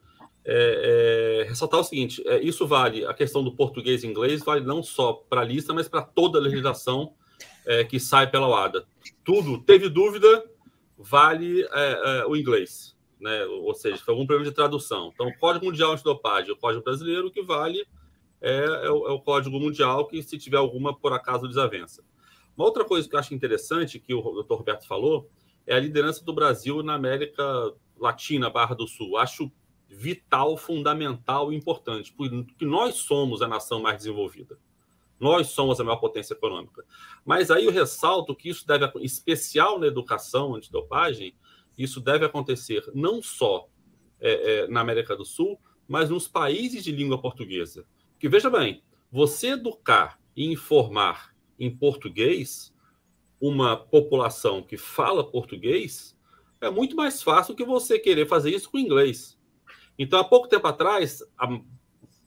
é, 0.44 1.42
é, 1.44 1.48
ressaltar 1.48 1.80
o 1.80 1.84
seguinte: 1.84 2.22
é, 2.26 2.40
isso 2.40 2.66
vale, 2.66 3.04
a 3.04 3.14
questão 3.14 3.42
do 3.42 3.54
português 3.54 4.02
e 4.02 4.06
inglês 4.06 4.42
vale 4.42 4.64
não 4.64 4.82
só 4.82 5.12
para 5.12 5.42
a 5.42 5.44
lista, 5.44 5.72
mas 5.72 5.88
para 5.88 6.02
toda 6.02 6.38
a 6.38 6.42
legislação 6.42 7.14
é, 7.66 7.84
que 7.84 8.00
sai 8.00 8.30
pela 8.30 8.48
OADA. 8.48 8.84
Tudo. 9.24 9.62
Teve 9.62 9.88
dúvida, 9.88 10.44
vale 10.96 11.62
é, 11.62 12.24
o 12.26 12.36
inglês, 12.36 12.96
né? 13.20 13.44
ou 13.44 13.74
seja, 13.74 13.98
foi 13.98 14.14
algum 14.14 14.26
problema 14.26 14.48
de 14.48 14.54
tradução. 14.54 15.10
Então, 15.14 15.28
o 15.28 15.38
Código 15.38 15.66
Mundial 15.66 15.92
Antidopagem, 15.92 16.52
o 16.52 16.56
Código 16.56 16.82
Brasileiro, 16.82 17.28
o 17.28 17.30
que 17.30 17.42
vale 17.42 17.86
é, 18.42 18.64
é, 18.64 18.90
o, 18.90 19.06
é, 19.06 19.12
o, 19.12 19.20
Código 19.20 19.58
Mundial, 19.60 20.06
que 20.08 20.20
se 20.20 20.36
tiver 20.36 20.56
alguma, 20.56 20.92
por 20.92 21.12
acaso, 21.12 21.46
desavença. 21.46 22.02
Uma 22.56 22.66
outra 22.66 22.84
coisa 22.84 23.08
que 23.08 23.14
eu 23.14 23.18
acho 23.18 23.34
interessante, 23.34 23.98
que 23.98 24.14
o 24.14 24.22
doutor 24.22 24.58
Roberto 24.58 24.86
falou, 24.86 25.28
é 25.66 25.74
a 25.74 25.80
liderança 25.80 26.24
do 26.24 26.32
Brasil 26.32 26.82
na 26.82 26.94
América 26.94 27.72
Latina, 27.98 28.50
Barra 28.50 28.74
do 28.74 28.86
Sul. 28.86 29.16
Acho 29.16 29.50
vital, 29.88 30.56
fundamental 30.56 31.52
e 31.52 31.56
importante, 31.56 32.12
porque 32.12 32.64
nós 32.64 32.96
somos 32.96 33.42
a 33.42 33.48
nação 33.48 33.80
mais 33.80 33.98
desenvolvida. 33.98 34.58
Nós 35.20 35.48
somos 35.48 35.78
a 35.78 35.84
maior 35.84 35.98
potência 35.98 36.34
econômica. 36.34 36.84
Mas 37.24 37.50
aí 37.50 37.66
eu 37.66 37.70
ressalto 37.70 38.34
que 38.34 38.48
isso 38.48 38.66
deve, 38.66 38.90
especial 39.02 39.78
na 39.78 39.86
educação 39.86 40.56
antidopagem, 40.56 41.34
isso 41.78 42.00
deve 42.00 42.24
acontecer 42.24 42.82
não 42.94 43.22
só 43.22 43.68
é, 44.20 44.32
é, 44.32 44.68
na 44.68 44.80
América 44.80 45.14
do 45.14 45.24
Sul, 45.24 45.60
mas 45.86 46.10
nos 46.10 46.26
países 46.26 46.82
de 46.82 46.90
língua 46.90 47.20
portuguesa. 47.20 47.86
Que 48.18 48.28
veja 48.28 48.50
bem, 48.50 48.82
você 49.10 49.50
educar 49.50 50.18
e 50.34 50.46
informar 50.46 51.31
em 51.62 51.70
português 51.70 52.74
uma 53.40 53.76
população 53.76 54.62
que 54.62 54.76
fala 54.76 55.22
português 55.22 56.18
é 56.60 56.68
muito 56.68 56.96
mais 56.96 57.22
fácil 57.22 57.54
que 57.54 57.64
você 57.64 58.00
querer 58.00 58.26
fazer 58.26 58.50
isso 58.50 58.68
com 58.68 58.78
inglês. 58.78 59.38
Então, 59.96 60.18
há 60.18 60.24
pouco 60.24 60.48
tempo 60.48 60.66
atrás, 60.66 61.22
a 61.38 61.48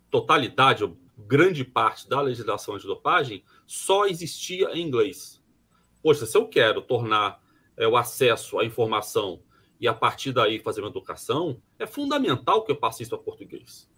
totalidade, 0.10 0.90
grande 1.18 1.66
parte 1.66 2.08
da 2.08 2.22
legislação 2.22 2.76
antidopagem 2.76 3.44
só 3.68 4.06
existia 4.06 4.72
em 4.72 4.82
inglês. 4.86 5.44
Poxa, 6.02 6.26
se 6.26 6.38
eu 6.38 6.48
quero 6.48 6.82
tornar 6.82 7.42
é, 7.76 7.86
o 7.86 7.98
acesso 7.98 8.58
à 8.60 8.66
informação 8.66 9.42
e 9.82 9.88
a 9.88 9.94
partir 9.94 10.32
daí 10.32 10.60
fazer 10.60 10.80
uma 10.80 10.90
educação, 10.90 11.62
é 11.78 11.86
fundamental 11.86 12.64
que 12.64 12.72
eu 12.72 12.78
passe 12.78 13.04
isso 13.04 13.16
a 13.16 13.18
português. 13.18 13.90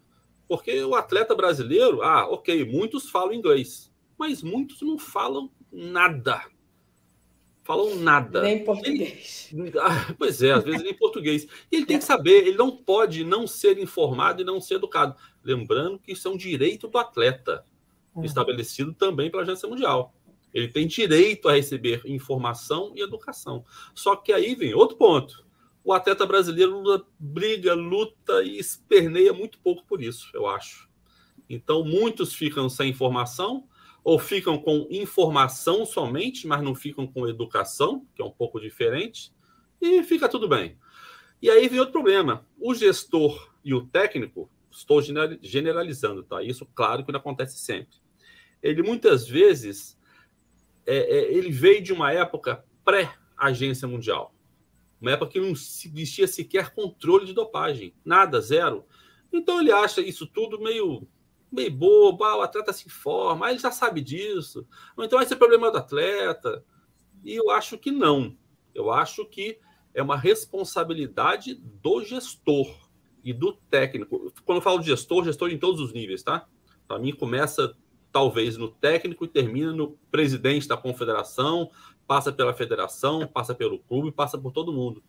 Porque 0.48 0.82
o 0.82 0.96
atleta 0.96 1.34
brasileiro, 1.34 2.02
ah, 2.02 2.28
ok, 2.28 2.64
muitos 2.64 3.08
falam 3.08 3.34
inglês, 3.34 3.87
mas 4.18 4.42
muitos 4.42 4.82
não 4.82 4.98
falam 4.98 5.50
nada. 5.72 6.44
Falam 7.62 7.96
nada. 7.96 8.42
Nem 8.42 8.64
português. 8.64 9.50
Ele, 9.52 9.72
ah, 9.78 10.14
pois 10.18 10.42
é, 10.42 10.52
às 10.52 10.64
vezes 10.64 10.82
nem 10.82 10.94
português. 10.94 11.46
E 11.70 11.76
ele 11.76 11.86
tem 11.86 11.98
que 11.98 12.04
saber, 12.06 12.46
ele 12.46 12.56
não 12.56 12.74
pode 12.74 13.24
não 13.24 13.46
ser 13.46 13.78
informado 13.78 14.40
e 14.40 14.44
não 14.44 14.60
ser 14.60 14.76
educado. 14.76 15.14
Lembrando 15.44 15.98
que 15.98 16.12
isso 16.12 16.26
é 16.26 16.30
um 16.30 16.36
direito 16.36 16.88
do 16.88 16.98
atleta, 16.98 17.64
uhum. 18.14 18.24
estabelecido 18.24 18.92
também 18.94 19.30
pela 19.30 19.42
Agência 19.42 19.68
Mundial. 19.68 20.14
Ele 20.52 20.68
tem 20.68 20.86
direito 20.86 21.48
a 21.48 21.52
receber 21.52 22.00
informação 22.06 22.92
e 22.96 23.02
educação. 23.02 23.64
Só 23.94 24.16
que 24.16 24.32
aí 24.32 24.54
vem 24.54 24.72
outro 24.72 24.96
ponto. 24.96 25.46
O 25.84 25.92
atleta 25.92 26.26
brasileiro 26.26 27.06
briga, 27.18 27.74
luta 27.74 28.42
e 28.42 28.58
esperneia 28.58 29.32
muito 29.32 29.58
pouco 29.58 29.84
por 29.86 30.02
isso, 30.02 30.30
eu 30.34 30.46
acho. 30.46 30.88
Então, 31.48 31.84
muitos 31.84 32.34
ficam 32.34 32.68
sem 32.68 32.90
informação, 32.90 33.66
ou 34.02 34.18
ficam 34.18 34.58
com 34.58 34.86
informação 34.90 35.84
somente, 35.84 36.46
mas 36.46 36.62
não 36.62 36.74
ficam 36.74 37.06
com 37.06 37.28
educação, 37.28 38.06
que 38.14 38.22
é 38.22 38.24
um 38.24 38.30
pouco 38.30 38.60
diferente, 38.60 39.32
e 39.80 40.02
fica 40.02 40.28
tudo 40.28 40.48
bem. 40.48 40.78
E 41.40 41.50
aí 41.50 41.68
vem 41.68 41.78
outro 41.78 41.92
problema. 41.92 42.46
O 42.58 42.74
gestor 42.74 43.52
e 43.64 43.74
o 43.74 43.86
técnico 43.86 44.50
Estou 44.70 45.02
generalizando, 45.02 46.22
tá? 46.22 46.42
Isso, 46.42 46.66
claro, 46.66 47.04
que 47.04 47.10
não 47.10 47.18
acontece 47.18 47.58
sempre. 47.58 47.96
Ele 48.62 48.82
muitas 48.82 49.26
vezes 49.26 49.98
é, 50.86 50.96
é, 50.96 51.32
ele 51.32 51.50
veio 51.50 51.82
de 51.82 51.92
uma 51.92 52.12
época 52.12 52.64
pré-agência 52.84 53.88
mundial, 53.88 54.34
uma 55.00 55.10
época 55.10 55.32
que 55.32 55.40
não 55.40 55.48
existia 55.48 56.28
sequer 56.28 56.70
controle 56.74 57.26
de 57.26 57.32
dopagem, 57.32 57.94
nada, 58.04 58.40
zero. 58.40 58.84
Então 59.32 59.60
ele 59.60 59.72
acha 59.72 60.00
isso 60.00 60.26
tudo 60.26 60.60
meio 60.60 61.06
meio 61.50 61.70
bobo, 61.70 62.24
ah, 62.24 62.38
o 62.38 62.42
atleta 62.42 62.72
se 62.72 62.86
informa, 62.86 63.46
ah, 63.46 63.50
ele 63.50 63.58
já 63.58 63.70
sabe 63.70 64.00
disso. 64.00 64.66
Então 64.98 65.20
esse 65.20 65.32
é 65.32 65.36
problema 65.36 65.70
do 65.70 65.78
atleta. 65.78 66.64
E 67.24 67.34
eu 67.34 67.50
acho 67.50 67.78
que 67.78 67.90
não. 67.90 68.36
Eu 68.74 68.92
acho 68.92 69.24
que 69.24 69.58
é 69.94 70.02
uma 70.02 70.16
responsabilidade 70.16 71.54
do 71.54 72.04
gestor 72.04 72.88
e 73.24 73.32
do 73.32 73.52
técnico. 73.52 74.32
Quando 74.44 74.58
eu 74.58 74.62
falo 74.62 74.78
de 74.78 74.86
gestor, 74.86 75.24
gestor 75.24 75.50
em 75.50 75.58
todos 75.58 75.80
os 75.80 75.92
níveis, 75.92 76.22
tá? 76.22 76.46
Para 76.86 76.98
mim, 76.98 77.12
começa 77.12 77.74
talvez 78.12 78.56
no 78.56 78.68
técnico 78.68 79.24
e 79.24 79.28
termina 79.28 79.72
no 79.72 79.98
presidente 80.10 80.68
da 80.68 80.76
confederação, 80.76 81.70
passa 82.06 82.32
pela 82.32 82.54
federação, 82.54 83.26
passa 83.26 83.54
pelo 83.54 83.78
clube, 83.80 84.12
passa 84.12 84.38
por 84.38 84.52
todo 84.52 84.72
mundo. 84.72 85.02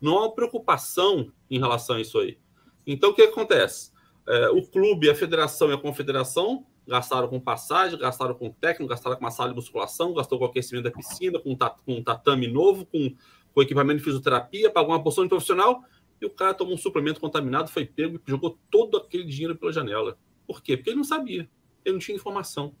Não 0.00 0.22
há 0.22 0.30
preocupação 0.30 1.32
em 1.50 1.58
relação 1.58 1.96
a 1.96 2.00
isso 2.00 2.18
aí. 2.18 2.38
Então, 2.86 3.10
o 3.10 3.14
que 3.14 3.22
acontece? 3.22 3.92
É, 4.28 4.50
o 4.50 4.62
clube, 4.62 5.08
a 5.08 5.14
federação 5.14 5.70
e 5.70 5.72
a 5.72 5.78
confederação 5.78 6.66
gastaram 6.86 7.28
com 7.28 7.40
passagem, 7.40 7.98
gastaram 7.98 8.34
com 8.34 8.50
técnico, 8.50 8.90
gastaram 8.90 9.16
com 9.16 9.24
uma 9.24 9.30
sala 9.30 9.48
de 9.48 9.54
musculação, 9.54 10.12
gastou 10.12 10.38
com 10.38 10.44
aquecimento 10.44 10.84
da 10.84 10.90
piscina, 10.90 11.38
com, 11.38 11.56
um 11.86 12.02
tatame 12.02 12.46
novo, 12.46 12.84
com, 12.84 13.14
com 13.54 13.62
equipamento 13.62 13.98
de 13.98 14.04
fisioterapia, 14.04 14.70
pagou 14.70 14.92
uma 14.92 15.02
porção 15.02 15.24
de 15.24 15.30
profissional 15.30 15.82
e 16.20 16.26
o 16.26 16.30
cara 16.30 16.52
tomou 16.52 16.74
um 16.74 16.78
suplemento 16.78 17.20
contaminado, 17.20 17.70
foi 17.70 17.86
pego 17.86 18.16
e 18.16 18.30
jogou 18.30 18.58
todo 18.70 18.98
aquele 18.98 19.24
dinheiro 19.24 19.56
pela 19.56 19.72
janela. 19.72 20.18
Por 20.46 20.62
quê? 20.62 20.76
Porque 20.76 20.90
ele 20.90 20.96
não 20.96 21.04
sabia, 21.04 21.48
ele 21.82 21.94
não 21.94 21.98
tinha 21.98 22.16
informação, 22.16 22.74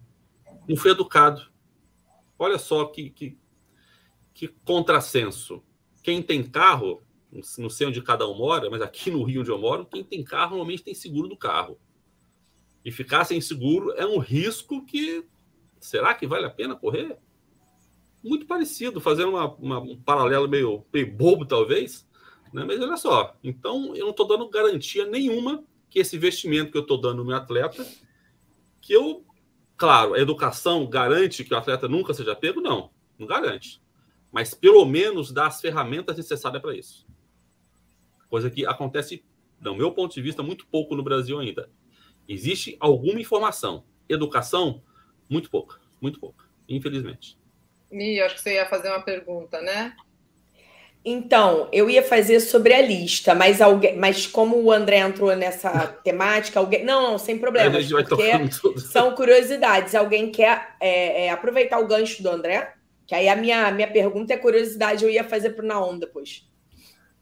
não 0.68 0.76
foi 0.76 0.90
educado. 0.90 1.50
Olha 2.38 2.58
só 2.58 2.84
que, 2.84 3.08
que, 3.08 3.38
que 4.34 4.48
contrassenso. 4.66 5.62
Quem 6.02 6.22
tem 6.22 6.42
carro 6.42 7.02
não 7.58 7.68
sei 7.68 7.86
onde 7.86 8.02
cada 8.02 8.26
um 8.26 8.34
mora, 8.34 8.70
mas 8.70 8.80
aqui 8.80 9.10
no 9.10 9.22
Rio 9.22 9.42
onde 9.42 9.50
eu 9.50 9.58
moro, 9.58 9.86
quem 9.86 10.02
tem 10.02 10.24
carro 10.24 10.50
normalmente 10.50 10.82
tem 10.82 10.94
seguro 10.94 11.28
do 11.28 11.36
carro. 11.36 11.78
E 12.84 12.90
ficar 12.90 13.24
sem 13.24 13.40
seguro 13.40 13.92
é 13.92 14.06
um 14.06 14.18
risco 14.18 14.84
que 14.84 15.26
será 15.78 16.14
que 16.14 16.26
vale 16.26 16.46
a 16.46 16.50
pena 16.50 16.74
correr? 16.74 17.18
Muito 18.24 18.46
parecido, 18.46 19.00
fazendo 19.00 19.30
uma, 19.30 19.54
uma, 19.54 19.78
um 19.78 20.00
paralelo 20.00 20.48
meio, 20.48 20.84
meio 20.92 21.12
bobo, 21.12 21.44
talvez. 21.44 22.08
Né? 22.52 22.64
Mas 22.64 22.80
olha 22.80 22.96
só, 22.96 23.36
então 23.44 23.94
eu 23.94 24.04
não 24.04 24.10
estou 24.10 24.26
dando 24.26 24.48
garantia 24.48 25.06
nenhuma 25.06 25.64
que 25.90 25.98
esse 25.98 26.16
investimento 26.16 26.72
que 26.72 26.78
eu 26.78 26.82
estou 26.82 27.00
dando 27.00 27.18
no 27.18 27.24
meu 27.24 27.36
atleta, 27.36 27.86
que 28.80 28.92
eu, 28.92 29.24
claro, 29.76 30.14
a 30.14 30.18
educação 30.18 30.86
garante 30.86 31.44
que 31.44 31.52
o 31.52 31.56
atleta 31.56 31.88
nunca 31.88 32.14
seja 32.14 32.34
pego? 32.34 32.60
Não, 32.60 32.90
não 33.18 33.26
garante. 33.26 33.82
Mas 34.32 34.54
pelo 34.54 34.84
menos 34.84 35.32
dá 35.32 35.46
as 35.46 35.60
ferramentas 35.60 36.16
necessárias 36.16 36.60
para 36.60 36.76
isso. 36.76 37.06
Coisa 38.28 38.50
que 38.50 38.66
acontece, 38.66 39.24
do 39.60 39.74
meu 39.74 39.92
ponto 39.92 40.14
de 40.14 40.22
vista, 40.22 40.42
muito 40.42 40.66
pouco 40.66 40.94
no 40.94 41.02
Brasil 41.02 41.38
ainda. 41.38 41.68
Existe 42.28 42.76
alguma 42.78 43.20
informação. 43.20 43.84
Educação, 44.08 44.82
muito 45.28 45.50
pouca, 45.50 45.78
muito 46.00 46.20
pouca, 46.20 46.44
infelizmente. 46.68 47.38
Mi, 47.90 48.20
acho 48.20 48.34
que 48.34 48.40
você 48.42 48.54
ia 48.54 48.66
fazer 48.66 48.88
uma 48.88 49.02
pergunta, 49.02 49.60
né? 49.62 49.94
Então, 51.04 51.68
eu 51.72 51.88
ia 51.88 52.02
fazer 52.02 52.40
sobre 52.40 52.74
a 52.74 52.82
lista, 52.82 53.34
mas 53.34 53.62
alguém, 53.62 53.96
mas 53.96 54.26
como 54.26 54.60
o 54.60 54.70
André 54.70 54.98
entrou 54.98 55.34
nessa 55.34 55.70
temática, 56.04 56.60
alguém. 56.60 56.84
Não, 56.84 57.12
não, 57.12 57.18
sem 57.18 57.38
problema. 57.38 57.78
Porque 58.08 58.80
são 58.80 59.14
curiosidades. 59.14 59.94
Alguém 59.94 60.30
quer 60.30 60.76
é, 60.80 61.26
é, 61.26 61.30
aproveitar 61.30 61.78
o 61.78 61.86
gancho 61.86 62.22
do 62.22 62.28
André? 62.28 62.74
Que 63.06 63.14
aí 63.14 63.28
a 63.28 63.36
minha, 63.36 63.70
minha 63.70 63.88
pergunta 63.90 64.34
é 64.34 64.36
curiosidade, 64.36 65.02
eu 65.02 65.10
ia 65.10 65.24
fazer 65.24 65.50
para 65.50 65.64
o 65.64 65.68
Naon 65.68 65.98
depois. 65.98 66.46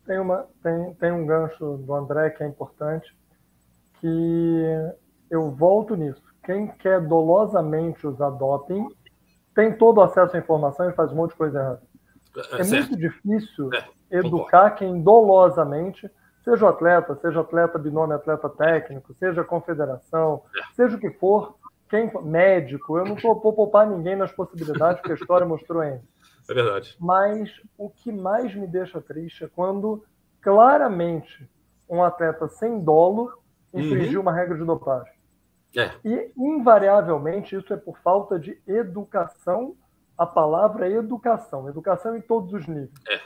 Tem, 0.06 0.18
uma, 0.18 0.46
tem, 0.62 0.94
tem 0.94 1.12
um 1.12 1.26
gancho 1.26 1.78
do 1.78 1.94
André 1.94 2.30
que 2.30 2.42
é 2.42 2.46
importante, 2.46 3.14
que 4.00 4.62
eu 5.30 5.50
volto 5.50 5.96
nisso. 5.96 6.22
Quem 6.44 6.68
quer 6.68 7.00
dolosamente 7.00 8.06
usar 8.06 8.30
doping 8.30 8.88
tem 9.54 9.76
todo 9.76 10.00
acesso 10.00 10.36
à 10.36 10.38
informação 10.38 10.88
e 10.88 10.92
faz 10.92 11.10
um 11.12 11.16
monte 11.16 11.30
de 11.30 11.36
coisa 11.36 11.58
errada. 11.58 11.82
É, 12.52 12.60
é 12.60 12.64
muito 12.64 12.96
difícil 12.96 13.70
é, 13.74 14.18
educar 14.18 14.70
quem 14.72 15.02
dolosamente, 15.02 16.08
seja 16.44 16.66
o 16.66 16.68
atleta, 16.68 17.16
seja 17.16 17.40
atleta 17.40 17.78
binômio, 17.78 18.14
atleta 18.14 18.48
técnico, 18.48 19.14
seja 19.14 19.42
confederação, 19.42 20.42
é. 20.56 20.74
seja 20.74 20.96
o 20.96 21.00
que 21.00 21.10
for, 21.10 21.56
quem 21.88 22.10
médico, 22.22 22.98
eu 22.98 23.04
não 23.04 23.16
vou 23.16 23.40
poupar 23.40 23.86
ninguém 23.86 24.14
nas 24.14 24.30
possibilidades 24.30 25.00
que 25.02 25.10
a 25.10 25.14
história 25.14 25.46
mostrou 25.46 25.80
ainda. 25.80 26.02
É 26.48 26.54
verdade. 26.54 26.96
Mas 27.00 27.50
o 27.76 27.90
que 27.90 28.12
mais 28.12 28.54
me 28.54 28.66
deixa 28.66 29.00
triste 29.00 29.44
é 29.44 29.48
quando 29.48 30.04
claramente 30.40 31.48
um 31.88 32.02
atleta 32.02 32.48
sem 32.48 32.80
dolo 32.80 33.32
infringiu 33.72 34.20
uhum. 34.20 34.26
uma 34.26 34.32
regra 34.32 34.56
de 34.56 34.64
dopagem. 34.64 35.12
É. 35.76 35.90
E, 36.04 36.32
invariavelmente, 36.36 37.56
isso 37.56 37.72
é 37.72 37.76
por 37.76 37.98
falta 37.98 38.38
de 38.38 38.60
educação. 38.66 39.76
A 40.16 40.24
palavra 40.24 40.88
é 40.88 40.92
educação. 40.92 41.68
Educação 41.68 42.16
em 42.16 42.20
todos 42.20 42.52
os 42.54 42.66
níveis. 42.66 42.90
É. 43.08 43.20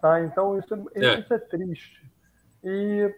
Tá? 0.00 0.20
Então, 0.22 0.58
isso 0.58 0.74
é, 0.94 1.04
é. 1.04 1.26
é 1.28 1.38
triste. 1.38 2.10
E, 2.64 3.14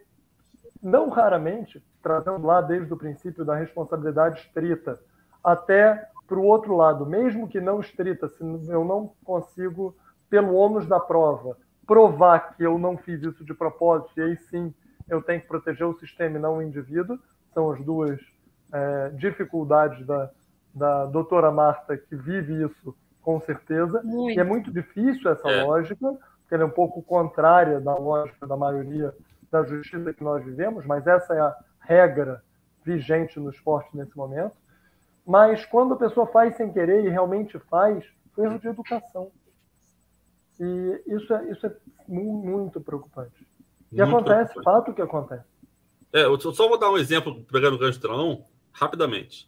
não 0.83 1.09
raramente, 1.09 1.83
trazendo 2.03 2.47
lá 2.47 2.61
desde 2.61 2.93
o 2.93 2.97
princípio 2.97 3.45
da 3.45 3.55
responsabilidade 3.55 4.41
estrita 4.41 5.01
até 5.43 6.09
para 6.29 6.39
o 6.39 6.45
outro 6.45 6.77
lado, 6.77 7.07
mesmo 7.07 7.49
que 7.49 7.59
não 7.59 7.81
estrita, 7.81 8.29
se 8.29 8.43
eu 8.43 8.85
não 8.85 9.15
consigo, 9.25 9.97
pelo 10.29 10.55
ônus 10.55 10.87
da 10.87 11.01
prova, 11.01 11.57
provar 11.87 12.55
que 12.55 12.63
eu 12.63 12.79
não 12.79 12.99
fiz 12.99 13.23
isso 13.23 13.43
de 13.43 13.55
propósito, 13.55 14.13
e 14.19 14.23
aí 14.23 14.37
sim 14.37 14.73
eu 15.09 15.23
tenho 15.23 15.41
que 15.41 15.49
proteger 15.49 15.87
o 15.87 15.99
sistema 15.99 16.37
e 16.37 16.41
não 16.41 16.59
o 16.59 16.63
indivíduo, 16.63 17.19
são 17.55 17.71
as 17.71 17.83
duas 17.83 18.21
é, 18.71 19.09
dificuldades 19.15 20.07
da, 20.07 20.31
da 20.75 21.07
doutora 21.07 21.51
Marta, 21.51 21.97
que 21.97 22.15
vive 22.15 22.63
isso 22.63 22.95
com 23.23 23.41
certeza, 23.41 24.03
muito. 24.05 24.37
e 24.37 24.39
é 24.39 24.45
muito 24.45 24.71
difícil 24.71 25.31
essa 25.31 25.49
é. 25.49 25.63
lógica, 25.63 26.13
porque 26.41 26.55
ela 26.55 26.65
é 26.65 26.67
um 26.67 26.71
pouco 26.71 27.03
contrária 27.03 27.81
da 27.81 27.95
lógica 27.95 28.47
da 28.47 28.57
maioria 28.57 29.15
da 29.51 29.65
justiça 29.65 30.13
que 30.13 30.23
nós 30.23 30.45
vivemos, 30.45 30.85
mas 30.85 31.07
essa 31.07 31.35
é 31.35 31.41
a 31.41 31.57
regra 31.81 32.43
vigente 32.85 33.41
no 33.41 33.49
esporte 33.49 33.97
nesse 33.97 34.15
momento. 34.15 34.53
Mas 35.29 35.67
quando 35.67 35.93
a 35.93 35.99
pessoa 35.99 36.27
faz 36.29 36.57
sem 36.57 36.73
querer 36.73 37.05
e 37.05 37.11
realmente 37.11 37.59
faz, 37.69 38.03
foi 38.35 38.47
erro 38.47 38.59
de 38.59 38.69
educação. 38.69 39.31
E 40.59 41.03
isso 41.07 41.35
é, 41.35 41.51
isso 41.51 41.67
é 41.67 41.77
muito 42.09 42.81
preocupante. 42.81 43.47
E 43.93 43.97
muito 43.97 44.17
acontece, 44.17 44.55
preocupante. 44.55 44.65
fato 44.65 44.95
que 44.95 45.03
acontece. 45.03 45.45
É, 46.15 46.25
eu 46.25 46.41
só 46.41 46.67
vou 46.67 46.79
dar 46.79 46.91
um 46.91 46.97
exemplo, 46.97 47.45
pegando 47.45 47.75
o 47.75 47.79
gancho 47.79 48.01
trão, 48.01 48.47
rapidamente. 48.73 49.47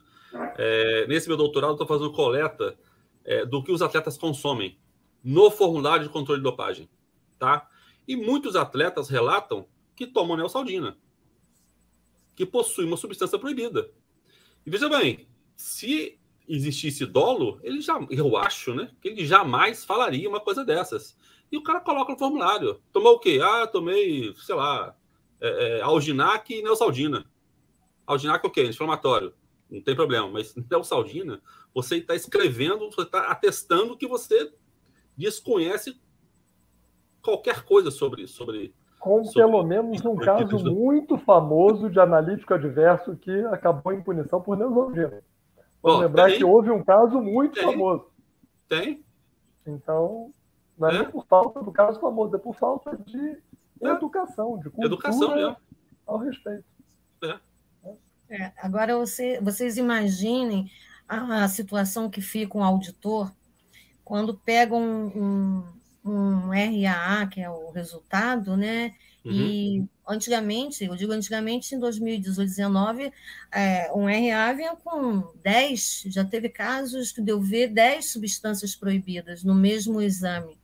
É, 0.59 1.07
nesse 1.07 1.29
meu 1.29 1.37
doutorado, 1.39 1.73
estou 1.73 1.87
fazendo 1.87 2.13
coleta 2.13 2.77
é, 3.25 3.47
do 3.47 3.63
que 3.63 3.73
os 3.73 3.81
atletas 3.81 4.19
consomem 4.19 4.79
no 5.25 5.51
formulário 5.51 6.05
de 6.05 6.13
controle 6.13 6.41
de 6.41 6.45
dopagem. 6.45 6.91
Tá? 7.39 7.67
E 8.07 8.15
muitos 8.17 8.55
atletas 8.55 9.09
relatam 9.09 9.67
que 9.97 10.07
tomam 10.07 10.37
neosaldina, 10.37 10.99
que 12.37 12.45
possui 12.45 12.85
uma 12.85 12.99
substância 12.99 13.39
proibida. 13.39 13.89
E 14.67 14.71
veja 14.71 14.87
bem, 14.87 15.30
se 15.61 16.19
existisse 16.49 17.05
dolo, 17.05 17.61
ele 17.63 17.81
já, 17.83 18.01
eu 18.11 18.37
acho, 18.37 18.75
né, 18.75 18.91
que 19.01 19.09
ele 19.09 19.27
jamais 19.27 19.85
falaria 19.85 20.29
uma 20.29 20.41
coisa 20.41 20.65
dessas. 20.65 21.17
E 21.53 21.57
o 21.57 21.63
cara 21.63 21.81
coloca 21.81 22.13
no 22.13 22.19
formulário. 22.19 22.81
Tomou 22.91 23.15
o 23.15 23.19
quê? 23.19 23.41
Ah, 23.43 23.67
tomei, 23.67 24.35
sei 24.37 24.55
lá, 24.55 24.97
é, 25.41 25.79
é, 25.79 25.83
alginac 25.83 26.53
e 26.53 26.63
neosaldina. 26.63 27.27
Alginac, 28.07 28.45
ok, 28.47 28.67
inflamatório. 28.67 29.35
Não 29.69 29.83
tem 29.83 29.95
problema. 29.95 30.29
Mas 30.29 30.55
neosaldina, 30.71 31.43
você 31.75 31.97
está 31.97 32.15
escrevendo, 32.15 32.91
você 32.91 33.03
está 33.03 33.31
atestando 33.31 33.97
que 33.97 34.07
você 34.07 34.53
desconhece 35.17 36.01
qualquer 37.21 37.65
coisa 37.65 37.91
sobre, 37.91 38.27
sobre 38.27 38.75
com 38.99 39.25
sobre 39.25 39.47
pelo 39.47 39.63
menos 39.63 40.05
um 40.05 40.17
caso 40.17 40.73
muito 40.73 41.19
famoso 41.19 41.91
de 41.91 42.01
analítico 42.01 42.55
adverso 42.55 43.15
que 43.17 43.31
acabou 43.47 43.93
em 43.93 44.03
punição 44.03 44.41
por 44.41 44.57
neosaldina. 44.57 45.23
Vamos 45.83 45.99
oh, 45.99 46.03
lembrar 46.03 46.29
tem. 46.29 46.39
que 46.39 46.45
houve 46.45 46.71
um 46.71 46.85
caso 46.85 47.21
muito 47.21 47.55
tem. 47.55 47.65
famoso. 47.65 48.07
Tem. 48.69 49.05
Então, 49.67 50.33
não 50.79 50.89
é, 50.89 50.95
é, 50.95 50.99
nem 51.01 51.11
por 51.11 51.27
falta 51.27 51.63
do 51.63 51.73
caso 51.73 52.01
famoso, 52.01 52.35
é 52.35 52.39
por 52.39 52.55
falta 52.55 52.97
de 52.97 53.39
é. 53.83 53.89
educação, 53.89 54.59
de 54.59 54.71
cultura 54.71 54.87
educação, 54.87 55.37
é. 55.37 55.57
ao 56.07 56.19
respeito. 56.19 56.65
É. 57.23 57.39
é. 58.31 58.53
agora, 58.57 58.97
você, 58.97 59.41
vocês 59.41 59.77
imaginem 59.77 60.71
a, 61.09 61.45
a, 61.45 61.49
situação 61.49 62.09
que 62.09 62.21
fica 62.21 62.57
um 62.57 62.65
auditor 62.65 63.33
quando 64.05 64.35
pega 64.35 64.75
um, 64.75 65.07
um, 65.07 65.65
um 66.05 66.49
RAA, 66.51 67.27
que 67.27 67.41
é 67.41 67.51
o 67.51 67.71
resultado, 67.71 68.57
né? 68.57 68.95
Uhum. 69.25 69.33
E 69.33 69.89
antigamente, 70.11 70.85
eu 70.85 70.97
digo 70.97 71.13
antigamente, 71.13 71.75
em 71.75 71.79
2018, 71.79 72.37
2019, 72.37 73.13
é, 73.53 73.91
um 73.95 74.07
RA 74.07 74.53
vinha 74.53 74.77
com 74.77 75.33
10, 75.43 76.05
já 76.07 76.25
teve 76.25 76.49
casos 76.49 77.13
que 77.13 77.21
deu 77.21 77.41
ver 77.41 77.69
10 77.69 78.13
substâncias 78.13 78.75
proibidas 78.75 79.45
no 79.45 79.55
mesmo 79.55 80.01
exame. 80.01 80.59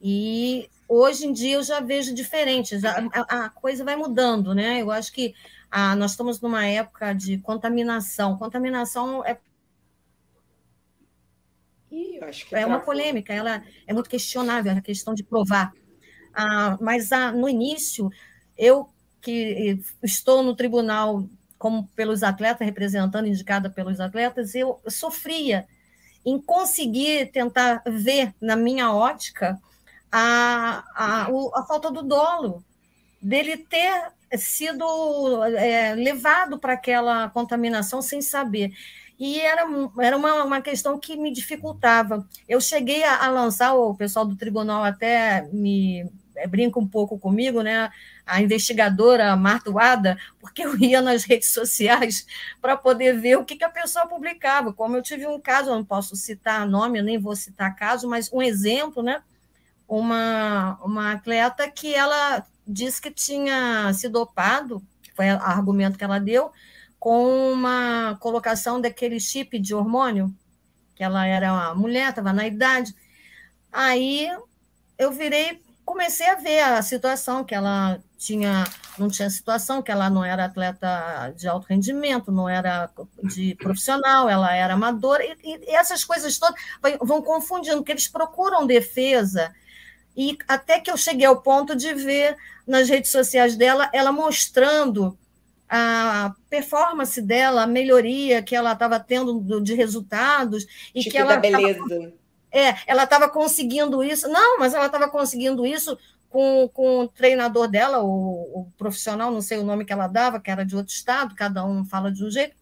E 0.00 0.68
hoje 0.88 1.26
em 1.26 1.32
dia 1.32 1.54
eu 1.54 1.62
já 1.62 1.80
vejo 1.80 2.14
diferente, 2.14 2.74
a, 2.86 3.08
a, 3.20 3.46
a 3.46 3.50
coisa 3.50 3.84
vai 3.84 3.96
mudando, 3.96 4.54
né? 4.54 4.82
Eu 4.82 4.90
acho 4.90 5.12
que 5.12 5.34
a, 5.70 5.96
nós 5.96 6.12
estamos 6.12 6.40
numa 6.40 6.66
época 6.66 7.12
de 7.14 7.38
contaminação. 7.38 8.36
Contaminação 8.36 9.24
é 9.24 9.38
é 12.52 12.66
uma 12.66 12.80
polêmica, 12.80 13.32
ela 13.32 13.62
é 13.86 13.92
muito 13.92 14.10
questionável 14.10 14.72
a 14.72 14.80
questão 14.80 15.14
de 15.14 15.22
provar. 15.22 15.72
Ah, 16.34 16.76
mas 16.80 17.12
ah, 17.12 17.30
no 17.30 17.48
início 17.48 18.10
eu 18.56 18.88
que 19.20 19.80
estou 20.02 20.42
no 20.42 20.54
tribunal 20.54 21.24
como 21.58 21.88
pelos 21.96 22.22
atletas, 22.22 22.66
representando, 22.66 23.26
indicada 23.26 23.70
pelos 23.70 23.98
atletas, 23.98 24.54
eu 24.54 24.80
sofria 24.86 25.66
em 26.24 26.38
conseguir 26.38 27.30
tentar 27.32 27.82
ver 27.86 28.34
na 28.40 28.54
minha 28.54 28.92
ótica 28.92 29.58
a, 30.12 30.84
a, 30.94 31.28
a 31.54 31.64
falta 31.66 31.90
do 31.90 32.02
dolo, 32.02 32.62
dele 33.20 33.56
ter 33.56 34.12
sido 34.36 34.84
é, 35.56 35.94
levado 35.94 36.58
para 36.58 36.74
aquela 36.74 37.28
contaminação 37.30 38.02
sem 38.02 38.20
saber. 38.20 38.72
E 39.18 39.40
era, 39.40 39.62
era 40.00 40.16
uma, 40.16 40.44
uma 40.44 40.60
questão 40.60 40.98
que 40.98 41.16
me 41.16 41.32
dificultava. 41.32 42.28
Eu 42.48 42.60
cheguei 42.60 43.04
a, 43.04 43.24
a 43.24 43.30
lançar, 43.30 43.74
o 43.74 43.94
pessoal 43.94 44.26
do 44.26 44.36
tribunal 44.36 44.84
até 44.84 45.48
me 45.52 46.10
é, 46.36 46.46
brinca 46.46 46.78
um 46.78 46.86
pouco 46.86 47.18
comigo, 47.18 47.62
né? 47.62 47.90
A 48.26 48.40
investigadora 48.40 49.36
Marta 49.36 49.70
Wada, 49.70 50.18
porque 50.40 50.62
eu 50.62 50.76
ia 50.78 51.02
nas 51.02 51.24
redes 51.24 51.52
sociais 51.52 52.26
para 52.60 52.76
poder 52.76 53.20
ver 53.20 53.36
o 53.36 53.44
que, 53.44 53.56
que 53.56 53.64
a 53.64 53.68
pessoa 53.68 54.06
publicava. 54.06 54.72
Como 54.72 54.96
eu 54.96 55.02
tive 55.02 55.26
um 55.26 55.40
caso, 55.40 55.70
eu 55.70 55.74
não 55.74 55.84
posso 55.84 56.16
citar 56.16 56.66
nome, 56.66 56.98
eu 56.98 57.04
nem 57.04 57.18
vou 57.18 57.36
citar 57.36 57.76
caso, 57.76 58.08
mas 58.08 58.32
um 58.32 58.40
exemplo, 58.40 59.02
né? 59.02 59.22
uma, 59.88 60.78
uma 60.82 61.12
atleta 61.12 61.70
que 61.70 61.94
ela 61.94 62.44
disse 62.66 63.00
que 63.00 63.10
tinha 63.10 63.92
se 63.92 64.08
dopado, 64.08 64.82
foi 65.14 65.26
o 65.30 65.38
argumento 65.38 65.98
que 65.98 66.04
ela 66.04 66.18
deu, 66.18 66.50
com 66.98 67.52
uma 67.52 68.16
colocação 68.20 68.80
daquele 68.80 69.20
chip 69.20 69.58
de 69.58 69.74
hormônio, 69.74 70.34
que 70.94 71.04
ela 71.04 71.26
era 71.26 71.52
uma 71.52 71.74
mulher, 71.74 72.10
estava 72.10 72.32
na 72.32 72.46
idade. 72.46 72.94
Aí 73.70 74.28
eu 74.98 75.12
virei, 75.12 75.60
comecei 75.84 76.28
a 76.28 76.34
ver 76.34 76.60
a 76.60 76.82
situação 76.82 77.44
que 77.44 77.54
ela 77.54 78.00
tinha, 78.18 78.64
não 78.98 79.08
tinha 79.08 79.28
situação, 79.28 79.82
que 79.82 79.92
ela 79.92 80.08
não 80.08 80.24
era 80.24 80.46
atleta 80.46 81.32
de 81.36 81.46
alto 81.46 81.66
rendimento, 81.66 82.32
não 82.32 82.48
era 82.48 82.90
de 83.22 83.54
profissional, 83.56 84.28
ela 84.28 84.54
era 84.54 84.74
amadora, 84.74 85.24
e, 85.24 85.36
e 85.44 85.74
essas 85.74 86.04
coisas 86.04 86.38
todas 86.38 86.58
vão 87.02 87.22
confundindo, 87.22 87.76
porque 87.76 87.92
eles 87.92 88.08
procuram 88.08 88.66
defesa, 88.66 89.54
e 90.16 90.38
até 90.48 90.80
que 90.80 90.90
eu 90.90 90.96
cheguei 90.96 91.26
ao 91.26 91.42
ponto 91.42 91.76
de 91.76 91.92
ver 91.92 92.36
nas 92.66 92.88
redes 92.88 93.10
sociais 93.10 93.56
dela, 93.56 93.90
ela 93.92 94.10
mostrando 94.10 95.18
a 95.68 96.34
performance 96.48 97.20
dela, 97.20 97.62
a 97.62 97.66
melhoria 97.66 98.42
que 98.42 98.54
ela 98.54 98.72
estava 98.72 99.00
tendo 99.00 99.60
de 99.60 99.74
resultados 99.74 100.66
e 100.94 101.00
tipo 101.00 101.12
que 101.12 101.18
ela 101.18 101.36
beleza. 101.36 101.78
Tava, 101.80 102.12
é, 102.54 102.76
ela 102.86 103.02
estava 103.02 103.28
conseguindo 103.28 104.04
isso. 104.04 104.28
Não, 104.28 104.60
mas 104.60 104.72
ela 104.72 104.86
estava 104.86 105.08
conseguindo 105.08 105.66
isso 105.66 105.98
com, 106.30 106.70
com 106.72 107.00
o 107.00 107.08
treinador 107.08 107.66
dela, 107.66 108.02
o, 108.02 108.60
o, 108.60 108.72
profissional, 108.78 109.32
não 109.32 109.42
sei 109.42 109.58
o 109.58 109.64
nome 109.64 109.84
que 109.84 109.92
ela 109.92 110.06
dava, 110.06 110.38
que 110.38 110.50
era 110.50 110.64
de 110.64 110.76
outro 110.76 110.94
estado, 110.94 111.34
cada 111.34 111.64
um 111.64 111.84
fala 111.84 112.12
de 112.12 112.24
um 112.24 112.30
jeito, 112.30 112.56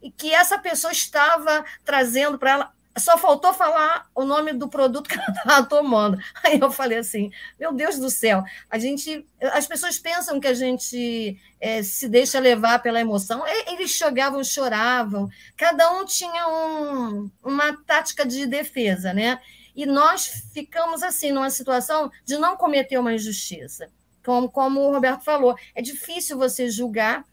e 0.00 0.10
que 0.12 0.32
essa 0.32 0.58
pessoa 0.58 0.92
estava 0.92 1.64
trazendo 1.84 2.38
para 2.38 2.50
ela 2.50 2.72
só 2.98 3.18
faltou 3.18 3.52
falar 3.52 4.08
o 4.14 4.24
nome 4.24 4.52
do 4.52 4.68
produto 4.68 5.08
que 5.08 5.16
ela 5.18 5.28
estava 5.28 5.66
tomando. 5.66 6.18
Aí 6.42 6.58
eu 6.58 6.70
falei 6.70 6.98
assim: 6.98 7.30
meu 7.58 7.72
Deus 7.72 7.98
do 7.98 8.10
céu, 8.10 8.42
a 8.70 8.78
gente, 8.78 9.26
as 9.52 9.66
pessoas 9.66 9.98
pensam 9.98 10.40
que 10.40 10.46
a 10.46 10.54
gente 10.54 11.38
é, 11.60 11.82
se 11.82 12.08
deixa 12.08 12.38
levar 12.38 12.80
pela 12.80 13.00
emoção. 13.00 13.44
Eles 13.66 13.90
chegavam, 13.90 14.42
choravam, 14.42 15.28
cada 15.56 15.92
um 15.92 16.04
tinha 16.04 16.48
um, 16.48 17.30
uma 17.42 17.76
tática 17.84 18.24
de 18.26 18.46
defesa, 18.46 19.12
né? 19.12 19.40
E 19.74 19.84
nós 19.84 20.44
ficamos 20.54 21.02
assim, 21.02 21.30
numa 21.30 21.50
situação 21.50 22.10
de 22.24 22.38
não 22.38 22.56
cometer 22.56 22.98
uma 22.98 23.12
injustiça. 23.12 23.90
Como, 24.24 24.50
como 24.50 24.80
o 24.80 24.92
Roberto 24.92 25.22
falou, 25.22 25.54
é 25.74 25.82
difícil 25.82 26.38
você 26.38 26.70
julgar 26.70 27.24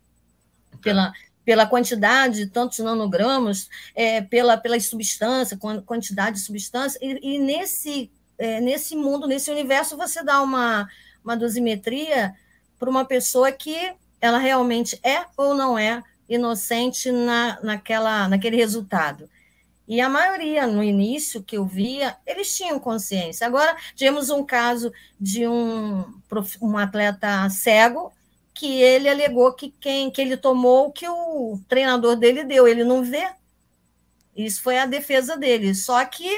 pela, 0.81 1.13
pela 1.45 1.65
quantidade, 1.65 2.47
tantos 2.47 2.79
nanogramas, 2.79 3.69
é, 3.95 4.21
pela, 4.21 4.57
pela 4.57 4.79
substância, 4.79 5.57
quantidade 5.85 6.37
de 6.37 6.41
substância, 6.43 6.97
e, 7.01 7.35
e 7.35 7.39
nesse, 7.39 8.11
é, 8.37 8.61
nesse 8.61 8.95
mundo, 8.95 9.27
nesse 9.27 9.51
universo, 9.51 9.97
você 9.97 10.23
dá 10.23 10.41
uma, 10.41 10.87
uma 11.23 11.35
dosimetria 11.35 12.33
para 12.79 12.89
uma 12.89 13.05
pessoa 13.05 13.51
que 13.51 13.93
ela 14.21 14.37
realmente 14.37 14.99
é 15.03 15.25
ou 15.35 15.53
não 15.53 15.77
é 15.77 16.01
inocente 16.29 17.11
na, 17.11 17.59
naquela, 17.61 18.27
naquele 18.27 18.55
resultado. 18.55 19.29
E 19.85 19.99
a 19.99 20.07
maioria, 20.07 20.65
no 20.65 20.81
início 20.81 21.43
que 21.43 21.57
eu 21.57 21.65
via, 21.65 22.15
eles 22.25 22.55
tinham 22.55 22.79
consciência. 22.79 23.45
Agora, 23.45 23.75
tivemos 23.95 24.29
um 24.29 24.43
caso 24.43 24.93
de 25.19 25.45
um, 25.45 26.05
um 26.61 26.77
atleta 26.77 27.49
cego 27.49 28.13
que 28.63 28.81
ele 28.81 29.09
alegou 29.09 29.51
que 29.51 29.73
quem 29.77 30.09
que 30.09 30.21
ele 30.21 30.37
tomou 30.37 30.89
que 30.89 31.05
o 31.05 31.59
treinador 31.67 32.15
dele 32.15 32.45
deu, 32.45 32.65
ele 32.65 32.85
não 32.85 33.03
vê. 33.03 33.29
Isso 34.33 34.63
foi 34.63 34.79
a 34.79 34.85
defesa 34.85 35.35
dele. 35.35 35.75
Só 35.75 36.05
que 36.05 36.29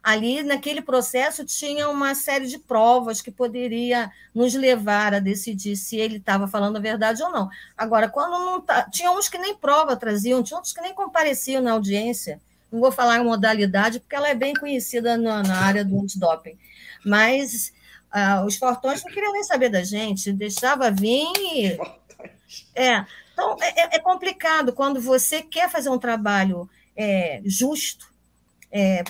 ali 0.00 0.44
naquele 0.44 0.80
processo 0.80 1.44
tinha 1.44 1.88
uma 1.88 2.14
série 2.14 2.46
de 2.46 2.56
provas 2.56 3.20
que 3.20 3.32
poderia 3.32 4.12
nos 4.32 4.54
levar 4.54 5.12
a 5.12 5.18
decidir 5.18 5.74
se 5.74 5.96
ele 5.96 6.18
estava 6.18 6.46
falando 6.46 6.76
a 6.76 6.80
verdade 6.80 7.20
ou 7.20 7.32
não. 7.32 7.50
Agora, 7.76 8.08
quando 8.08 8.38
não 8.44 8.60
tá, 8.60 8.88
tinha 8.88 9.10
uns 9.10 9.28
que 9.28 9.36
nem 9.36 9.56
prova 9.56 9.96
traziam, 9.96 10.40
tinha 10.40 10.58
outros 10.58 10.72
que 10.72 10.80
nem 10.80 10.94
compareciam 10.94 11.60
na 11.60 11.72
audiência. 11.72 12.40
Não 12.70 12.78
vou 12.78 12.92
falar 12.92 13.18
em 13.18 13.24
modalidade 13.24 13.98
porque 13.98 14.14
ela 14.14 14.28
é 14.28 14.36
bem 14.36 14.54
conhecida 14.54 15.16
na, 15.16 15.42
na 15.42 15.56
área 15.56 15.84
do 15.84 16.00
antidoping, 16.00 16.56
mas 17.04 17.72
ah, 18.12 18.44
os 18.44 18.56
fortões 18.56 19.02
não 19.02 19.10
queriam 19.10 19.32
nem 19.32 19.42
saber 19.42 19.70
da 19.70 19.82
gente, 19.82 20.32
deixava 20.32 20.90
vir. 20.90 21.26
E... 21.36 21.78
É, 22.74 23.06
então 23.32 23.56
é, 23.60 23.80
é, 23.80 23.96
é, 23.96 23.98
complicado 23.98 24.74
quando 24.74 25.00
você 25.00 25.40
quer 25.40 25.70
fazer 25.70 25.88
um 25.88 25.98
trabalho 25.98 26.68
é, 26.94 27.40
justo, 27.44 28.12
é, 28.70 29.02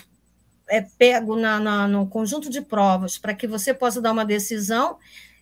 é 0.68 0.80
pego 0.80 1.34
na, 1.34 1.58
na, 1.58 1.88
no 1.88 2.06
conjunto 2.06 2.48
de 2.48 2.60
provas 2.60 3.18
para 3.18 3.34
que 3.34 3.48
você 3.48 3.74
possa 3.74 4.00
dar 4.00 4.12
uma 4.12 4.24
decisão, 4.24 4.96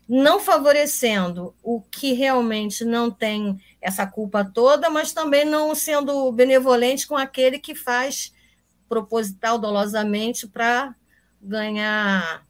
não 0.09 0.41
favorecendo 0.41 1.55
o 1.63 1.83
que 1.83 2.15
realmente 2.15 2.85
não 2.85 3.11
tem 3.11 3.61
essa 3.81 4.07
culpa 4.07 4.43
toda, 4.43 4.89
mas 4.89 5.13
também 5.13 5.45
não 5.45 5.75
sendo 5.75 6.33
benevolente 6.33 7.07
com 7.07 7.17
aquele 7.17 7.59
que 7.59 7.75
faz 7.75 8.33
proposital 8.89 9.59
dolosamente 9.59 10.49
para 10.49 10.95
ganhar 11.41 12.45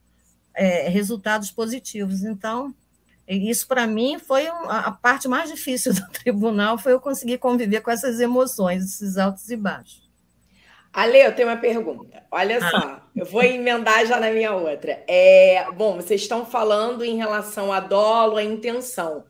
é, 0.60 0.90
resultados 0.90 1.50
positivos. 1.50 2.22
Então, 2.22 2.74
isso 3.26 3.66
para 3.66 3.86
mim 3.86 4.18
foi 4.18 4.46
a 4.46 4.90
parte 4.90 5.26
mais 5.26 5.50
difícil 5.50 5.94
do 5.94 6.06
tribunal, 6.10 6.76
foi 6.76 6.92
eu 6.92 7.00
conseguir 7.00 7.38
conviver 7.38 7.80
com 7.80 7.90
essas 7.90 8.20
emoções, 8.20 8.84
esses 8.84 9.16
altos 9.16 9.48
e 9.48 9.56
baixos. 9.56 10.10
Ale, 10.92 11.18
eu 11.18 11.34
tenho 11.34 11.48
uma 11.48 11.56
pergunta. 11.56 12.22
Olha 12.30 12.58
ah. 12.58 12.70
só, 12.70 13.00
eu 13.16 13.24
vou 13.24 13.42
emendar 13.42 14.04
já 14.06 14.20
na 14.20 14.30
minha 14.30 14.52
outra. 14.52 15.02
É, 15.08 15.64
bom, 15.72 15.96
vocês 15.96 16.20
estão 16.20 16.44
falando 16.44 17.04
em 17.04 17.16
relação 17.16 17.72
a 17.72 17.80
dolo, 17.80 18.36
a 18.36 18.42
intenção. 18.42 19.24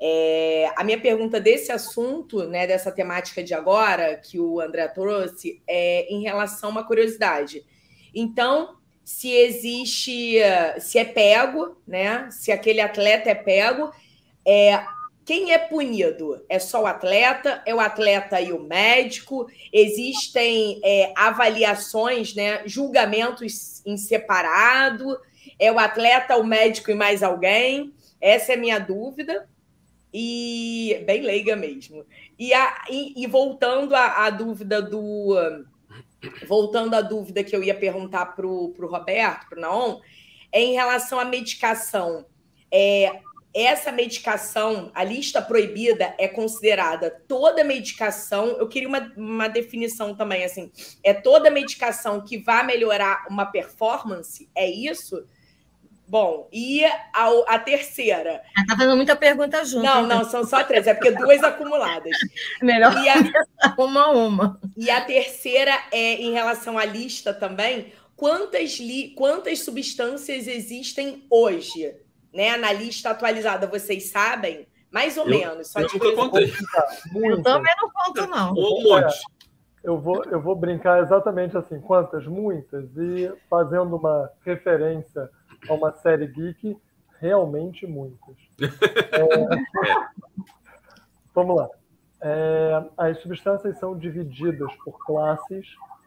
É, 0.00 0.72
a 0.76 0.82
minha 0.82 0.98
pergunta 0.98 1.38
desse 1.38 1.70
assunto, 1.70 2.48
né, 2.48 2.66
dessa 2.66 2.90
temática 2.90 3.44
de 3.44 3.54
agora, 3.54 4.16
que 4.16 4.40
o 4.40 4.60
André 4.60 4.88
trouxe, 4.88 5.62
é 5.68 6.12
em 6.12 6.22
relação 6.22 6.70
a 6.70 6.72
uma 6.72 6.84
curiosidade. 6.84 7.64
Então, 8.14 8.76
se 9.04 9.30
existe, 9.30 10.36
se 10.80 10.98
é 10.98 11.04
pego, 11.04 11.76
né? 11.86 12.28
Se 12.30 12.50
aquele 12.50 12.80
atleta 12.80 13.30
é 13.30 13.34
pego, 13.34 13.92
é 14.46 14.82
quem 15.24 15.52
é 15.52 15.58
punido? 15.58 16.44
É 16.48 16.58
só 16.58 16.82
o 16.82 16.86
atleta? 16.86 17.62
É 17.64 17.74
o 17.74 17.80
atleta 17.80 18.40
e 18.40 18.52
o 18.52 18.62
médico? 18.62 19.46
Existem 19.72 20.80
é, 20.84 21.12
avaliações, 21.16 22.34
né? 22.34 22.62
Julgamentos 22.66 23.82
em 23.86 23.96
separado? 23.96 25.18
É 25.58 25.72
o 25.72 25.78
atleta, 25.78 26.36
o 26.36 26.44
médico 26.44 26.90
e 26.90 26.94
mais 26.94 27.22
alguém? 27.22 27.94
Essa 28.20 28.52
é 28.52 28.54
a 28.56 28.58
minha 28.58 28.78
dúvida. 28.78 29.48
E 30.12 31.02
bem 31.06 31.22
leiga 31.22 31.56
mesmo. 31.56 32.04
E, 32.38 32.52
a, 32.52 32.84
e, 32.90 33.24
e 33.24 33.26
voltando 33.26 33.94
à, 33.96 34.26
à 34.26 34.30
dúvida 34.30 34.82
do 34.82 35.34
voltando 36.46 36.94
à 36.94 37.00
dúvida 37.00 37.44
que 37.44 37.54
eu 37.54 37.62
ia 37.62 37.74
perguntar 37.74 38.26
para 38.26 38.46
o 38.46 38.74
Roberto, 38.78 39.48
para 39.48 39.58
o 39.58 39.60
Naon, 39.60 40.00
é 40.52 40.60
em 40.60 40.72
relação 40.72 41.18
à 41.18 41.24
medicação. 41.24 42.26
É, 42.72 43.20
essa 43.54 43.92
medicação, 43.92 44.90
a 44.92 45.04
lista 45.04 45.40
proibida, 45.40 46.12
é 46.18 46.26
considerada 46.26 47.10
toda 47.28 47.62
medicação. 47.62 48.48
Eu 48.58 48.68
queria 48.68 48.88
uma, 48.88 49.12
uma 49.16 49.48
definição 49.48 50.14
também, 50.14 50.44
assim, 50.44 50.72
é 51.04 51.14
toda 51.14 51.50
medicação 51.50 52.20
que 52.20 52.36
vai 52.36 52.66
melhorar 52.66 53.26
uma 53.30 53.46
performance? 53.46 54.50
É 54.54 54.68
isso? 54.68 55.24
Bom, 56.14 56.48
e 56.52 56.84
a, 56.84 57.28
a 57.48 57.58
terceira? 57.58 58.40
Está 58.56 58.74
ah, 58.74 58.76
fazendo 58.78 58.94
muita 58.94 59.16
pergunta 59.16 59.64
junto. 59.64 59.82
Não, 59.82 60.06
não, 60.06 60.24
são 60.24 60.44
só 60.44 60.62
três, 60.62 60.86
é 60.86 60.94
porque 60.94 61.10
duas 61.10 61.42
acumuladas. 61.42 62.16
Melhor 62.62 62.96
e 63.02 63.08
a, 63.08 63.14
uma 63.76 64.02
a 64.02 64.10
uma. 64.12 64.60
E 64.76 64.92
a 64.92 65.00
terceira 65.00 65.72
é 65.90 66.12
em 66.22 66.30
relação 66.30 66.78
à 66.78 66.84
lista 66.84 67.34
também. 67.34 67.92
Quantas, 68.14 68.78
li, 68.78 69.12
quantas 69.16 69.64
substâncias 69.64 70.46
existem 70.46 71.26
hoje? 71.28 71.96
Né, 72.32 72.56
na 72.58 72.72
lista 72.72 73.10
atualizada, 73.10 73.66
vocês 73.66 74.04
sabem? 74.04 74.68
Mais 74.92 75.18
ou 75.18 75.24
eu, 75.24 75.30
menos. 75.30 75.66
Só 75.66 75.80
eu 75.80 75.88
de 75.88 75.94
nunca 75.94 76.12
contei. 76.12 76.44
Eu 77.24 77.42
também 77.42 77.74
não 77.76 77.90
conto, 77.90 78.26
não. 78.28 78.52
Um 78.52 78.84
monte. 78.84 79.16
Eu 79.82 80.00
vou, 80.00 80.24
eu 80.30 80.40
vou 80.40 80.54
brincar 80.54 81.02
exatamente 81.02 81.58
assim. 81.58 81.80
Quantas? 81.80 82.24
Muitas. 82.24 82.84
E 82.96 83.32
fazendo 83.50 83.96
uma 83.96 84.30
referência 84.44 85.28
a 85.68 85.74
uma 85.74 85.92
série 85.92 86.26
geek, 86.26 86.76
realmente 87.18 87.86
muitas. 87.86 88.36
É, 89.12 90.24
vamos 91.34 91.56
lá. 91.56 91.68
É, 92.20 92.84
as 92.96 93.18
substâncias 93.20 93.78
são 93.78 93.96
divididas 93.98 94.72
por 94.84 94.98
classes, 95.04 95.66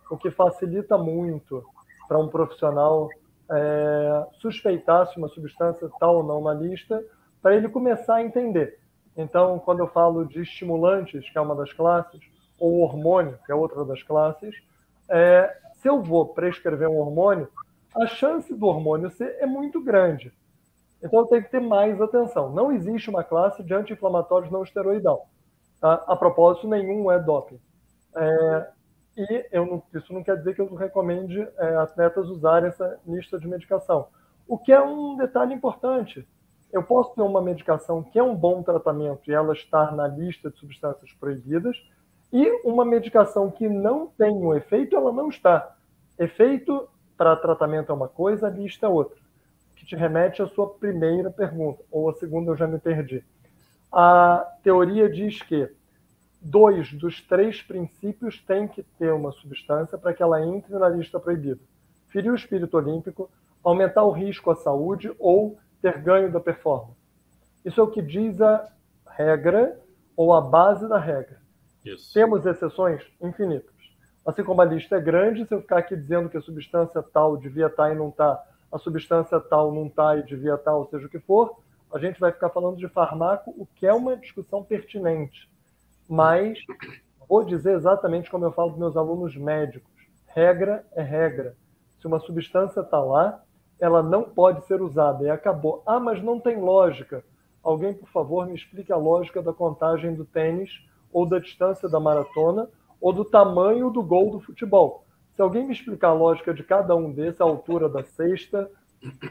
o 0.09 0.17
que 0.17 0.31
facilita 0.31 0.97
muito 0.97 1.63
para 2.07 2.17
um 2.17 2.27
profissional 2.27 3.09
é, 3.51 4.27
suspeitar 4.39 5.07
se 5.07 5.17
uma 5.17 5.27
substância 5.29 5.85
está 5.85 6.09
ou 6.09 6.23
não 6.23 6.41
na 6.41 6.53
lista, 6.53 7.03
para 7.41 7.55
ele 7.55 7.69
começar 7.69 8.15
a 8.15 8.23
entender. 8.23 8.79
Então, 9.15 9.59
quando 9.59 9.79
eu 9.79 9.87
falo 9.87 10.25
de 10.25 10.41
estimulantes, 10.41 11.29
que 11.29 11.37
é 11.37 11.41
uma 11.41 11.55
das 11.55 11.71
classes, 11.73 12.19
ou 12.59 12.79
hormônio, 12.79 13.37
que 13.45 13.51
é 13.51 13.55
outra 13.55 13.85
das 13.85 14.01
classes, 14.03 14.55
é, 15.09 15.55
se 15.73 15.87
eu 15.87 16.01
vou 16.01 16.27
prescrever 16.27 16.87
um 16.87 16.97
hormônio, 16.97 17.47
a 17.97 18.07
chance 18.07 18.53
do 18.53 18.65
hormônio 18.67 19.09
ser 19.09 19.37
é 19.39 19.45
muito 19.45 19.83
grande. 19.83 20.31
Então 21.01 21.25
tem 21.27 21.41
que 21.41 21.49
ter 21.49 21.59
mais 21.59 21.99
atenção. 22.01 22.51
Não 22.51 22.71
existe 22.71 23.09
uma 23.09 23.23
classe 23.23 23.63
de 23.63 23.73
anti-inflamatórios 23.73 24.51
não 24.51 24.63
esteroidal. 24.63 25.27
Tá? 25.79 26.03
A 26.07 26.15
propósito, 26.15 26.67
nenhum 26.67 27.11
é 27.11 27.19
doping. 27.19 27.59
É, 28.15 28.67
e 29.17 29.47
não, 29.53 29.81
isso 29.93 30.13
não 30.13 30.23
quer 30.23 30.37
dizer 30.37 30.55
que 30.55 30.61
eu 30.61 30.73
recomende 30.75 31.47
é, 31.57 31.75
atletas 31.75 32.27
usarem 32.29 32.69
essa 32.69 32.99
lista 33.05 33.39
de 33.39 33.47
medicação. 33.47 34.07
O 34.47 34.57
que 34.57 34.71
é 34.71 34.81
um 34.81 35.17
detalhe 35.17 35.53
importante. 35.53 36.27
Eu 36.71 36.83
posso 36.83 37.15
ter 37.15 37.21
uma 37.21 37.41
medicação 37.41 38.03
que 38.03 38.19
é 38.19 38.23
um 38.23 38.35
bom 38.35 38.61
tratamento 38.61 39.29
e 39.29 39.33
ela 39.33 39.53
estar 39.53 39.95
na 39.95 40.07
lista 40.07 40.49
de 40.49 40.57
substâncias 40.57 41.11
proibidas, 41.13 41.77
e 42.31 42.49
uma 42.67 42.83
medicação 42.83 43.49
que 43.49 43.69
não 43.69 44.07
tem 44.07 44.31
um 44.31 44.53
efeito, 44.53 44.95
ela 44.95 45.13
não 45.13 45.29
está. 45.29 45.75
Efeito 46.19 46.89
para 47.17 47.35
tratamento 47.35 47.91
é 47.91 47.95
uma 47.95 48.07
coisa, 48.07 48.47
a 48.47 48.49
lista 48.49 48.85
é 48.85 48.89
outra. 48.89 49.17
Que 49.75 49.85
te 49.85 49.95
remete 49.95 50.41
à 50.41 50.47
sua 50.47 50.69
primeira 50.69 51.31
pergunta, 51.31 51.83
ou 51.91 52.09
a 52.09 52.13
segunda 52.13 52.51
eu 52.51 52.55
já 52.55 52.67
me 52.67 52.79
perdi. 52.79 53.23
A 53.91 54.45
teoria 54.63 55.09
diz 55.09 55.41
que 55.41 55.69
dois 56.41 56.93
dos 56.93 57.21
três 57.21 57.61
princípios 57.61 58.39
têm 58.41 58.67
que 58.67 58.83
ter 58.83 59.11
uma 59.11 59.31
substância 59.31 59.97
para 59.97 60.13
que 60.13 60.21
ela 60.21 60.45
entre 60.45 60.73
na 60.77 60.89
lista 60.89 61.19
proibida: 61.19 61.59
ferir 62.07 62.31
o 62.31 62.35
espírito 62.35 62.77
olímpico, 62.77 63.29
aumentar 63.63 64.03
o 64.03 64.11
risco 64.11 64.51
à 64.51 64.55
saúde 64.55 65.11
ou 65.19 65.57
ter 65.81 65.99
ganho 66.01 66.31
da 66.31 66.39
performance. 66.39 66.97
Isso 67.63 67.79
é 67.79 67.83
o 67.83 67.91
que 67.91 68.01
diz 68.01 68.39
a 68.41 68.67
regra 69.09 69.79
ou 70.15 70.33
a 70.33 70.41
base 70.41 70.87
da 70.87 70.97
regra. 70.97 71.41
Isso. 71.83 72.13
Temos 72.13 72.45
exceções 72.45 73.03
infinitas. 73.21 73.76
Assim 74.27 74.43
como 74.43 74.61
a 74.61 74.65
lista 74.65 74.97
é 74.97 74.99
grande, 74.99 75.45
se 75.45 75.53
eu 75.53 75.61
ficar 75.61 75.77
aqui 75.77 75.95
dizendo 75.95 76.27
que 76.27 76.35
a 76.35 76.41
substância 76.41 77.01
tal 77.01 77.37
devia 77.37 77.67
estar 77.67 77.93
e 77.93 77.95
não 77.95 78.09
está, 78.09 78.43
a 78.69 78.77
substância 78.77 79.39
tal 79.39 79.71
não 79.71 79.85
está 79.85 80.17
e 80.17 80.23
devia 80.23 80.55
estar, 80.55 80.75
ou 80.75 80.85
seja 80.85 81.07
o 81.07 81.09
que 81.09 81.17
for, 81.17 81.55
a 81.93 81.97
gente 81.97 82.19
vai 82.19 82.33
ficar 82.33 82.49
falando 82.49 82.75
de 82.75 82.89
farmaco, 82.89 83.55
o 83.57 83.65
que 83.65 83.87
é 83.87 83.93
uma 83.93 84.17
discussão 84.17 84.61
pertinente. 84.61 85.49
Mas 86.09 86.59
vou 87.29 87.45
dizer 87.45 87.75
exatamente 87.75 88.29
como 88.29 88.43
eu 88.43 88.51
falo 88.51 88.71
para 88.71 88.79
meus 88.79 88.97
alunos 88.97 89.33
médicos: 89.37 89.89
regra 90.25 90.85
é 90.93 91.01
regra. 91.01 91.55
Se 92.01 92.05
uma 92.05 92.19
substância 92.19 92.81
está 92.81 92.99
lá, 92.99 93.41
ela 93.79 94.03
não 94.03 94.23
pode 94.23 94.65
ser 94.65 94.81
usada 94.81 95.23
e 95.23 95.29
acabou. 95.29 95.81
Ah, 95.85 96.01
mas 96.01 96.21
não 96.21 96.37
tem 96.37 96.59
lógica. 96.59 97.23
Alguém, 97.63 97.93
por 97.93 98.09
favor, 98.09 98.45
me 98.45 98.55
explique 98.55 98.91
a 98.91 98.97
lógica 98.97 99.41
da 99.41 99.53
contagem 99.53 100.13
do 100.13 100.25
tênis 100.25 100.85
ou 101.13 101.25
da 101.25 101.39
distância 101.39 101.87
da 101.87 101.97
maratona 101.97 102.67
ou 102.99 103.13
do 103.13 103.25
tamanho 103.25 103.89
do 103.89 104.01
gol 104.03 104.31
do 104.31 104.39
futebol. 104.39 105.05
Se 105.35 105.41
alguém 105.41 105.65
me 105.65 105.73
explicar 105.73 106.09
a 106.09 106.13
lógica 106.13 106.53
de 106.53 106.63
cada 106.63 106.95
um 106.95 107.11
desses, 107.11 107.39
a 107.39 107.43
altura 107.43 107.87
da 107.87 108.03
cesta, 108.03 108.69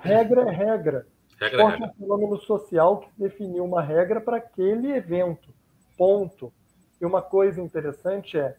regra 0.02 0.42
é 0.42 0.50
regra. 0.50 1.06
regra 1.38 1.56
Esporte 1.56 1.82
é 1.82 1.86
um 1.86 1.94
fenômeno 1.94 2.36
social 2.38 3.00
que 3.00 3.08
definiu 3.18 3.64
uma 3.64 3.82
regra 3.82 4.20
para 4.20 4.36
aquele 4.36 4.92
evento. 4.92 5.48
Ponto. 5.98 6.52
E 7.00 7.04
uma 7.04 7.20
coisa 7.20 7.60
interessante 7.60 8.38
é, 8.38 8.56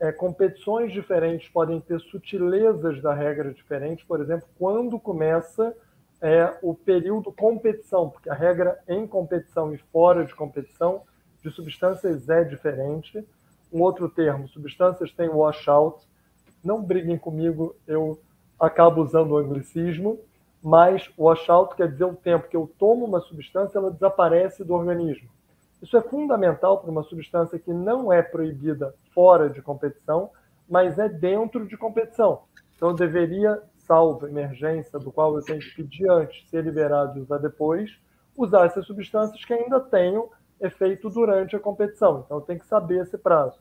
é, 0.00 0.12
competições 0.12 0.92
diferentes 0.92 1.48
podem 1.48 1.80
ter 1.80 2.00
sutilezas 2.00 3.02
da 3.02 3.12
regra 3.12 3.52
diferentes. 3.52 4.04
Por 4.04 4.20
exemplo, 4.20 4.46
quando 4.58 4.98
começa 4.98 5.74
é, 6.20 6.56
o 6.62 6.74
período 6.74 7.32
competição, 7.32 8.08
porque 8.08 8.30
a 8.30 8.34
regra 8.34 8.78
em 8.88 9.06
competição 9.06 9.74
e 9.74 9.78
fora 9.92 10.24
de 10.24 10.34
competição 10.34 11.02
de 11.42 11.50
substâncias 11.50 12.28
é 12.28 12.44
diferente. 12.44 13.26
Um 13.74 13.82
outro 13.82 14.08
termo, 14.08 14.46
substâncias 14.46 15.10
têm 15.10 15.28
washout. 15.28 16.06
Não 16.62 16.80
briguem 16.80 17.18
comigo, 17.18 17.74
eu 17.88 18.20
acabo 18.58 19.02
usando 19.02 19.32
o 19.32 19.36
anglicismo, 19.36 20.20
mas 20.62 21.10
washout 21.18 21.74
quer 21.74 21.90
dizer 21.90 22.04
o 22.04 22.14
tempo 22.14 22.48
que 22.48 22.56
eu 22.56 22.72
tomo 22.78 23.04
uma 23.04 23.20
substância, 23.20 23.76
ela 23.76 23.90
desaparece 23.90 24.62
do 24.62 24.74
organismo. 24.74 25.28
Isso 25.82 25.96
é 25.96 26.00
fundamental 26.00 26.78
para 26.78 26.88
uma 26.88 27.02
substância 27.02 27.58
que 27.58 27.72
não 27.72 28.12
é 28.12 28.22
proibida 28.22 28.94
fora 29.12 29.50
de 29.50 29.60
competição, 29.60 30.30
mas 30.68 30.96
é 30.96 31.08
dentro 31.08 31.66
de 31.66 31.76
competição. 31.76 32.42
Então, 32.76 32.90
eu 32.90 32.94
deveria, 32.94 33.60
salvo 33.78 34.28
emergência, 34.28 35.00
do 35.00 35.10
qual 35.10 35.34
eu 35.34 35.42
tenho 35.42 35.58
que 35.58 35.74
pedir 35.74 36.08
antes, 36.08 36.48
ser 36.48 36.62
liberado 36.62 37.18
e 37.18 37.22
usar 37.22 37.38
depois, 37.38 37.90
usar 38.36 38.66
essas 38.66 38.86
substâncias 38.86 39.44
que 39.44 39.52
ainda 39.52 39.80
tenham 39.80 40.30
é 40.60 40.70
feito 40.70 41.10
durante 41.10 41.54
a 41.54 41.60
competição. 41.60 42.22
Então 42.24 42.40
tem 42.40 42.58
que 42.58 42.66
saber 42.66 43.02
esse 43.02 43.18
prazo. 43.18 43.58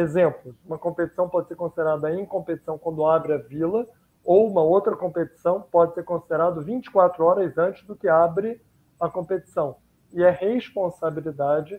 Exemplos: 0.00 0.54
uma 0.64 0.78
competição 0.78 1.28
pode 1.28 1.48
ser 1.48 1.56
considerada 1.56 2.10
em 2.12 2.24
competição 2.24 2.78
quando 2.78 3.04
abre 3.04 3.34
a 3.34 3.38
vila, 3.38 3.86
ou 4.24 4.48
uma 4.48 4.62
outra 4.62 4.96
competição 4.96 5.60
pode 5.60 5.92
ser 5.94 6.04
considerada 6.04 6.60
24 6.60 7.22
horas 7.22 7.58
antes 7.58 7.86
do 7.86 7.94
que 7.94 8.08
abre 8.08 8.60
a 8.98 9.10
competição. 9.10 9.76
E 10.12 10.22
é 10.22 10.30
responsabilidade 10.30 11.78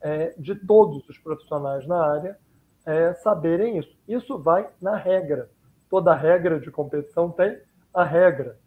é, 0.00 0.34
de 0.38 0.54
todos 0.54 1.08
os 1.08 1.18
profissionais 1.18 1.86
na 1.86 2.00
área 2.04 2.38
é, 2.86 3.14
saberem 3.14 3.78
isso. 3.78 3.96
Isso 4.06 4.38
vai 4.38 4.68
na 4.80 4.94
regra. 4.94 5.50
Toda 5.90 6.14
regra 6.14 6.60
de 6.60 6.70
competição 6.70 7.30
tem 7.30 7.58
a 7.92 8.04
regra. 8.04 8.58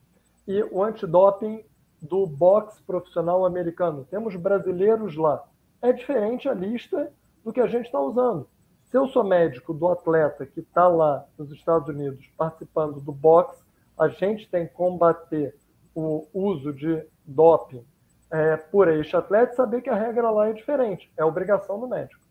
E 0.45 0.61
o 0.63 0.83
antidoping 0.83 1.63
do 2.01 2.27
boxe 2.27 2.81
profissional 2.83 3.45
americano. 3.45 4.05
Temos 4.09 4.35
brasileiros 4.35 5.15
lá. 5.15 5.43
É 5.81 5.93
diferente 5.93 6.49
a 6.49 6.53
lista 6.53 7.11
do 7.43 7.53
que 7.53 7.61
a 7.61 7.67
gente 7.67 7.85
está 7.85 7.99
usando. 7.99 8.47
Se 8.89 8.97
eu 8.97 9.07
sou 9.07 9.23
médico 9.23 9.73
do 9.73 9.87
atleta 9.89 10.45
que 10.45 10.61
está 10.61 10.87
lá 10.87 11.25
nos 11.37 11.51
Estados 11.51 11.89
Unidos 11.89 12.25
participando 12.37 13.01
do 13.01 13.11
boxe, 13.11 13.61
a 13.99 14.07
gente 14.07 14.49
tem 14.49 14.65
que 14.65 14.73
combater 14.73 15.55
o 15.93 16.27
uso 16.33 16.71
de 16.71 17.03
doping 17.25 17.83
é, 18.31 18.55
por 18.55 18.87
este 18.87 19.15
atleta 19.15 19.53
e 19.53 19.55
saber 19.55 19.81
que 19.81 19.89
a 19.89 19.95
regra 19.95 20.29
lá 20.29 20.47
é 20.47 20.53
diferente. 20.53 21.11
É 21.17 21.25
obrigação 21.25 21.79
do 21.79 21.87
médico. 21.87 22.21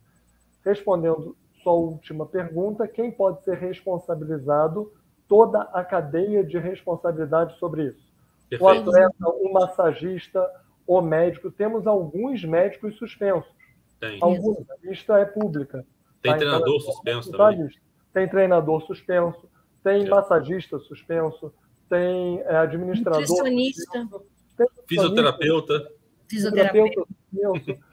Respondendo 0.65 1.37
sua 1.63 1.73
última 1.73 2.25
pergunta, 2.25 2.89
quem 2.89 3.11
pode 3.11 3.43
ser 3.45 3.59
responsabilizado? 3.59 4.93
Toda 5.29 5.63
a 5.63 5.85
cadeia 5.85 6.45
de 6.45 6.59
responsabilidade 6.59 7.59
sobre 7.59 7.89
isso. 7.89 8.07
Perfeito. 8.49 8.65
o 8.65 8.69
atleta, 8.69 9.29
o 9.29 9.53
massagista, 9.53 10.49
o 10.87 11.01
médico. 11.01 11.51
Temos 11.51 11.87
alguns 11.87 12.45
médicos 12.45 12.97
suspensos. 12.97 13.51
Tem. 13.99 14.19
Alguns, 14.23 14.59
a 14.71 14.75
lista 14.83 15.19
é 15.19 15.25
pública. 15.25 15.85
Tem 16.27 16.33
tá? 16.33 16.39
treinador 16.39 16.77
então, 16.77 16.93
suspenso 16.93 17.31
também. 17.31 17.69
Tem 18.13 18.29
treinador 18.29 18.87
suspenso, 18.87 19.49
tem 19.83 20.07
é. 20.07 20.09
massagista 20.09 20.79
suspenso, 20.79 21.53
tem 21.89 22.41
é, 22.41 22.57
administrador. 22.57 23.21
Nutricionista. 23.21 24.09
Tem 24.57 24.67
fisioterapeuta. 24.89 25.93
Fisioterapeuta 26.29 27.07
suspenso 27.31 27.87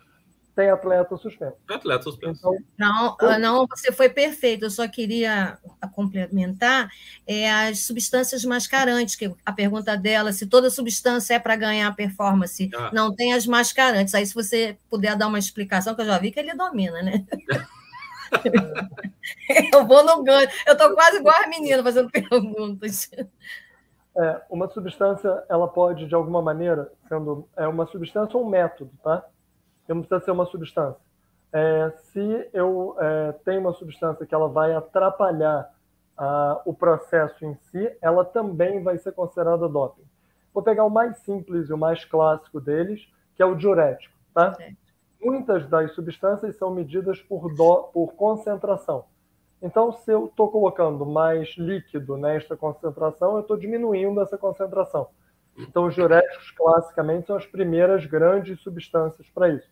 tem 0.55 0.69
atleta 0.69 1.17
suspenso. 1.17 1.55
Atleta 1.67 2.03
suspenso. 2.03 2.39
Então, 2.39 2.57
não, 2.77 3.17
ah, 3.19 3.39
não, 3.39 3.67
você 3.67 3.91
foi 3.91 4.07
perfeito. 4.09 4.65
Eu 4.65 4.69
só 4.69 4.87
queria 4.87 5.57
complementar 5.93 6.89
é, 7.25 7.51
as 7.51 7.79
substâncias 7.79 8.45
mascarantes, 8.45 9.15
que 9.15 9.33
a 9.43 9.51
pergunta 9.51 9.97
dela, 9.97 10.31
se 10.31 10.45
toda 10.45 10.69
substância 10.69 11.35
é 11.35 11.39
para 11.39 11.55
ganhar 11.55 11.95
performance, 11.95 12.69
ah. 12.75 12.91
não 12.93 13.13
tem 13.13 13.33
as 13.33 13.47
mascarantes. 13.47 14.13
Aí, 14.13 14.25
se 14.25 14.33
você 14.33 14.77
puder 14.89 15.15
dar 15.15 15.27
uma 15.27 15.39
explicação, 15.39 15.95
que 15.95 16.01
eu 16.01 16.05
já 16.05 16.19
vi 16.19 16.31
que 16.31 16.39
ele 16.39 16.53
domina, 16.53 17.01
né? 17.01 17.25
eu 19.73 19.85
vou 19.85 20.03
no 20.03 20.23
ganho. 20.23 20.49
Eu 20.65 20.73
estou 20.73 20.93
quase 20.93 21.17
igual 21.17 21.35
a 21.43 21.47
menina 21.47 21.83
fazendo 21.83 22.09
perguntas. 22.09 23.09
É, 24.15 24.41
uma 24.49 24.69
substância, 24.69 25.43
ela 25.49 25.67
pode, 25.67 26.05
de 26.05 26.13
alguma 26.13 26.41
maneira, 26.41 26.91
sendo 27.07 27.47
é 27.57 27.67
uma 27.67 27.87
substância 27.87 28.37
ou 28.37 28.45
um 28.45 28.49
método, 28.49 28.91
tá? 29.03 29.25
não 29.87 30.01
precisa 30.01 30.23
ser 30.23 30.31
uma 30.31 30.45
substância. 30.45 31.01
É, 31.51 31.91
se 32.11 32.49
eu 32.53 32.95
é, 32.99 33.31
tenho 33.43 33.61
uma 33.61 33.73
substância 33.73 34.25
que 34.25 34.33
ela 34.33 34.47
vai 34.47 34.73
atrapalhar 34.73 35.71
a, 36.17 36.61
o 36.65 36.73
processo 36.73 37.43
em 37.45 37.55
si, 37.55 37.91
ela 38.01 38.23
também 38.23 38.81
vai 38.81 38.97
ser 38.97 39.11
considerada 39.13 39.67
doping. 39.67 40.03
Vou 40.53 40.63
pegar 40.63 40.83
o 40.83 40.89
mais 40.89 41.17
simples 41.19 41.69
e 41.69 41.73
o 41.73 41.77
mais 41.77 42.05
clássico 42.05 42.61
deles, 42.61 43.07
que 43.35 43.41
é 43.41 43.45
o 43.45 43.55
diurético. 43.55 44.13
Tá? 44.33 44.55
É. 44.59 44.73
Muitas 45.23 45.67
das 45.69 45.93
substâncias 45.93 46.57
são 46.57 46.73
medidas 46.73 47.21
por, 47.21 47.53
do, 47.55 47.83
por 47.93 48.13
concentração. 48.13 49.05
Então, 49.61 49.93
se 49.93 50.11
eu 50.11 50.25
estou 50.25 50.51
colocando 50.51 51.05
mais 51.05 51.55
líquido 51.57 52.17
nesta 52.17 52.57
concentração, 52.57 53.35
eu 53.35 53.39
estou 53.39 53.55
diminuindo 53.55 54.19
essa 54.19 54.37
concentração. 54.37 55.07
Então, 55.57 55.85
os 55.85 55.95
diuréticos, 55.95 56.51
classicamente, 56.51 57.27
são 57.27 57.37
as 57.37 57.45
primeiras 57.45 58.05
grandes 58.05 58.59
substâncias 58.59 59.29
para 59.29 59.47
isso. 59.47 59.71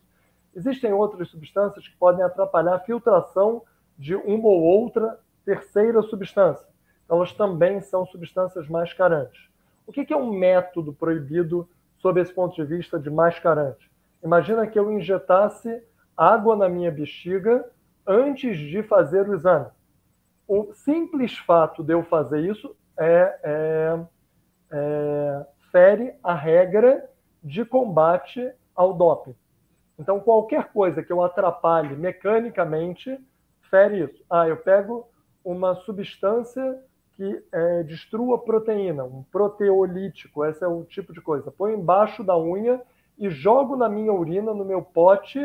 Existem 0.54 0.94
outras 0.94 1.28
substâncias 1.28 1.86
que 1.86 1.96
podem 1.96 2.24
atrapalhar 2.24 2.76
a 2.76 2.80
filtração 2.80 3.62
de 3.98 4.14
uma 4.14 4.48
ou 4.48 4.62
outra 4.62 5.20
terceira 5.44 6.00
substância. 6.02 6.66
Elas 7.10 7.32
também 7.34 7.82
são 7.82 8.06
substâncias 8.06 8.66
mascarantes. 8.68 9.50
O 9.86 9.92
que 9.92 10.10
é 10.12 10.16
um 10.16 10.32
método 10.32 10.94
proibido 10.94 11.68
sob 11.98 12.18
esse 12.18 12.32
ponto 12.32 12.54
de 12.54 12.64
vista 12.64 12.98
de 12.98 13.10
mascarante? 13.10 13.91
Imagina 14.22 14.66
que 14.66 14.78
eu 14.78 14.92
injetasse 14.92 15.82
água 16.16 16.54
na 16.56 16.68
minha 16.68 16.90
bexiga 16.90 17.68
antes 18.06 18.56
de 18.58 18.82
fazer 18.82 19.28
o 19.28 19.34
exame. 19.34 19.66
O 20.46 20.72
simples 20.72 21.36
fato 21.38 21.82
de 21.82 21.92
eu 21.92 22.04
fazer 22.04 22.40
isso 22.40 22.76
é, 22.98 23.38
é, 23.42 24.00
é, 24.70 25.46
fere 25.70 26.14
a 26.22 26.34
regra 26.34 27.08
de 27.42 27.64
combate 27.64 28.52
ao 28.74 28.94
doping. 28.94 29.34
Então, 29.98 30.20
qualquer 30.20 30.72
coisa 30.72 31.02
que 31.02 31.12
eu 31.12 31.22
atrapalhe 31.22 31.96
mecanicamente, 31.96 33.18
fere 33.70 34.04
isso. 34.04 34.24
Ah, 34.28 34.48
eu 34.48 34.56
pego 34.56 35.08
uma 35.44 35.74
substância 35.74 36.80
que 37.14 37.44
é, 37.52 37.82
destrua 37.82 38.38
proteína, 38.38 39.04
um 39.04 39.22
proteolítico, 39.24 40.44
esse 40.44 40.64
é 40.64 40.68
o 40.68 40.84
tipo 40.84 41.12
de 41.12 41.20
coisa. 41.20 41.50
Põe 41.50 41.74
embaixo 41.74 42.24
da 42.24 42.36
unha 42.38 42.80
e 43.22 43.30
jogo 43.30 43.76
na 43.76 43.88
minha 43.88 44.12
urina, 44.12 44.52
no 44.52 44.64
meu 44.64 44.82
pote, 44.82 45.38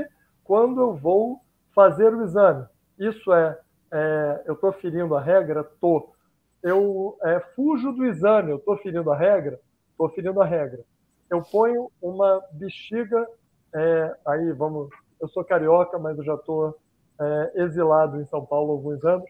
quando 0.43 0.81
eu 0.81 0.95
vou 0.95 1.39
fazer 1.75 2.11
o 2.11 2.23
exame. 2.23 2.65
Isso 2.97 3.31
é, 3.31 3.55
é 3.91 4.41
eu 4.47 4.55
estou 4.55 4.73
ferindo 4.73 5.15
a 5.15 5.21
regra? 5.21 5.61
Estou. 5.61 6.15
Eu 6.63 7.15
é, 7.21 7.39
fujo 7.55 7.91
do 7.91 8.03
exame, 8.03 8.49
eu 8.49 8.57
estou 8.57 8.77
ferindo 8.77 9.11
a 9.11 9.15
regra? 9.15 9.59
Estou 9.91 10.09
ferindo 10.09 10.41
a 10.41 10.45
regra. 10.45 10.83
Eu 11.29 11.43
ponho 11.43 11.91
uma 12.01 12.41
bexiga, 12.51 13.27
é, 13.71 14.15
aí 14.25 14.51
vamos, 14.53 14.89
eu 15.21 15.27
sou 15.27 15.45
carioca, 15.45 15.99
mas 15.99 16.17
eu 16.17 16.23
já 16.23 16.33
estou 16.33 16.75
é, 17.21 17.51
exilado 17.61 18.19
em 18.19 18.25
São 18.25 18.43
Paulo 18.43 18.71
há 18.71 18.73
alguns 18.73 19.05
anos, 19.05 19.29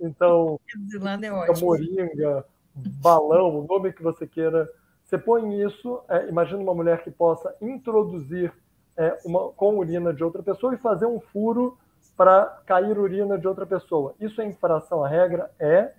então, 0.00 0.60
exilado 0.84 1.26
é 1.26 1.32
ótimo. 1.32 1.66
moringa, 1.66 2.44
balão, 3.02 3.58
o 3.58 3.66
nome 3.66 3.92
que 3.92 4.04
você 4.04 4.24
queira, 4.24 4.70
você 5.08 5.16
põe 5.16 5.62
isso, 5.62 6.02
é, 6.06 6.28
imagina 6.28 6.62
uma 6.62 6.74
mulher 6.74 7.02
que 7.02 7.10
possa 7.10 7.56
introduzir 7.62 8.52
é, 8.94 9.16
uma, 9.24 9.50
com 9.52 9.78
urina 9.78 10.12
de 10.12 10.22
outra 10.22 10.42
pessoa 10.42 10.74
e 10.74 10.76
fazer 10.76 11.06
um 11.06 11.18
furo 11.18 11.78
para 12.14 12.44
cair 12.66 12.98
urina 12.98 13.38
de 13.38 13.48
outra 13.48 13.64
pessoa. 13.64 14.14
Isso 14.20 14.38
é 14.42 14.44
infração 14.44 15.02
à 15.02 15.08
regra? 15.08 15.50
É. 15.58 15.94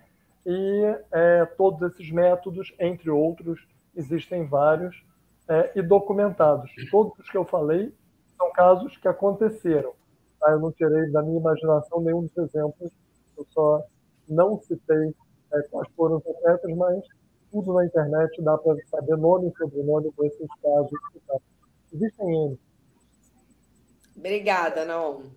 E 0.46 0.96
é, 1.10 1.44
todos 1.44 1.82
esses 1.90 2.08
métodos, 2.12 2.72
entre 2.78 3.10
outros, 3.10 3.66
existem 3.96 4.46
vários 4.46 5.04
é, 5.48 5.72
e 5.74 5.82
documentados. 5.82 6.70
Todos 6.88 7.18
os 7.18 7.28
que 7.28 7.36
eu 7.36 7.44
falei 7.44 7.92
são 8.36 8.52
casos 8.52 8.96
que 8.96 9.08
aconteceram. 9.08 9.92
Tá? 10.38 10.52
Eu 10.52 10.60
não 10.60 10.70
tirei 10.70 11.10
da 11.10 11.20
minha 11.20 11.40
imaginação 11.40 12.00
nenhum 12.00 12.22
dos 12.22 12.36
exemplos, 12.38 12.92
eu 13.36 13.44
só 13.50 13.82
não 14.28 14.60
citei 14.60 15.12
é, 15.52 15.62
quais 15.62 15.88
foram 15.96 16.18
os 16.18 16.26
atletas, 16.28 16.76
mas 16.76 17.04
tudo 17.50 17.74
na 17.74 17.84
internet 17.84 18.40
dá 18.42 18.56
para 18.56 18.76
saber 18.88 19.16
nome 19.16 19.48
e 19.48 19.58
sobrenome 19.58 20.12
com 20.12 20.24
esses 20.24 20.48
casos. 20.62 20.90
Existem 21.92 22.46
N. 22.46 22.58
Obrigada, 24.16 24.84
Naomi. 24.84 25.30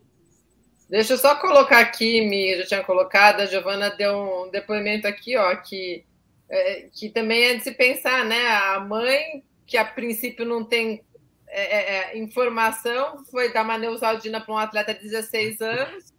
Deixa 0.89 1.14
eu 1.14 1.18
só 1.18 1.36
colocar 1.38 1.80
aqui, 1.80 2.22
Mi, 2.22 2.55
já 2.57 2.66
tinha 2.66 2.84
colocado, 2.84 3.39
a 3.39 3.45
Giovana 3.45 3.89
deu 3.89 4.16
um 4.16 4.51
depoimento 4.51 5.07
aqui, 5.07 5.36
ó, 5.36 5.55
que, 5.55 6.05
é, 6.49 6.89
que 6.93 7.09
também 7.09 7.45
é 7.45 7.55
de 7.55 7.64
se 7.64 7.72
pensar, 7.72 8.24
né? 8.26 8.47
A 8.47 8.80
mãe, 8.80 9.43
que 9.66 9.78
a 9.78 9.86
princípio 9.86 10.45
não 10.45 10.64
tem 10.64 11.03
é, 11.47 11.61
é, 11.61 12.14
é 12.14 12.18
informação, 12.18 13.24
foi 13.32 13.51
dar 13.51 13.64
uma 13.64 13.78
neusaldina 13.78 14.39
para 14.39 14.53
um 14.53 14.57
atleta 14.57 14.93
de 14.93 15.01
16 15.01 15.61
anos, 15.61 16.14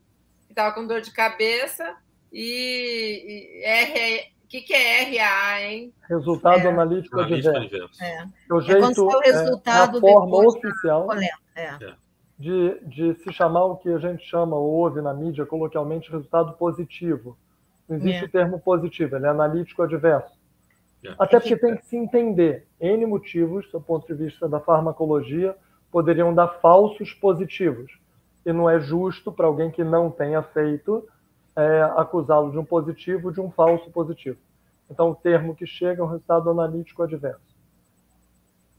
que 0.47 0.53
estava 0.53 0.75
com 0.75 0.87
dor 0.87 1.01
de 1.01 1.13
cabeça, 1.13 1.97
e, 2.33 3.61
e 3.63 4.34
que, 4.55 4.63
que 4.63 4.73
é 4.73 5.19
RA, 5.19 5.63
hein? 5.63 5.93
Resultado 6.09 6.61
é. 6.61 6.69
analítico 6.69 7.21
adverso. 7.21 8.03
É. 8.03 8.23
é 8.23 8.55
o 8.55 8.61
jeito, 8.61 9.11
é 9.11 9.17
o 9.17 9.21
resultado 9.21 9.99
é, 9.99 10.01
forma 10.01 10.49
oficial. 10.49 11.09
É. 11.57 11.63
é 11.63 11.95
de, 12.39 12.81
de 12.87 13.15
se 13.15 13.33
chamar 13.33 13.65
o 13.65 13.77
que 13.77 13.89
a 13.89 13.99
gente 13.99 14.25
chama, 14.25 14.57
ou 14.57 14.71
ouve 14.73 15.01
na 15.01 15.15
mídia 15.15 15.47
coloquialmente, 15.47 16.11
resultado 16.11 16.53
positivo. 16.55 17.37
Não 17.89 17.97
existe 17.97 18.25
é. 18.25 18.27
o 18.27 18.31
termo 18.31 18.61
positivo, 18.61 19.17
ele 19.17 19.27
é 19.27 19.29
analítico 19.29 19.83
adverso. 19.83 20.33
É. 21.05 21.15
Até 21.19 21.39
porque 21.39 21.57
tem 21.57 21.77
que 21.77 21.87
se 21.87 21.97
entender. 21.97 22.67
N 22.81 23.07
motivos, 23.07 23.71
do 23.71 23.81
ponto 23.81 24.07
de 24.07 24.15
vista 24.15 24.49
da 24.49 24.61
farmacologia, 24.61 25.57
poderiam 25.91 26.35
dar 26.35 26.49
falsos 26.61 27.13
positivos. 27.13 27.93
E 28.45 28.53
não 28.53 28.69
é 28.69 28.79
justo 28.79 29.33
para 29.33 29.47
alguém 29.47 29.71
que 29.71 29.83
não 29.83 30.11
tenha 30.11 30.43
feito 30.43 31.07
é, 31.57 31.83
acusá-lo 31.97 32.51
de 32.51 32.59
um 32.59 32.65
positivo 32.65 33.33
de 33.33 33.41
um 33.41 33.51
falso 33.51 33.91
positivo. 33.91 34.39
Então, 34.91 35.11
o 35.11 35.15
termo 35.15 35.55
que 35.55 35.67
chega 35.67 36.01
é 36.01 36.05
um 36.05 36.09
resultado 36.09 36.51
analítico 36.51 37.03
adverso. 37.03 37.55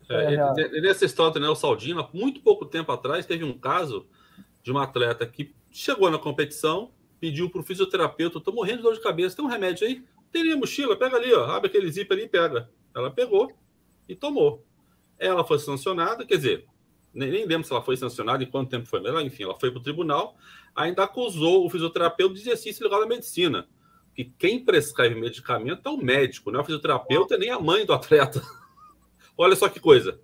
É, 0.10 0.36
é 0.36 0.82
nessa 0.82 1.06
história 1.06 1.32
do 1.32 1.36
Daniel 1.36 1.56
Saldino, 1.56 2.08
muito 2.14 2.42
pouco 2.42 2.66
tempo 2.66 2.92
atrás, 2.92 3.26
teve 3.26 3.44
um 3.44 3.58
caso 3.58 4.06
de 4.62 4.72
uma 4.72 4.84
atleta 4.84 5.26
que 5.26 5.54
chegou 5.72 6.12
na 6.12 6.20
competição, 6.20 6.92
pediu 7.20 7.50
para 7.50 7.62
o 7.62 7.64
fisioterapeuta: 7.64 8.38
estou 8.38 8.54
morrendo 8.54 8.78
de 8.78 8.84
dor 8.84 8.94
de 8.94 9.02
cabeça, 9.02 9.36
tem 9.36 9.44
um 9.44 9.50
remédio 9.50 9.88
aí? 9.88 10.04
Tem 10.32 10.42
ali 10.42 10.52
a 10.52 10.58
mochila, 10.58 10.96
pega 10.96 11.16
ali, 11.16 11.34
ó, 11.34 11.46
abre 11.46 11.70
aquele 11.70 11.90
zíper 11.90 12.18
ali 12.18 12.26
e 12.26 12.30
pega. 12.30 12.70
Ela 12.94 13.10
pegou 13.10 13.52
e 14.08 14.16
tomou. 14.16 14.64
Ela 15.18 15.44
foi 15.44 15.58
sancionada, 15.58 16.26
quer 16.26 16.36
dizer, 16.36 16.66
nem, 17.14 17.32
nem 17.32 17.46
lembro 17.46 17.66
se 17.66 17.72
ela 17.72 17.82
foi 17.82 17.96
sancionada 17.96 18.44
e 18.44 18.46
quanto 18.46 18.70
tempo 18.70 18.86
foi, 18.86 19.00
mas 19.00 19.12
ela, 19.12 19.24
enfim, 19.24 19.44
ela 19.44 19.58
foi 19.58 19.72
para 19.72 19.80
o 19.80 19.84
tribunal, 19.84 20.36
ainda 20.76 21.04
acusou 21.04 21.66
o 21.66 21.70
fisioterapeuta 21.70 22.36
de 22.36 22.42
exercício 22.42 22.84
legal 22.84 23.00
da 23.00 23.08
medicina. 23.08 23.68
Que 24.14 24.26
quem 24.26 24.64
prescreve 24.64 25.16
medicamento 25.16 25.88
é 25.88 25.92
o 25.92 25.98
médico, 25.98 26.52
não 26.52 26.60
é 26.60 26.64
o 26.64 26.66
fisioterapeuta 26.66 27.38
nem 27.38 27.50
a 27.50 27.60
mãe 27.60 27.86
do 27.86 27.94
atleta. 27.94 28.42
Olha 29.38 29.56
só 29.56 29.68
que 29.70 29.80
coisa. 29.80 30.20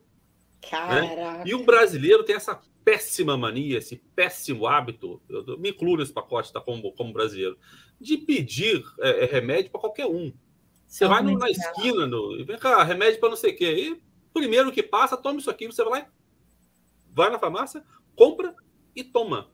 Né? 0.71 1.43
E 1.45 1.55
o 1.55 1.65
brasileiro 1.65 2.23
tem 2.23 2.35
essa 2.35 2.61
péssima 2.83 3.37
mania, 3.37 3.77
esse 3.77 3.97
péssimo 4.15 4.67
hábito, 4.67 5.21
eu 5.29 5.57
me 5.57 5.69
incluo 5.69 5.97
nesse 5.97 6.13
pacote, 6.13 6.51
tá, 6.51 6.59
como, 6.59 6.91
como 6.93 7.13
brasileiro, 7.13 7.57
de 7.99 8.17
pedir 8.17 8.83
é, 8.99 9.23
é 9.23 9.25
remédio 9.25 9.71
para 9.71 9.81
qualquer 9.81 10.05
um. 10.05 10.33
Você 10.87 11.07
vai 11.07 11.21
no, 11.21 11.37
na 11.37 11.49
esquina 11.49 12.05
no, 12.05 12.37
e 12.37 12.43
vem 12.43 12.57
cá, 12.57 12.83
remédio 12.83 13.19
para 13.19 13.29
não 13.29 13.37
sei 13.37 13.53
o 13.53 13.57
quê. 13.57 13.71
E 13.71 14.01
primeiro 14.33 14.71
que 14.71 14.83
passa, 14.83 15.15
toma 15.15 15.39
isso 15.39 15.49
aqui. 15.49 15.65
Você 15.65 15.83
vai 15.83 16.01
lá, 16.01 16.07
vai 17.13 17.29
na 17.29 17.39
farmácia, 17.39 17.83
compra 18.15 18.53
e 18.93 19.03
toma. 19.03 19.49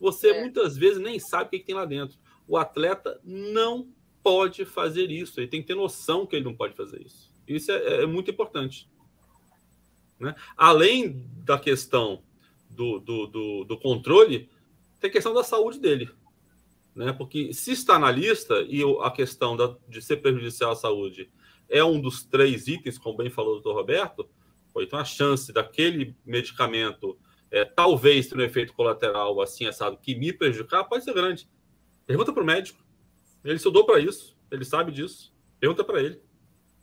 Você 0.00 0.30
é. 0.30 0.40
muitas 0.40 0.76
vezes 0.76 1.00
nem 1.00 1.18
sabe 1.18 1.44
o 1.44 1.50
que, 1.50 1.58
que 1.58 1.66
tem 1.66 1.74
lá 1.74 1.84
dentro. 1.84 2.18
O 2.48 2.56
atleta 2.56 3.20
não 3.22 3.92
pode 4.22 4.64
fazer 4.64 5.10
isso. 5.10 5.38
Ele 5.38 5.48
tem 5.48 5.60
que 5.60 5.68
ter 5.68 5.74
noção 5.74 6.26
que 6.26 6.34
ele 6.34 6.44
não 6.44 6.54
pode 6.54 6.74
fazer 6.74 7.02
isso. 7.04 7.30
Isso 7.46 7.70
é, 7.70 8.02
é 8.02 8.06
muito 8.06 8.30
importante. 8.30 8.88
Né? 10.18 10.34
Além 10.56 11.26
da 11.44 11.58
questão 11.58 12.22
do, 12.68 12.98
do, 12.98 13.26
do, 13.26 13.64
do, 13.64 13.78
controle, 13.78 14.48
tem 14.98 15.10
a 15.10 15.12
questão 15.12 15.34
da 15.34 15.42
saúde 15.42 15.78
dele. 15.78 16.10
Né? 16.94 17.12
Porque 17.12 17.52
se 17.52 17.72
está 17.72 17.98
na 17.98 18.10
lista 18.10 18.60
e 18.68 18.82
a 19.02 19.10
questão 19.10 19.56
da, 19.56 19.76
de 19.88 20.00
ser 20.00 20.18
prejudicial 20.18 20.72
à 20.72 20.76
saúde 20.76 21.30
é 21.68 21.82
um 21.84 22.00
dos 22.00 22.24
três 22.24 22.66
itens, 22.66 22.98
como 22.98 23.16
bem 23.16 23.30
falou 23.30 23.52
o 23.52 23.54
doutor 23.54 23.74
Roberto, 23.74 24.28
então 24.76 24.98
a 24.98 25.04
chance 25.04 25.52
daquele 25.52 26.16
medicamento 26.24 27.18
é, 27.50 27.64
talvez 27.64 28.28
ter 28.28 28.38
um 28.38 28.42
efeito 28.42 28.72
colateral 28.72 29.40
assim, 29.40 29.66
assado, 29.66 29.96
que 29.96 30.14
me 30.14 30.32
prejudicar, 30.32 30.84
pode 30.84 31.04
ser 31.04 31.14
grande. 31.14 31.48
Pergunta 32.06 32.32
para 32.32 32.42
o 32.42 32.46
médico. 32.46 32.82
Ele 33.44 33.56
estudou 33.56 33.84
para 33.84 33.98
isso, 33.98 34.36
ele 34.50 34.64
sabe 34.64 34.92
disso. 34.92 35.34
Pergunta 35.58 35.82
para 35.82 36.02
ele. 36.02 36.20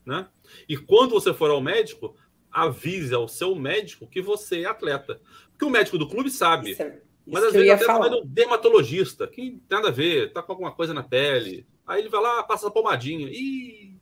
Né? 0.06 0.28
E 0.68 0.78
quando 0.78 1.12
você 1.12 1.34
for 1.34 1.50
ao 1.50 1.62
médico, 1.62 2.16
avise 2.52 3.14
ao 3.14 3.28
seu 3.28 3.56
médico 3.56 4.08
que 4.08 4.22
você 4.22 4.62
é 4.62 4.66
atleta. 4.66 5.22
Porque 5.52 5.66
o 5.66 5.70
médico 5.70 5.98
do 5.98 6.08
clube 6.08 6.30
sabe. 6.30 6.72
Isso, 6.72 6.82
isso 6.84 7.02
mas 7.26 7.44
às 7.44 7.54
vezes 7.54 7.70
até 7.70 7.86
vai 7.86 8.10
no 8.10 8.26
dermatologista, 8.26 9.28
que 9.28 9.42
tem 9.52 9.62
nada 9.70 9.90
a 9.90 9.92
ver, 9.92 10.32
tá 10.32 10.42
com 10.42 10.54
alguma 10.54 10.72
coisa 10.72 10.94
na 10.94 11.04
pele. 11.04 11.68
Aí 11.86 12.02
ele 12.02 12.10
vai 12.10 12.22
lá, 12.22 12.44
passa 12.44 12.68
a 12.68 12.72
pomadinha. 12.72 13.28
e 13.30 13.96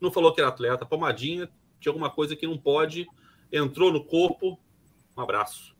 não 0.00 0.10
falou 0.10 0.32
que 0.32 0.40
era 0.40 0.48
atleta, 0.48 0.84
pomadinha, 0.84 1.48
tinha 1.80 1.90
alguma 1.90 2.10
coisa 2.10 2.34
que 2.34 2.46
não 2.46 2.58
pode, 2.58 3.06
entrou 3.52 3.92
no 3.92 4.04
corpo. 4.04 4.58
Um 5.16 5.20
abraço. 5.20 5.73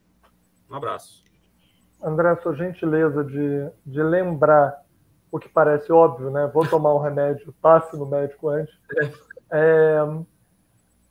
Um 0.71 0.75
abraço. 0.75 1.25
André, 2.03 2.37
sua 2.37 2.55
gentileza 2.55 3.25
de, 3.25 3.71
de 3.87 4.03
lembrar 4.03 4.83
o 5.33 5.39
que 5.39 5.49
parece 5.49 5.91
óbvio, 5.91 6.31
né? 6.31 6.51
Vou 6.53 6.67
tomar 6.67 6.95
um 6.95 7.01
remédio, 7.01 7.53
passe 7.61 7.97
no 7.97 8.07
médico 8.07 8.49
antes. 8.49 8.75
É, 9.51 9.99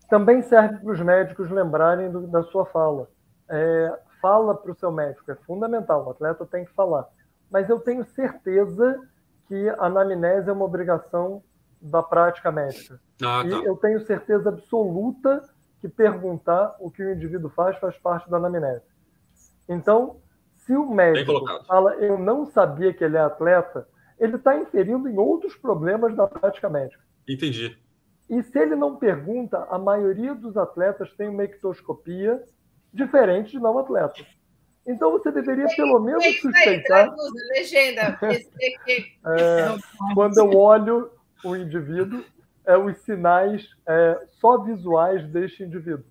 também 0.10 0.42
serve 0.44 0.78
para 0.78 0.92
os 0.92 1.00
médicos 1.00 1.50
lembrarem 1.50 2.12
do, 2.12 2.28
da 2.28 2.44
sua 2.44 2.66
fala. 2.66 3.10
É, 3.50 4.00
fala 4.22 4.56
para 4.56 4.72
o 4.72 4.76
seu 4.76 4.92
médico, 4.92 5.30
é 5.30 5.36
fundamental, 5.36 6.06
o 6.06 6.12
atleta 6.12 6.46
tem 6.46 6.64
que 6.64 6.72
falar. 6.74 7.08
Mas 7.52 7.70
eu 7.70 7.80
tenho 7.80 8.06
certeza 8.06 9.00
que 9.48 9.70
a 9.70 9.86
anamnese 9.86 10.50
é 10.50 10.54
uma 10.54 10.64
obrigação 10.64 11.44
da 11.82 12.02
prática 12.02 12.50
médica. 12.52 13.00
Ah, 13.22 13.44
tá. 13.44 13.46
E 13.46 13.66
eu 13.66 13.76
tenho 13.76 14.00
certeza 14.06 14.50
absoluta 14.50 15.44
que 15.82 15.90
perguntar 15.90 16.76
o 16.80 16.90
que 16.90 17.04
o 17.04 17.12
indivíduo 17.12 17.50
faz 17.50 17.78
faz 17.78 17.98
parte 17.98 18.30
da 18.30 18.38
anamnese. 18.38 18.93
Então, 19.68 20.22
se 20.56 20.76
o 20.76 20.90
médico 20.90 21.46
fala 21.68 21.96
eu 21.96 22.18
não 22.18 22.46
sabia 22.46 22.94
que 22.94 23.04
ele 23.04 23.18
é 23.18 23.22
atleta, 23.22 23.88
ele 24.20 24.36
está 24.36 24.58
inferindo 24.58 25.10
em 25.10 25.18
outros 25.18 25.56
problemas 25.56 26.16
da 26.16 26.28
prática 26.28 26.70
médica. 26.70 27.04
Entendi. 27.28 27.78
E 28.30 28.42
se 28.44 28.58
ele 28.58 28.76
não 28.76 28.96
pergunta, 28.96 29.68
a 29.70 29.78
maioria 29.78 30.34
dos 30.34 30.56
atletas 30.56 31.12
tem 31.14 31.28
uma 31.28 31.44
ectoscopia 31.44 32.42
diferente 32.94 33.52
de 33.52 33.60
não 33.60 33.78
atletas. 33.78 34.26
Então 34.86 35.12
você 35.12 35.32
deveria 35.32 35.68
pelo 35.76 36.00
menos 36.00 36.24
suspeitar. 36.40 37.14
legenda. 37.54 38.20
é, 38.22 40.14
quando 40.14 40.38
eu 40.38 40.50
olho 40.52 41.12
o 41.44 41.56
indivíduo, 41.56 42.24
é, 42.66 42.78
os 42.78 42.98
sinais 43.00 43.68
é, 43.88 44.20
só 44.40 44.58
visuais 44.58 45.26
deste 45.30 45.64
indivíduo. 45.64 46.06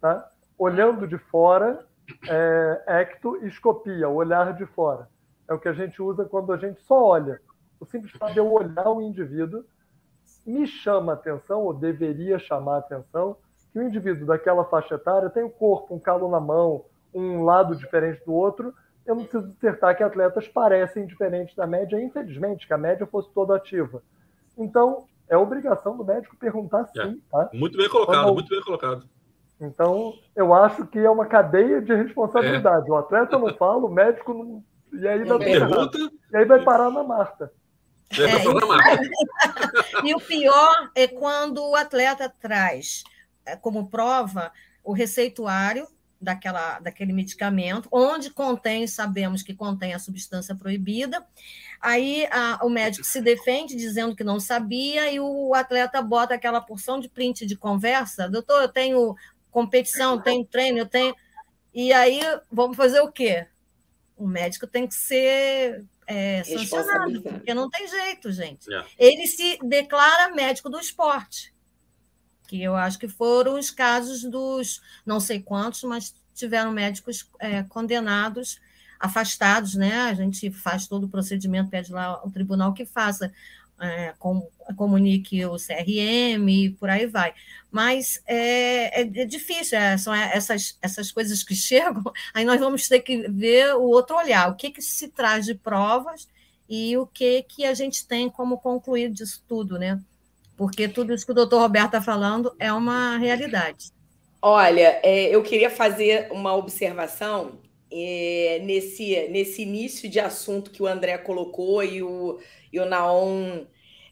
Tá? 0.00 0.28
Olhando 0.56 1.06
de 1.06 1.18
fora, 1.18 1.86
é, 2.28 3.00
ectoescopia, 3.02 4.08
olhar 4.08 4.54
de 4.54 4.66
fora. 4.66 5.08
É 5.48 5.54
o 5.54 5.58
que 5.58 5.68
a 5.68 5.72
gente 5.72 6.00
usa 6.02 6.24
quando 6.24 6.52
a 6.52 6.56
gente 6.56 6.80
só 6.82 7.02
olha. 7.02 7.40
O 7.80 7.86
simples 7.86 8.12
fato 8.12 8.32
de 8.32 8.38
eu 8.38 8.52
olhar 8.52 8.88
o 8.88 9.00
indivíduo 9.00 9.64
me 10.46 10.66
chama 10.66 11.12
atenção, 11.12 11.62
ou 11.62 11.74
deveria 11.74 12.38
chamar 12.38 12.78
atenção, 12.78 13.36
que 13.72 13.78
o 13.78 13.82
indivíduo 13.82 14.26
daquela 14.26 14.64
faixa 14.64 14.94
etária 14.94 15.30
tem 15.30 15.42
o 15.42 15.46
um 15.46 15.50
corpo, 15.50 15.94
um 15.94 15.98
calo 15.98 16.30
na 16.30 16.40
mão, 16.40 16.84
um 17.12 17.44
lado 17.44 17.76
diferente 17.76 18.24
do 18.24 18.32
outro. 18.32 18.74
Eu 19.06 19.14
não 19.14 19.24
preciso 19.24 19.52
dissertar 19.52 19.96
que 19.96 20.02
atletas 20.02 20.48
parecem 20.48 21.06
diferentes 21.06 21.54
da 21.54 21.66
média, 21.66 22.00
infelizmente, 22.00 22.66
que 22.66 22.72
a 22.72 22.78
média 22.78 23.06
fosse 23.06 23.30
toda 23.32 23.56
ativa. 23.56 24.02
Então, 24.56 25.06
é 25.28 25.36
obrigação 25.36 25.96
do 25.96 26.04
médico 26.04 26.36
perguntar 26.36 26.88
é. 26.96 27.06
sim, 27.06 27.22
tá? 27.30 27.50
Muito 27.52 27.76
bem 27.76 27.88
colocado, 27.88 28.24
Quando... 28.24 28.34
muito 28.34 28.48
bem 28.48 28.62
colocado. 28.62 29.08
Então, 29.60 30.14
eu 30.36 30.54
acho 30.54 30.86
que 30.86 30.98
é 30.98 31.10
uma 31.10 31.26
cadeia 31.26 31.80
de 31.80 31.94
responsabilidade. 31.94 32.88
É. 32.88 32.92
O 32.92 32.96
atleta 32.96 33.38
não 33.38 33.54
fala, 33.56 33.86
o 33.86 33.92
médico 33.92 34.32
não. 34.32 34.64
E 34.92 35.06
aí, 35.06 35.24
não 35.24 35.38
pergunta... 35.38 35.98
e 36.32 36.36
aí 36.36 36.44
vai 36.44 36.62
parar 36.62 36.90
na 36.90 37.02
Marta. 37.02 37.52
É, 38.10 38.16
e 40.06 40.14
o 40.14 40.20
pior 40.20 40.90
é 40.94 41.06
quando 41.06 41.62
o 41.62 41.76
atleta 41.76 42.32
traz 42.40 43.02
é, 43.44 43.54
como 43.54 43.88
prova 43.90 44.50
o 44.82 44.92
receituário 44.92 45.86
daquela, 46.20 46.80
daquele 46.80 47.12
medicamento, 47.12 47.88
onde 47.92 48.30
contém, 48.30 48.86
sabemos 48.86 49.42
que 49.42 49.54
contém 49.54 49.94
a 49.94 49.98
substância 49.98 50.54
proibida. 50.54 51.24
Aí 51.80 52.26
a, 52.30 52.60
o 52.64 52.68
médico 52.68 53.06
se 53.06 53.20
defende 53.20 53.76
dizendo 53.76 54.16
que 54.16 54.24
não 54.24 54.40
sabia, 54.40 55.12
e 55.12 55.20
o 55.20 55.54
atleta 55.54 56.02
bota 56.02 56.34
aquela 56.34 56.60
porção 56.60 56.98
de 56.98 57.08
print 57.08 57.46
de 57.46 57.56
conversa: 57.56 58.28
doutor, 58.28 58.62
eu 58.62 58.68
tenho 58.68 59.14
competição, 59.58 60.20
tenho 60.20 60.44
treino, 60.44 60.78
eu 60.78 60.86
tenho. 60.86 61.14
E 61.74 61.92
aí 61.92 62.20
vamos 62.50 62.76
fazer 62.76 63.00
o 63.00 63.10
quê? 63.10 63.46
O 64.16 64.26
médico 64.26 64.66
tem 64.66 64.86
que 64.86 64.94
ser 64.94 65.84
é, 66.06 66.44
sancionado, 66.44 67.20
porque 67.22 67.52
não 67.52 67.68
tem 67.68 67.88
jeito, 67.88 68.30
gente. 68.30 68.72
É. 68.72 68.84
Ele 68.96 69.26
se 69.26 69.58
declara 69.64 70.32
médico 70.32 70.70
do 70.70 70.78
esporte, 70.78 71.52
que 72.46 72.62
eu 72.62 72.76
acho 72.76 72.98
que 72.98 73.08
foram 73.08 73.58
os 73.58 73.70
casos 73.70 74.22
dos 74.22 74.80
não 75.04 75.18
sei 75.18 75.40
quantos, 75.40 75.82
mas 75.82 76.14
tiveram 76.34 76.70
médicos 76.70 77.28
é, 77.40 77.64
condenados, 77.64 78.60
afastados, 79.00 79.74
né? 79.74 80.02
A 80.02 80.14
gente 80.14 80.50
faz 80.52 80.86
todo 80.86 81.04
o 81.04 81.08
procedimento, 81.08 81.70
pede 81.70 81.92
lá 81.92 82.06
ao 82.06 82.30
tribunal 82.30 82.72
que 82.72 82.86
faça. 82.86 83.32
É, 83.80 84.12
com, 84.18 84.44
comunique 84.76 85.44
o 85.46 85.56
CRM 85.56 86.48
e 86.48 86.70
por 86.70 86.90
aí 86.90 87.06
vai. 87.06 87.32
Mas 87.70 88.20
é, 88.26 89.02
é, 89.02 89.02
é 89.02 89.24
difícil, 89.24 89.78
é, 89.78 89.96
são 89.96 90.12
essas, 90.14 90.76
essas 90.82 91.12
coisas 91.12 91.44
que 91.44 91.54
chegam, 91.56 92.02
aí 92.34 92.44
nós 92.44 92.58
vamos 92.58 92.88
ter 92.88 93.00
que 93.00 93.28
ver 93.28 93.74
o 93.76 93.82
outro 93.82 94.16
olhar, 94.16 94.50
o 94.50 94.56
que, 94.56 94.70
que 94.70 94.82
se 94.82 95.08
traz 95.08 95.46
de 95.46 95.54
provas 95.54 96.26
e 96.68 96.96
o 96.96 97.06
que, 97.06 97.42
que 97.42 97.64
a 97.64 97.72
gente 97.72 98.06
tem 98.06 98.28
como 98.28 98.58
concluir 98.58 99.10
disso 99.10 99.42
tudo, 99.48 99.78
né? 99.78 100.00
Porque 100.56 100.88
tudo 100.88 101.14
isso 101.14 101.24
que 101.24 101.32
o 101.32 101.34
doutor 101.34 101.60
Roberto 101.60 101.86
está 101.86 102.02
falando 102.02 102.52
é 102.58 102.72
uma 102.72 103.16
realidade. 103.16 103.92
Olha, 104.42 105.00
é, 105.02 105.34
eu 105.34 105.42
queria 105.42 105.70
fazer 105.70 106.28
uma 106.30 106.54
observação 106.54 107.58
é, 107.90 108.60
nesse, 108.62 109.28
nesse 109.28 109.62
início 109.62 110.08
de 110.08 110.20
assunto 110.20 110.70
que 110.70 110.82
o 110.82 110.86
André 110.86 111.16
colocou 111.18 111.82
e 111.82 112.02
o, 112.02 112.38
e 112.72 112.80
o 112.80 112.84
Naon 112.84 113.66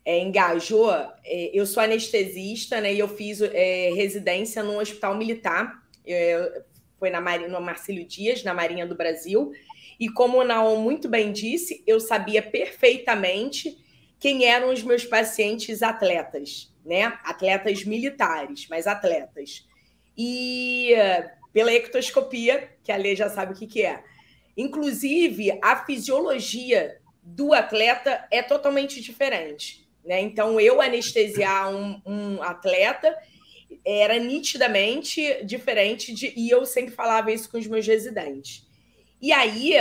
é, 0.04 0.20
engajou, 0.20 0.92
é, 1.24 1.50
eu 1.52 1.66
sou 1.66 1.82
anestesista, 1.82 2.80
né? 2.80 2.94
E 2.94 2.98
eu 2.98 3.08
fiz 3.08 3.40
é, 3.42 3.90
residência 3.94 4.62
num 4.62 4.78
hospital 4.78 5.16
militar. 5.16 5.82
É, 6.06 6.62
foi 6.98 7.10
na 7.10 7.20
Marinha, 7.20 7.48
no 7.48 7.60
Marcílio 7.60 8.06
Dias, 8.06 8.44
na 8.44 8.54
Marinha 8.54 8.86
do 8.86 8.94
Brasil. 8.94 9.52
E 9.98 10.08
como 10.08 10.38
o 10.38 10.44
Naon 10.44 10.76
muito 10.76 11.08
bem 11.08 11.32
disse, 11.32 11.82
eu 11.86 11.98
sabia 11.98 12.40
perfeitamente 12.40 13.76
quem 14.18 14.44
eram 14.44 14.72
os 14.72 14.82
meus 14.82 15.04
pacientes 15.04 15.82
atletas, 15.82 16.72
né? 16.84 17.04
Atletas 17.24 17.84
militares, 17.84 18.66
mas 18.70 18.86
atletas. 18.86 19.66
E 20.16 20.94
pela 21.52 21.72
ectoscopia, 21.72 22.70
que 22.84 22.92
a 22.92 22.96
lei 22.96 23.16
já 23.16 23.28
sabe 23.28 23.52
o 23.52 23.56
que, 23.56 23.66
que 23.66 23.82
é. 23.82 24.02
Inclusive, 24.56 25.58
a 25.62 25.84
fisiologia 25.84 26.98
do 27.26 27.52
atleta 27.52 28.24
é 28.30 28.40
totalmente 28.40 29.00
diferente. 29.00 29.84
Né? 30.04 30.20
Então, 30.20 30.60
eu 30.60 30.80
anestesiar 30.80 31.68
um, 31.74 32.00
um 32.06 32.42
atleta 32.42 33.16
era 33.84 34.16
nitidamente 34.18 35.44
diferente 35.44 36.14
de. 36.14 36.32
E 36.36 36.48
eu 36.48 36.64
sempre 36.64 36.94
falava 36.94 37.32
isso 37.32 37.50
com 37.50 37.58
os 37.58 37.66
meus 37.66 37.84
residentes. 37.84 38.64
E 39.20 39.32
aí, 39.32 39.74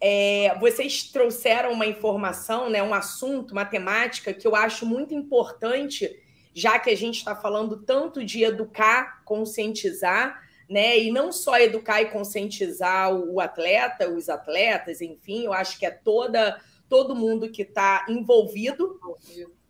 é, 0.00 0.56
vocês 0.60 1.10
trouxeram 1.10 1.72
uma 1.72 1.86
informação, 1.86 2.70
né, 2.70 2.80
um 2.82 2.94
assunto, 2.94 3.50
uma 3.50 3.64
temática 3.64 4.32
que 4.32 4.46
eu 4.46 4.54
acho 4.54 4.86
muito 4.86 5.12
importante, 5.12 6.08
já 6.54 6.78
que 6.78 6.90
a 6.90 6.96
gente 6.96 7.16
está 7.16 7.34
falando 7.34 7.82
tanto 7.82 8.24
de 8.24 8.44
educar, 8.44 9.24
conscientizar, 9.24 10.40
né? 10.68 10.98
E 10.98 11.10
não 11.10 11.32
só 11.32 11.58
educar 11.58 12.02
e 12.02 12.10
conscientizar 12.10 13.12
o 13.12 13.40
atleta, 13.40 14.08
os 14.08 14.28
atletas, 14.28 15.00
enfim, 15.00 15.44
eu 15.44 15.52
acho 15.52 15.78
que 15.78 15.86
é 15.86 15.90
toda 15.90 16.60
todo 16.88 17.16
mundo 17.16 17.50
que 17.50 17.62
está 17.62 18.06
envolvido 18.08 19.00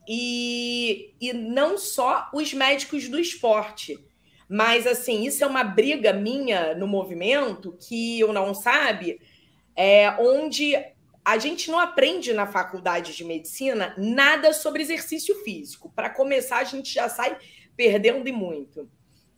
e, 0.08 1.14
e 1.20 1.32
não 1.32 1.76
só 1.76 2.28
os 2.32 2.52
médicos 2.52 3.08
do 3.08 3.18
esporte. 3.18 3.98
Mas, 4.48 4.86
assim, 4.86 5.24
isso 5.24 5.42
é 5.42 5.46
uma 5.46 5.64
briga 5.64 6.12
minha 6.12 6.74
no 6.74 6.86
movimento 6.86 7.76
que 7.80 8.20
eu 8.20 8.32
não 8.32 8.54
sabe, 8.54 9.20
é, 9.74 10.10
onde 10.20 10.76
a 11.24 11.38
gente 11.38 11.70
não 11.70 11.80
aprende 11.80 12.32
na 12.32 12.46
faculdade 12.46 13.16
de 13.16 13.24
medicina 13.24 13.92
nada 13.98 14.52
sobre 14.52 14.82
exercício 14.82 15.34
físico. 15.42 15.92
Para 15.94 16.08
começar, 16.08 16.58
a 16.58 16.64
gente 16.64 16.94
já 16.94 17.08
sai 17.08 17.36
perdendo 17.76 18.28
e 18.28 18.32
muito. 18.32 18.88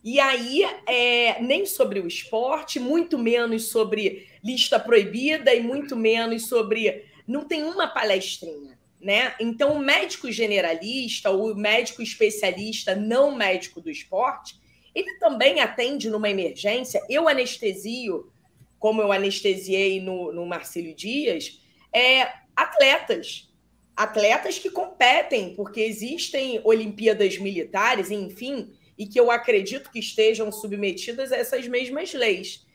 E 0.04 0.20
aí, 0.20 0.62
é, 0.86 1.40
nem 1.40 1.64
sobre 1.64 1.98
o 1.98 2.06
esporte, 2.06 2.78
muito 2.78 3.18
menos 3.18 3.70
sobre 3.70 4.28
lista 4.44 4.78
proibida 4.78 5.54
e 5.54 5.60
muito 5.60 5.96
menos 5.96 6.46
sobre 6.46 7.07
não 7.28 7.44
tem 7.44 7.62
uma 7.62 7.86
palestrinha, 7.86 8.78
né? 8.98 9.34
Então, 9.38 9.74
o 9.74 9.78
médico 9.78 10.32
generalista, 10.32 11.30
o 11.30 11.54
médico 11.54 12.02
especialista, 12.02 12.96
não 12.96 13.36
médico 13.36 13.82
do 13.82 13.90
esporte, 13.90 14.58
ele 14.94 15.18
também 15.18 15.60
atende 15.60 16.08
numa 16.08 16.30
emergência. 16.30 17.04
Eu 17.06 17.28
anestesio, 17.28 18.32
como 18.78 19.02
eu 19.02 19.12
anestesiei 19.12 20.00
no, 20.00 20.32
no 20.32 20.46
Marcílio 20.46 20.94
Dias, 20.94 21.60
é, 21.92 22.32
atletas. 22.56 23.52
Atletas 23.94 24.58
que 24.58 24.70
competem, 24.70 25.54
porque 25.54 25.80
existem 25.80 26.60
Olimpíadas 26.64 27.36
militares, 27.36 28.10
enfim, 28.10 28.72
e 28.96 29.06
que 29.06 29.20
eu 29.20 29.30
acredito 29.30 29.90
que 29.90 29.98
estejam 29.98 30.50
submetidas 30.50 31.30
a 31.30 31.36
essas 31.36 31.68
mesmas 31.68 32.12
leis. 32.14 32.66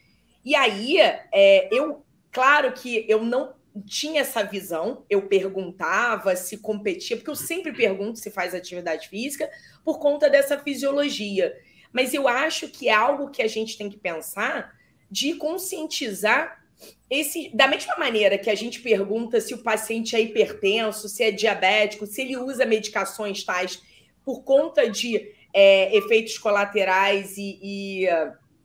E 0.46 0.54
aí, 0.54 1.00
é, 1.00 1.70
eu, 1.72 2.06
claro 2.32 2.72
que 2.74 3.06
eu 3.10 3.24
não 3.24 3.56
tinha 3.86 4.22
essa 4.22 4.44
visão, 4.44 5.06
eu 5.10 5.28
perguntava 5.28 6.36
se 6.36 6.58
competia, 6.58 7.18
porque 7.18 7.30
eu 7.30 7.36
sempre 7.36 7.72
pergunto 7.72 8.20
se 8.20 8.30
faz 8.30 8.54
atividade 8.54 9.10
física 9.10 9.50
por 9.84 10.00
conta 10.00 10.30
dessa 10.30 10.58
fisiologia. 10.58 11.56
Mas 11.92 12.14
eu 12.14 12.28
acho 12.28 12.68
que 12.70 12.90
é 12.90 12.94
algo 12.94 13.30
que 13.30 13.42
a 13.42 13.48
gente 13.48 13.78
tem 13.78 13.90
que 13.90 13.98
pensar 13.98 14.76
de 15.10 15.36
conscientizar 15.36 16.64
esse 17.10 17.50
da 17.54 17.68
mesma 17.68 17.96
maneira 17.98 18.38
que 18.38 18.50
a 18.50 18.56
gente 18.56 18.82
pergunta 18.82 19.40
se 19.40 19.54
o 19.54 19.60
paciente 19.60 20.16
é 20.16 20.22
hipertenso, 20.22 21.08
se 21.08 21.24
é 21.24 21.32
diabético, 21.32 22.06
se 22.06 22.22
ele 22.22 22.36
usa 22.36 22.66
medicações 22.66 23.44
tais 23.44 23.82
por 24.26 24.44
conta 24.44 24.90
de 24.90 25.32
é, 25.54 25.96
efeitos 25.96 26.38
colaterais 26.38 27.38
e, 27.38 27.60
e 27.62 28.08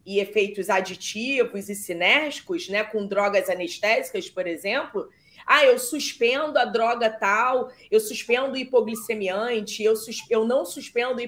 e 0.08 0.20
efeitos 0.20 0.70
aditivos 0.70 1.68
e 1.68 1.74
sinérgicos, 1.74 2.66
né, 2.70 2.82
com 2.82 3.06
drogas 3.06 3.50
anestésicas, 3.50 4.30
por 4.30 4.46
exemplo, 4.46 5.06
ah, 5.46 5.66
eu 5.66 5.78
suspendo 5.78 6.58
a 6.58 6.64
droga 6.64 7.10
tal, 7.10 7.70
eu 7.90 8.00
suspendo 8.00 8.52
o 8.52 8.56
hipoglicemiante, 8.56 9.82
eu, 9.82 9.94
sus 9.94 10.24
eu 10.30 10.46
não 10.46 10.64
suspendo. 10.64 11.20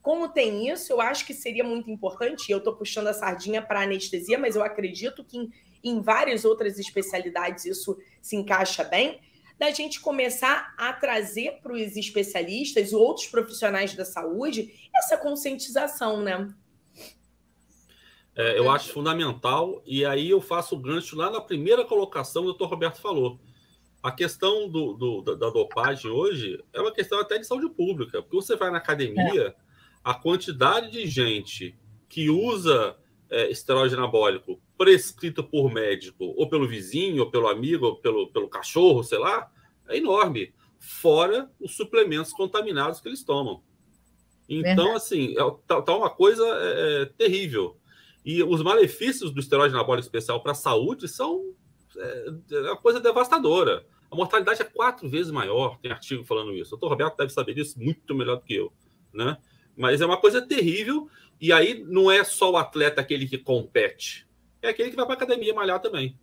Como 0.00 0.28
tem 0.28 0.70
isso, 0.70 0.92
eu 0.92 1.00
acho 1.00 1.26
que 1.26 1.34
seria 1.34 1.64
muito 1.64 1.90
importante. 1.90 2.52
Eu 2.52 2.58
estou 2.58 2.76
puxando 2.76 3.08
a 3.08 3.12
sardinha 3.12 3.60
para 3.60 3.82
anestesia, 3.82 4.38
mas 4.38 4.54
eu 4.54 4.62
acredito 4.62 5.24
que 5.24 5.36
em, 5.36 5.50
em 5.82 6.00
várias 6.00 6.44
outras 6.44 6.78
especialidades 6.78 7.64
isso 7.64 7.98
se 8.22 8.36
encaixa 8.36 8.84
bem. 8.84 9.20
Da 9.58 9.72
gente 9.72 10.00
começar 10.00 10.72
a 10.78 10.92
trazer 10.92 11.58
para 11.60 11.72
os 11.72 11.96
especialistas 11.96 12.92
e 12.92 12.94
outros 12.94 13.26
profissionais 13.26 13.94
da 13.94 14.04
saúde 14.04 14.72
essa 14.94 15.16
conscientização, 15.16 16.22
né? 16.22 16.48
É, 18.38 18.56
eu 18.56 18.70
acho 18.70 18.92
fundamental, 18.92 19.82
e 19.84 20.04
aí 20.04 20.30
eu 20.30 20.40
faço 20.40 20.76
o 20.76 20.78
gancho 20.78 21.16
lá 21.16 21.28
na 21.28 21.40
primeira 21.40 21.84
colocação, 21.84 22.42
o 22.42 22.46
doutor 22.46 22.68
Roberto 22.68 23.00
falou. 23.00 23.40
a 24.00 24.12
questão 24.12 24.68
do, 24.68 24.92
do, 24.92 25.22
da 25.34 25.50
dopagem 25.50 26.08
hoje 26.08 26.62
é 26.72 26.80
uma 26.80 26.92
questão 26.92 27.18
até 27.18 27.36
de 27.36 27.44
saúde 27.44 27.68
pública, 27.68 28.22
porque 28.22 28.36
você 28.36 28.54
vai 28.54 28.70
na 28.70 28.78
academia, 28.78 29.48
é. 29.48 29.54
a 30.04 30.14
quantidade 30.14 30.88
de 30.88 31.04
gente 31.08 31.76
que 32.08 32.30
usa 32.30 32.96
é, 33.28 33.50
esteroide 33.50 33.96
anabólico 33.96 34.60
prescrito 34.78 35.42
por 35.42 35.72
médico, 35.72 36.32
ou 36.36 36.48
pelo 36.48 36.68
vizinho, 36.68 37.24
ou 37.24 37.30
pelo 37.30 37.48
amigo, 37.48 37.86
ou 37.86 37.96
pelo, 37.96 38.28
pelo 38.28 38.48
cachorro, 38.48 39.02
sei 39.02 39.18
lá, 39.18 39.50
é 39.88 39.96
enorme. 39.96 40.54
Fora 40.78 41.50
os 41.60 41.76
suplementos 41.76 42.32
contaminados 42.32 43.00
que 43.00 43.08
eles 43.08 43.24
tomam. 43.24 43.60
Então, 44.48 44.76
Verdade. 44.76 44.96
assim, 44.96 45.34
é, 45.36 45.56
tá, 45.66 45.82
tá, 45.82 45.96
uma 45.96 46.08
coisa 46.08 46.46
é, 46.46 47.02
é, 47.02 47.04
terrível. 47.06 47.76
E 48.24 48.42
os 48.42 48.62
malefícios 48.62 49.30
do 49.30 49.40
esteroide 49.40 49.74
anabólico 49.74 50.06
especial 50.06 50.42
para 50.42 50.52
a 50.52 50.54
saúde 50.54 51.08
são 51.08 51.54
é, 51.96 52.26
é, 52.52 52.60
uma 52.60 52.76
coisa 52.76 53.00
devastadora. 53.00 53.84
A 54.10 54.16
mortalidade 54.16 54.62
é 54.62 54.64
quatro 54.64 55.08
vezes 55.08 55.30
maior, 55.30 55.78
tem 55.78 55.90
artigo 55.90 56.24
falando 56.24 56.54
isso. 56.54 56.74
O 56.74 56.78
doutor 56.78 56.90
Roberto 56.90 57.16
deve 57.16 57.32
saber 57.32 57.54
disso 57.54 57.78
muito 57.78 58.14
melhor 58.14 58.36
do 58.36 58.42
que 58.42 58.54
eu, 58.54 58.72
né? 59.12 59.36
Mas 59.76 60.00
é 60.00 60.06
uma 60.06 60.16
coisa 60.16 60.40
terrível, 60.42 61.08
e 61.40 61.52
aí 61.52 61.84
não 61.84 62.10
é 62.10 62.24
só 62.24 62.50
o 62.50 62.56
atleta 62.56 63.00
aquele 63.00 63.28
que 63.28 63.38
compete, 63.38 64.26
é 64.62 64.70
aquele 64.70 64.90
que 64.90 64.96
vai 64.96 65.04
para 65.04 65.14
a 65.14 65.18
academia 65.18 65.54
malhar 65.54 65.80
também. 65.80 66.18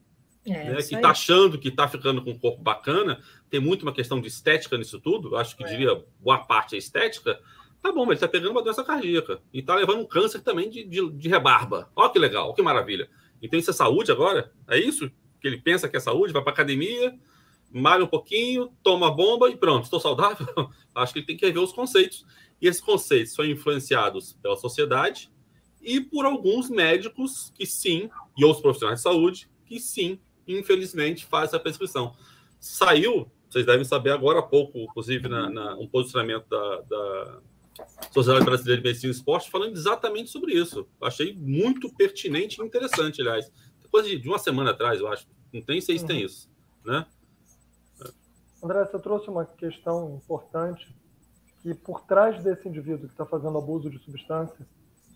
É, 0.45 0.71
né? 0.71 0.75
Que 0.75 0.95
está 0.95 1.09
achando 1.09 1.57
que 1.57 1.69
está 1.69 1.87
ficando 1.87 2.23
com 2.23 2.31
um 2.31 2.37
corpo 2.37 2.61
bacana, 2.61 3.21
tem 3.49 3.59
muito 3.59 3.83
uma 3.83 3.93
questão 3.93 4.19
de 4.19 4.27
estética 4.27 4.77
nisso 4.77 4.99
tudo, 4.99 5.35
acho 5.35 5.55
que 5.55 5.63
é. 5.63 5.67
diria 5.67 6.03
boa 6.19 6.39
parte 6.39 6.75
é 6.75 6.77
estética. 6.77 7.39
Tá 7.85 7.91
bom, 7.91 7.99
mas 7.99 8.13
ele 8.13 8.15
está 8.15 8.27
pegando 8.27 8.49
uma 8.49 8.63
doença 8.63 8.83
cardíaca 8.83 9.39
e 9.53 9.59
está 9.59 9.75
levando 9.75 9.99
um 9.99 10.07
câncer 10.07 10.41
também 10.41 10.71
de, 10.71 10.83
de, 10.85 11.07
de 11.07 11.29
rebarba. 11.29 11.87
Olha 11.95 12.09
que 12.09 12.17
legal, 12.17 12.51
que 12.51 12.63
maravilha. 12.63 13.07
Então 13.39 13.59
isso 13.59 13.69
é 13.69 13.73
saúde 13.73 14.11
agora? 14.11 14.51
É 14.67 14.75
isso? 14.75 15.07
Que 15.39 15.47
ele 15.47 15.61
pensa 15.61 15.87
que 15.87 15.95
é 15.95 15.99
saúde, 15.99 16.33
vai 16.33 16.41
para 16.41 16.51
academia, 16.51 17.15
malha 17.71 18.03
um 18.03 18.07
pouquinho, 18.07 18.73
toma 18.81 19.11
bomba 19.11 19.51
e 19.51 19.55
pronto, 19.55 19.83
estou 19.83 19.99
saudável. 19.99 20.47
Acho 20.95 21.13
que 21.13 21.19
ele 21.19 21.27
tem 21.27 21.37
que 21.37 21.45
rever 21.45 21.61
os 21.61 21.71
conceitos. 21.71 22.25
E 22.59 22.67
esses 22.67 22.81
conceitos 22.81 23.35
são 23.35 23.45
influenciados 23.45 24.33
pela 24.41 24.55
sociedade 24.55 25.31
e 25.79 26.01
por 26.01 26.25
alguns 26.25 26.71
médicos 26.71 27.53
que 27.55 27.67
sim, 27.67 28.09
e 28.35 28.43
outros 28.43 28.63
profissionais 28.63 28.97
de 28.97 29.03
saúde, 29.03 29.47
que 29.63 29.79
sim, 29.79 30.19
infelizmente, 30.47 31.23
fazem 31.23 31.55
a 31.55 31.61
prescrição. 31.61 32.15
Saiu, 32.59 33.31
vocês 33.47 33.63
devem 33.63 33.85
saber 33.85 34.09
agora 34.09 34.39
há 34.39 34.41
pouco, 34.41 34.79
inclusive, 34.79 35.29
na, 35.29 35.51
na 35.51 35.75
um 35.75 35.87
posicionamento 35.87 36.49
da, 36.49 36.81
da 36.81 37.41
Sociedade 38.11 38.45
Brasileira 38.45 38.81
de 38.81 38.87
Medicina 38.87 39.11
e 39.11 39.15
Esporte, 39.15 39.51
falando 39.51 39.73
exatamente 39.73 40.29
sobre 40.29 40.53
isso. 40.53 40.87
Achei 41.01 41.35
muito 41.35 41.93
pertinente 41.93 42.61
e 42.61 42.65
interessante, 42.65 43.21
aliás. 43.21 43.51
Depois 43.81 44.07
de, 44.07 44.27
uma 44.27 44.39
semana 44.39 44.71
atrás, 44.71 44.99
eu 44.99 45.07
acho. 45.07 45.27
Não 45.53 45.61
tem 45.61 45.79
tem 45.81 45.99
uhum. 45.99 46.25
isso. 46.25 46.49
Né? 46.85 47.05
André, 48.63 48.85
você 48.85 48.99
trouxe 48.99 49.29
uma 49.29 49.45
questão 49.45 50.15
importante 50.15 50.95
que 51.61 51.73
por 51.73 52.01
trás 52.01 52.43
desse 52.43 52.67
indivíduo 52.67 53.07
que 53.07 53.13
está 53.13 53.25
fazendo 53.25 53.57
abuso 53.57 53.89
de 53.89 53.99
substâncias, 53.99 54.67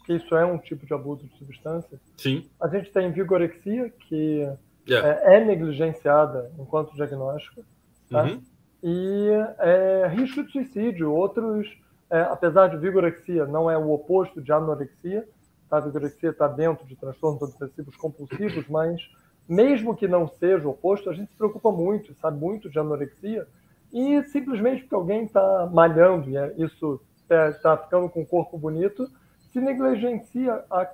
que 0.05 0.13
isso 0.13 0.35
é 0.35 0.45
um 0.45 0.57
tipo 0.57 0.85
de 0.85 0.93
abuso 0.93 1.27
de 1.27 1.37
substâncias, 1.37 1.99
Sim. 2.17 2.49
a 2.59 2.67
gente 2.67 2.91
tem 2.91 3.11
vigorexia, 3.11 3.89
que 3.89 4.47
yeah. 4.87 5.07
é, 5.07 5.35
é, 5.35 5.45
negligenciada 5.45 6.51
enquanto 6.57 6.95
diagnóstico, 6.95 7.63
tá? 8.09 8.23
uhum. 8.23 8.41
e 8.81 9.29
é, 9.59 10.07
risco 10.07 10.43
de 10.43 10.51
suicídio. 10.51 11.11
Outros, 11.11 11.67
é, 12.09 12.21
apesar 12.21 12.67
de 12.67 12.77
vigorexia, 12.77 13.45
não 13.45 13.69
é 13.69 13.77
o 13.77 13.91
oposto 13.91 14.41
de 14.41 14.51
anorexia, 14.51 15.27
tá? 15.69 15.77
a 15.77 15.81
vigorexia 15.81 16.31
está 16.31 16.47
dentro 16.47 16.85
de 16.85 16.95
transtornos 16.95 17.41
obsessivos 17.41 17.95
compulsivos, 17.95 18.67
mas 18.67 19.01
mesmo 19.47 19.95
que 19.95 20.07
não 20.07 20.27
seja 20.27 20.67
o 20.67 20.71
oposto, 20.71 21.09
a 21.09 21.13
gente 21.13 21.31
se 21.31 21.37
preocupa 21.37 21.71
muito, 21.71 22.13
sabe 22.15 22.39
muito 22.39 22.69
de 22.69 22.79
anorexia, 22.79 23.47
e 23.91 24.21
simplesmente 24.23 24.81
porque 24.81 24.95
alguém 24.95 25.23
está 25.23 25.67
malhando 25.71 26.29
e 26.29 26.37
é, 26.37 26.53
isso 26.57 27.01
está 27.23 27.77
ficando 27.77 28.09
com 28.09 28.21
o 28.21 28.25
corpo 28.25 28.57
bonito, 28.57 29.09
se 29.51 29.59
negligencia 29.59 30.63
a 30.69 30.87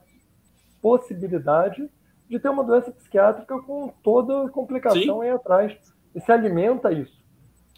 possibilidade 0.81 1.89
de 2.29 2.39
ter 2.39 2.49
uma 2.49 2.63
doença 2.63 2.91
psiquiátrica 2.91 3.59
com 3.61 3.89
toda 4.03 4.49
complicação 4.49 5.01
Sim. 5.01 5.21
aí 5.21 5.29
atrás. 5.29 5.77
E 6.13 6.21
se 6.21 6.31
alimenta 6.31 6.91
isso. 6.91 7.24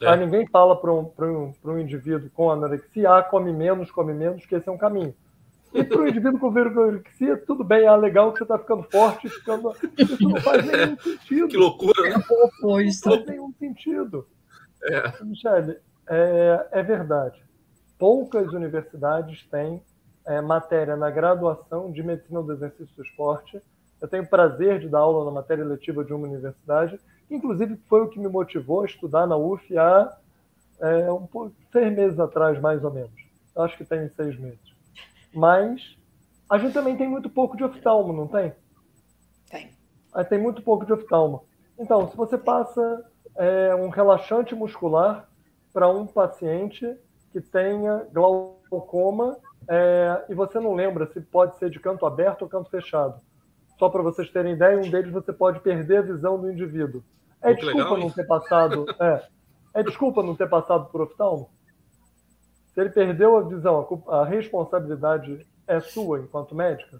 É. 0.01 0.15
Ninguém 0.15 0.45
fala 0.47 0.75
para 0.75 0.93
um, 0.93 1.11
um, 1.19 1.53
um 1.65 1.79
indivíduo 1.79 2.29
com 2.29 2.51
anorexia, 2.51 3.11
ah, 3.11 3.23
come 3.23 3.51
menos, 3.51 3.89
come 3.89 4.13
menos, 4.13 4.45
que 4.45 4.55
esse 4.55 4.69
é 4.69 4.71
um 4.71 4.77
caminho. 4.77 5.13
E 5.73 5.83
para 5.83 6.01
o 6.01 6.07
indivíduo 6.07 6.39
com 6.39 6.51
vigorexia, 6.51 7.37
tudo 7.37 7.63
bem, 7.63 7.87
ah, 7.87 7.95
legal 7.95 8.31
que 8.31 8.39
você 8.39 8.43
está 8.43 8.57
ficando 8.57 8.83
forte, 8.83 9.27
ficando... 9.29 9.75
isso 9.97 10.23
não 10.23 10.39
faz 10.41 10.65
nenhum 10.65 10.97
sentido. 11.01 11.47
Que 11.47 11.57
loucura, 11.57 12.01
né? 12.03 12.23
Não 12.61 12.79
faz 12.79 13.25
nenhum 13.25 13.53
sentido. 13.59 14.27
É. 14.83 15.23
Michele, 15.23 15.77
é, 16.07 16.67
é 16.71 16.83
verdade. 16.83 17.43
Poucas 17.97 18.53
universidades 18.53 19.45
têm 19.49 19.81
é, 20.25 20.41
matéria 20.41 20.95
na 20.95 21.09
graduação 21.09 21.91
de 21.91 22.03
Medicina 22.03 22.41
do 22.41 22.53
Exercício 22.53 22.95
do 22.95 23.03
Esporte. 23.03 23.61
Eu 23.99 24.07
tenho 24.07 24.27
prazer 24.27 24.79
de 24.79 24.87
dar 24.87 24.99
aula 24.99 25.25
na 25.25 25.31
matéria 25.31 25.65
letiva 25.65 26.03
de 26.03 26.13
uma 26.13 26.27
universidade, 26.27 26.99
inclusive 27.29 27.77
foi 27.87 28.01
o 28.01 28.09
que 28.09 28.19
me 28.19 28.27
motivou 28.27 28.81
a 28.81 28.85
estudar 28.85 29.27
na 29.27 29.35
UF 29.35 29.77
há 29.77 30.17
é, 30.79 31.11
um, 31.11 31.27
seis 31.71 31.95
meses 31.95 32.19
atrás, 32.19 32.59
mais 32.59 32.83
ou 32.83 32.91
menos. 32.91 33.11
Acho 33.55 33.77
que 33.77 33.85
tem 33.85 34.07
seis 34.09 34.37
meses. 34.39 34.59
Mas 35.33 35.97
a 36.49 36.57
gente 36.57 36.73
também 36.73 36.95
tem 36.95 37.07
muito 37.07 37.29
pouco 37.29 37.57
de 37.57 37.63
oftalmo, 37.63 38.13
não 38.13 38.27
tem? 38.27 38.53
Tem. 39.49 39.71
Tem 40.29 40.39
muito 40.39 40.61
pouco 40.61 40.85
de 40.85 40.93
oftalmo. 40.93 41.43
Então, 41.77 42.09
se 42.09 42.15
você 42.15 42.37
passa 42.37 43.05
é, 43.35 43.75
um 43.75 43.89
relaxante 43.89 44.55
muscular 44.55 45.27
para 45.73 45.87
um 45.89 46.07
paciente 46.07 46.97
que 47.31 47.41
tenha 47.41 48.07
glaucoma 48.11 49.37
é, 49.69 50.25
e 50.29 50.33
você 50.33 50.59
não 50.59 50.73
lembra 50.73 51.05
se 51.11 51.19
pode 51.21 51.57
ser 51.57 51.69
de 51.69 51.79
canto 51.79 52.05
aberto 52.05 52.43
ou 52.43 52.49
canto 52.49 52.69
fechado. 52.69 53.19
Só 53.77 53.89
para 53.89 54.01
vocês 54.01 54.29
terem 54.31 54.53
ideia, 54.53 54.77
um 54.77 54.89
deles 54.89 55.11
você 55.11 55.31
pode 55.31 55.59
perder 55.59 55.97
a 55.97 56.01
visão 56.01 56.39
do 56.39 56.51
indivíduo. 56.51 57.03
É 57.41 57.47
Muito 57.47 57.59
desculpa 57.61 57.89
legal, 57.91 57.97
não 57.99 58.09
ter 58.09 58.25
passado. 58.25 58.85
É, 58.99 59.27
é 59.75 59.83
desculpa 59.83 60.23
não 60.23 60.35
ter 60.35 60.49
passado 60.49 60.89
por 60.89 61.01
oftalmo? 61.01 61.49
Se 62.73 62.81
ele 62.81 62.89
perdeu 62.89 63.37
a 63.37 63.41
visão, 63.41 64.03
a, 64.07 64.17
a 64.17 64.25
responsabilidade 64.25 65.45
é 65.67 65.79
sua 65.79 66.19
enquanto 66.19 66.55
médica? 66.55 66.99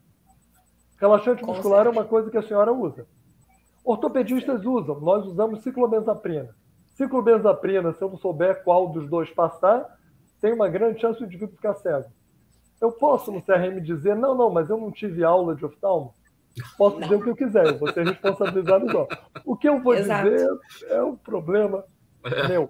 Relaxante 1.00 1.42
Com 1.42 1.54
muscular 1.54 1.84
certeza. 1.84 1.98
é 1.98 2.02
uma 2.02 2.08
coisa 2.08 2.30
que 2.30 2.38
a 2.38 2.44
senhora 2.44 2.72
usa. 2.72 3.08
Ortopedistas 3.84 4.66
usam, 4.66 5.00
nós 5.00 5.26
usamos 5.26 5.64
ciclobenzaprina. 5.64 6.54
Ciclobenzaprina, 6.96 7.94
se 7.94 8.04
eu 8.04 8.10
não 8.10 8.18
souber 8.18 8.64
qual 8.64 8.90
dos 8.90 9.08
dois 9.08 9.30
passar, 9.32 9.98
tem 10.42 10.54
uma 10.54 10.68
grande 10.68 11.00
chance 11.00 11.20
do 11.20 11.26
indivíduo 11.26 11.56
ficar 11.56 11.74
cego. 11.76 12.10
Eu 12.82 12.92
posso 12.92 13.32
no 13.32 13.42
CRM 13.42 13.82
dizer, 13.82 14.16
não, 14.16 14.36
não, 14.36 14.50
mas 14.52 14.70
eu 14.70 14.78
não 14.78 14.92
tive 14.92 15.24
aula 15.24 15.56
de 15.56 15.66
oftalmo? 15.66 16.14
Posso 16.78 16.99
não. 16.99 17.03
dizer 17.03 17.16
o 17.16 17.24
que 17.24 17.30
eu 17.30 17.36
quiser, 17.36 17.66
eu 17.66 17.78
vou 17.78 17.91
ser 17.91 18.05
responsabilizado 18.05 18.91
só. 18.91 19.08
O 19.45 19.55
que 19.55 19.68
eu 19.68 19.82
vou 19.82 19.93
Exato. 19.93 20.30
dizer 20.30 20.49
é 20.89 21.01
um 21.01 21.16
problema 21.16 21.84
é. 22.24 22.47
meu. 22.47 22.70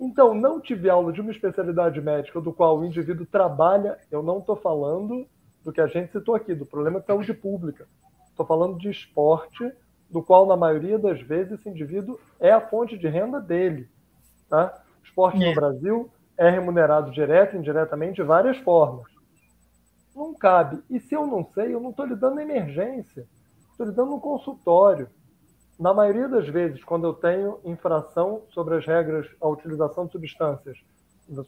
Então, 0.00 0.34
não 0.34 0.60
tive 0.60 0.90
aula 0.90 1.12
de 1.12 1.20
uma 1.20 1.30
especialidade 1.30 2.00
médica 2.00 2.40
do 2.40 2.52
qual 2.52 2.78
o 2.78 2.84
indivíduo 2.84 3.26
trabalha. 3.26 3.98
Eu 4.10 4.22
não 4.22 4.38
estou 4.38 4.56
falando 4.56 5.26
do 5.62 5.72
que 5.72 5.80
a 5.80 5.86
gente 5.86 6.12
citou 6.12 6.34
aqui, 6.34 6.54
do 6.54 6.66
problema 6.66 7.00
de 7.00 7.06
saúde 7.06 7.32
pública. 7.32 7.86
Estou 8.28 8.44
falando 8.44 8.76
de 8.78 8.90
esporte, 8.90 9.72
do 10.10 10.22
qual, 10.22 10.46
na 10.46 10.56
maioria 10.56 10.98
das 10.98 11.20
vezes, 11.22 11.52
esse 11.52 11.68
indivíduo 11.68 12.18
é 12.40 12.50
a 12.50 12.60
fonte 12.60 12.98
de 12.98 13.08
renda 13.08 13.40
dele. 13.40 13.88
Tá? 14.48 14.82
O 15.02 15.06
esporte 15.06 15.42
é. 15.42 15.48
no 15.48 15.54
Brasil 15.54 16.10
é 16.36 16.50
remunerado 16.50 17.10
direto 17.10 17.54
e 17.54 17.58
indiretamente 17.58 18.16
de 18.16 18.22
várias 18.22 18.56
formas. 18.58 19.13
Não 20.14 20.34
cabe. 20.34 20.82
E 20.88 21.00
se 21.00 21.14
eu 21.14 21.26
não 21.26 21.44
sei, 21.44 21.74
eu 21.74 21.80
não 21.80 21.90
estou 21.90 22.06
lidando 22.06 22.36
na 22.36 22.42
emergência. 22.42 23.26
Estou 23.72 23.86
lidando 23.86 24.12
no 24.12 24.20
consultório 24.20 25.08
na 25.78 25.92
maioria 25.92 26.28
das 26.28 26.48
vezes, 26.48 26.84
quando 26.84 27.04
eu 27.04 27.12
tenho 27.12 27.58
infração 27.64 28.42
sobre 28.50 28.76
as 28.76 28.86
regras, 28.86 29.26
a 29.40 29.48
utilização 29.48 30.06
de 30.06 30.12
substâncias, 30.12 30.78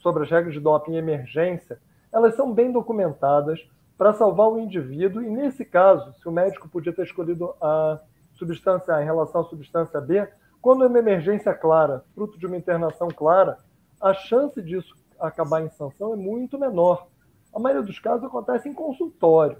sobre 0.00 0.24
as 0.24 0.30
regras 0.30 0.54
de 0.54 0.60
doping 0.60 0.94
em 0.94 0.96
emergência, 0.96 1.78
elas 2.12 2.34
são 2.34 2.52
bem 2.52 2.72
documentadas 2.72 3.60
para 3.96 4.12
salvar 4.12 4.48
o 4.48 4.58
indivíduo. 4.58 5.22
E 5.22 5.30
nesse 5.30 5.64
caso, 5.64 6.12
se 6.20 6.28
o 6.28 6.32
médico 6.32 6.68
podia 6.68 6.92
ter 6.92 7.04
escolhido 7.04 7.54
a 7.60 8.00
substância 8.34 8.94
A 8.94 9.02
em 9.02 9.04
relação 9.04 9.42
à 9.42 9.44
substância 9.44 10.00
B, 10.00 10.26
quando 10.60 10.82
é 10.82 10.88
uma 10.88 10.98
emergência 10.98 11.54
clara, 11.54 12.04
fruto 12.14 12.38
de 12.38 12.46
uma 12.46 12.56
internação 12.56 13.08
clara, 13.08 13.58
a 14.00 14.12
chance 14.12 14.60
disso 14.60 14.94
acabar 15.20 15.62
em 15.62 15.70
sanção 15.70 16.12
é 16.12 16.16
muito 16.16 16.58
menor. 16.58 17.06
A 17.54 17.58
maioria 17.58 17.84
dos 17.84 17.98
casos 17.98 18.24
acontece 18.24 18.68
em 18.68 18.74
consultório, 18.74 19.58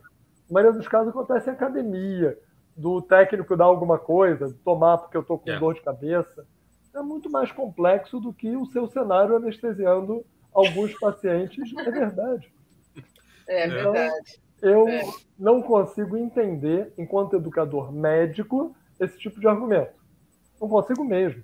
a 0.48 0.52
maioria 0.52 0.76
dos 0.76 0.86
casos 0.86 1.08
acontece 1.08 1.48
em 1.48 1.52
academia, 1.52 2.38
do 2.76 3.00
técnico 3.00 3.56
dar 3.56 3.64
alguma 3.64 3.98
coisa, 3.98 4.54
tomar 4.64 4.98
porque 4.98 5.16
eu 5.16 5.22
estou 5.22 5.38
com 5.38 5.50
é. 5.50 5.58
dor 5.58 5.74
de 5.74 5.80
cabeça, 5.80 6.46
é 6.94 7.00
muito 7.00 7.30
mais 7.30 7.50
complexo 7.50 8.20
do 8.20 8.32
que 8.32 8.54
o 8.56 8.66
seu 8.66 8.86
cenário 8.86 9.36
anestesiando 9.36 10.24
alguns 10.52 10.92
pacientes, 11.00 11.72
é 11.78 11.90
verdade. 11.90 12.52
É 13.48 13.66
então, 13.66 13.92
verdade. 13.92 14.40
Eu 14.62 14.88
é. 14.88 15.02
não 15.38 15.62
consigo 15.62 16.16
entender, 16.16 16.92
enquanto 16.98 17.36
educador 17.36 17.92
médico, 17.92 18.74
esse 18.98 19.18
tipo 19.18 19.40
de 19.40 19.46
argumento. 19.46 19.94
Não 20.60 20.68
consigo 20.68 21.04
mesmo. 21.04 21.42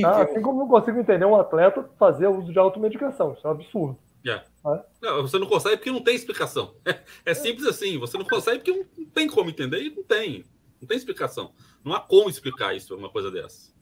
Tá? 0.00 0.22
Assim 0.22 0.40
como 0.40 0.60
não 0.60 0.68
consigo 0.68 0.98
entender 0.98 1.26
um 1.26 1.36
atleta 1.36 1.88
fazer 1.98 2.26
uso 2.26 2.50
de 2.50 2.58
automedicação. 2.58 3.34
Isso 3.34 3.46
é 3.46 3.50
um 3.50 3.52
absurdo. 3.52 3.98
Yeah. 4.24 4.44
É. 4.66 4.84
Não, 5.02 5.22
você 5.22 5.38
não 5.38 5.46
consegue 5.46 5.76
porque 5.76 5.90
não 5.90 6.02
tem 6.02 6.14
explicação. 6.14 6.74
É, 7.24 7.34
simples 7.34 7.66
assim. 7.66 7.98
Você 7.98 8.18
não 8.18 8.24
consegue 8.24 8.58
porque 8.58 8.72
não 8.72 9.06
tem 9.06 9.28
como 9.28 9.50
entender 9.50 9.82
e 9.82 9.90
não 9.90 10.02
tem. 10.02 10.44
Não 10.80 10.88
tem 10.88 10.96
explicação. 10.96 11.52
Não 11.84 11.94
há 11.94 12.00
como 12.00 12.28
explicar 12.28 12.74
isso, 12.74 12.96
uma 12.96 13.08
coisa 13.08 13.30
dessa. 13.30 13.72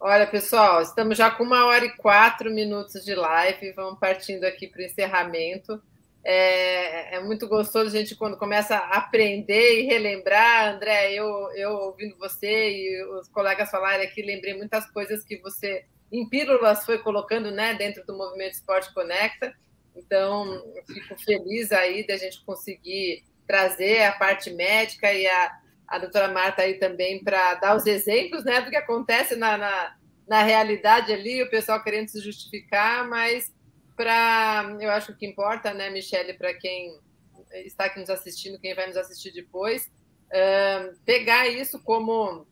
Olha, 0.00 0.26
pessoal, 0.26 0.80
estamos 0.80 1.18
já 1.18 1.30
com 1.30 1.42
uma 1.42 1.66
hora 1.66 1.84
e 1.84 1.96
quatro 1.96 2.50
minutos 2.50 3.04
de 3.04 3.14
live. 3.14 3.72
Vamos 3.72 3.98
partindo 3.98 4.44
aqui 4.44 4.66
para 4.66 4.80
o 4.80 4.84
encerramento. 4.84 5.82
É, 6.24 7.16
é, 7.16 7.20
muito 7.20 7.48
gostoso 7.48 7.88
a 7.88 7.98
gente 7.98 8.14
quando 8.14 8.36
começa 8.36 8.76
a 8.76 8.98
aprender 8.98 9.80
e 9.80 9.86
relembrar. 9.86 10.74
André, 10.74 11.12
eu, 11.14 11.26
eu 11.54 11.70
ouvindo 11.70 12.16
você 12.16 12.70
e 12.70 13.04
os 13.18 13.28
colegas 13.28 13.70
falarem 13.70 14.06
aqui, 14.06 14.22
lembrei 14.22 14.54
muitas 14.54 14.90
coisas 14.90 15.24
que 15.24 15.38
você, 15.38 15.84
em 16.10 16.28
pílulas, 16.28 16.84
foi 16.84 16.98
colocando 16.98 17.50
né, 17.50 17.74
dentro 17.74 18.04
do 18.06 18.16
movimento 18.16 18.54
Esporte 18.54 18.92
Conecta. 18.92 19.54
Então, 19.94 20.62
fico 20.86 21.18
feliz 21.18 21.72
aí 21.72 22.06
da 22.06 22.16
gente 22.16 22.44
conseguir 22.44 23.24
trazer 23.46 24.04
a 24.04 24.12
parte 24.12 24.50
médica 24.50 25.12
e 25.12 25.26
a, 25.26 25.58
a 25.86 25.98
doutora 25.98 26.28
Marta 26.28 26.62
aí 26.62 26.74
também 26.74 27.22
para 27.22 27.54
dar 27.54 27.76
os 27.76 27.86
exemplos 27.86 28.44
né, 28.44 28.60
do 28.60 28.70
que 28.70 28.76
acontece 28.76 29.36
na, 29.36 29.56
na, 29.56 29.96
na 30.28 30.42
realidade 30.42 31.12
ali, 31.12 31.42
o 31.42 31.50
pessoal 31.50 31.82
querendo 31.82 32.08
se 32.08 32.20
justificar, 32.20 33.08
mas 33.08 33.52
para. 33.96 34.76
Eu 34.80 34.90
acho 34.90 35.16
que 35.16 35.26
importa, 35.26 35.74
né, 35.74 35.90
Michele, 35.90 36.34
para 36.34 36.54
quem 36.54 36.96
está 37.64 37.86
aqui 37.86 37.98
nos 37.98 38.10
assistindo, 38.10 38.60
quem 38.60 38.74
vai 38.74 38.86
nos 38.86 38.96
assistir 38.96 39.32
depois, 39.32 39.90
uh, 40.26 40.96
pegar 41.04 41.48
isso 41.48 41.82
como 41.82 42.46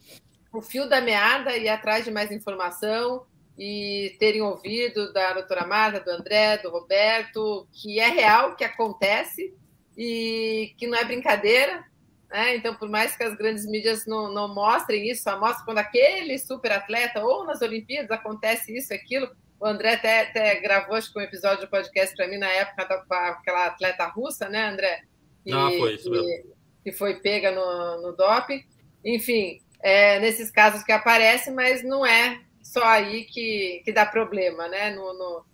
o 0.53 0.63
fio 0.63 0.89
da 0.89 1.01
meada 1.01 1.57
e 1.57 1.69
atrás 1.69 2.05
de 2.05 2.11
mais 2.11 2.33
informação 2.33 3.27
e 3.59 4.15
terem 4.19 4.43
ouvido 4.43 5.13
da 5.13 5.33
doutora 5.33 5.67
Marta, 5.67 6.01
do 6.01 6.11
André, 6.11 6.59
do 6.59 6.71
Roberto, 6.71 7.67
que 7.73 7.99
é 7.99 8.09
real, 8.09 8.55
que 8.55 8.65
acontece 8.65 9.55
e 9.97 10.75
que 10.77 10.87
não 10.87 10.99
é 10.99 11.05
brincadeira. 11.05 11.85
Né? 12.31 12.57
Então, 12.57 12.75
por 12.75 12.89
mais 12.89 13.17
que 13.17 13.25
as 13.25 13.35
grandes 13.37 13.65
mídias 13.67 14.05
não, 14.07 14.33
não 14.33 14.53
mostrem 14.55 15.09
isso, 15.09 15.23
só 15.23 15.39
mostram 15.41 15.65
quando 15.65 15.79
aquele 15.79 16.39
super 16.39 16.73
atleta 16.73 17.25
ou 17.25 17.45
nas 17.45 17.63
Olimpíadas 17.63 18.11
acontece 18.11 18.77
isso, 18.77 18.93
aquilo, 18.93 19.31
o 19.59 19.67
André 19.67 19.95
até, 19.95 20.21
até 20.23 20.61
gravou 20.61 20.97
acho 20.97 21.11
que 21.11 21.19
um 21.19 21.23
episódio 21.23 21.63
do 21.63 21.71
podcast 21.71 22.15
para 22.15 22.29
mim 22.29 22.37
na 22.37 22.49
época 22.49 23.05
com 23.09 23.15
aquela 23.15 23.67
atleta 23.67 24.07
russa, 24.07 24.49
né, 24.49 24.69
André? 24.69 25.03
Que, 25.43 25.53
ah, 25.53 25.71
foi 25.79 25.95
isso 25.95 26.11
mesmo. 26.11 26.27
Que, 26.27 26.45
que 26.85 26.93
foi 26.93 27.21
pega 27.21 27.53
no, 27.53 28.03
no 28.03 28.17
doping. 28.17 28.63
Enfim, 29.03 29.63
é, 29.81 30.19
nesses 30.21 30.51
casos 30.51 30.83
que 30.83 30.93
aparece, 30.93 31.51
mas 31.51 31.83
não 31.83 32.05
é 32.05 32.41
só 32.67 32.85
aí 32.85 33.25
que, 33.25 33.81
que 33.85 33.93
dá 33.93 34.05
problema, 34.05 34.69
né? 34.69 34.91
No, 34.91 35.15
no... 35.15 35.45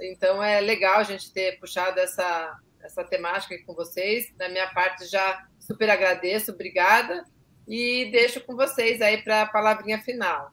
Então 0.00 0.42
é 0.42 0.60
legal 0.60 1.00
a 1.00 1.04
gente 1.04 1.32
ter 1.32 1.58
puxado 1.60 2.00
essa, 2.00 2.58
essa 2.82 3.04
temática 3.04 3.56
com 3.66 3.74
vocês. 3.74 4.32
Da 4.36 4.48
minha 4.48 4.66
parte, 4.68 5.06
já 5.06 5.46
super 5.60 5.90
agradeço, 5.90 6.50
obrigada. 6.50 7.24
E 7.68 8.10
deixo 8.10 8.40
com 8.40 8.56
vocês 8.56 9.02
aí 9.02 9.22
para 9.22 9.42
a 9.42 9.46
palavrinha 9.46 10.00
final. 10.02 10.50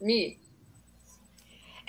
Mi. 0.00 0.38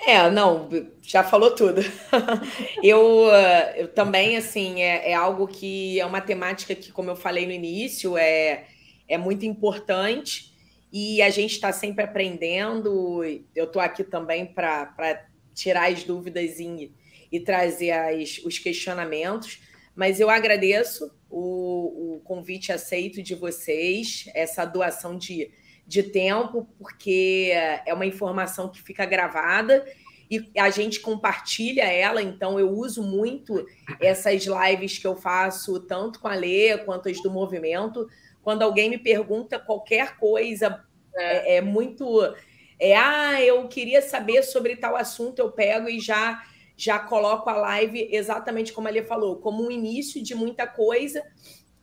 É, 0.00 0.28
não, 0.30 0.68
já 1.02 1.22
falou 1.22 1.54
tudo. 1.54 1.82
eu, 2.82 3.30
eh, 3.32 3.82
eu 3.82 3.88
também, 3.88 4.36
assim, 4.36 4.82
é, 4.82 5.10
é, 5.10 5.14
algo 5.14 5.46
que 5.46 6.00
é 6.00 6.06
uma 6.06 6.20
temática 6.20 6.74
que, 6.74 6.90
como 6.90 7.10
eu 7.10 7.16
falei 7.16 7.46
no 7.46 7.52
início, 7.52 8.16
é, 8.16 8.66
é 9.06 9.16
muito 9.16 9.46
importante 9.46 10.53
e 10.94 11.20
a 11.20 11.28
gente 11.28 11.50
está 11.50 11.72
sempre 11.72 12.04
aprendendo. 12.04 13.24
Eu 13.52 13.64
estou 13.64 13.82
aqui 13.82 14.04
também 14.04 14.46
para 14.46 15.26
tirar 15.52 15.90
as 15.90 16.04
dúvidas 16.04 16.60
e, 16.60 16.94
e 17.32 17.40
trazer 17.40 17.90
as, 17.90 18.38
os 18.44 18.60
questionamentos, 18.60 19.60
mas 19.96 20.20
eu 20.20 20.30
agradeço 20.30 21.10
o, 21.28 22.14
o 22.14 22.20
convite 22.20 22.70
aceito 22.70 23.20
de 23.20 23.34
vocês, 23.34 24.30
essa 24.34 24.64
doação 24.64 25.18
de 25.18 25.50
de 25.86 26.02
tempo, 26.02 26.66
porque 26.78 27.50
é 27.84 27.92
uma 27.92 28.06
informação 28.06 28.70
que 28.70 28.80
fica 28.80 29.04
gravada 29.04 29.84
e 30.30 30.50
a 30.58 30.70
gente 30.70 31.00
compartilha 31.00 31.84
ela, 31.84 32.22
então 32.22 32.58
eu 32.58 32.70
uso 32.70 33.02
muito 33.02 33.64
essas 34.00 34.44
lives 34.46 34.98
que 34.98 35.06
eu 35.06 35.14
faço, 35.14 35.78
tanto 35.80 36.18
com 36.18 36.28
a 36.28 36.34
Lê 36.34 36.78
quanto 36.78 37.08
as 37.08 37.22
do 37.22 37.30
movimento. 37.30 38.08
Quando 38.44 38.62
alguém 38.62 38.88
me 38.88 38.98
pergunta 38.98 39.58
qualquer 39.58 40.16
coisa, 40.18 40.84
é, 41.16 41.56
é 41.56 41.60
muito. 41.60 42.06
É, 42.78 42.96
ah, 42.96 43.42
eu 43.42 43.66
queria 43.66 44.02
saber 44.02 44.42
sobre 44.42 44.76
tal 44.76 44.96
assunto, 44.96 45.38
eu 45.40 45.50
pego 45.50 45.88
e 45.88 45.98
já 45.98 46.42
já 46.76 46.98
coloco 46.98 47.48
a 47.48 47.56
live 47.56 48.08
exatamente 48.10 48.72
como 48.72 48.88
a 48.88 48.90
Lê 48.90 49.02
falou, 49.02 49.36
como 49.36 49.64
um 49.64 49.70
início 49.70 50.22
de 50.22 50.34
muita 50.34 50.66
coisa 50.66 51.22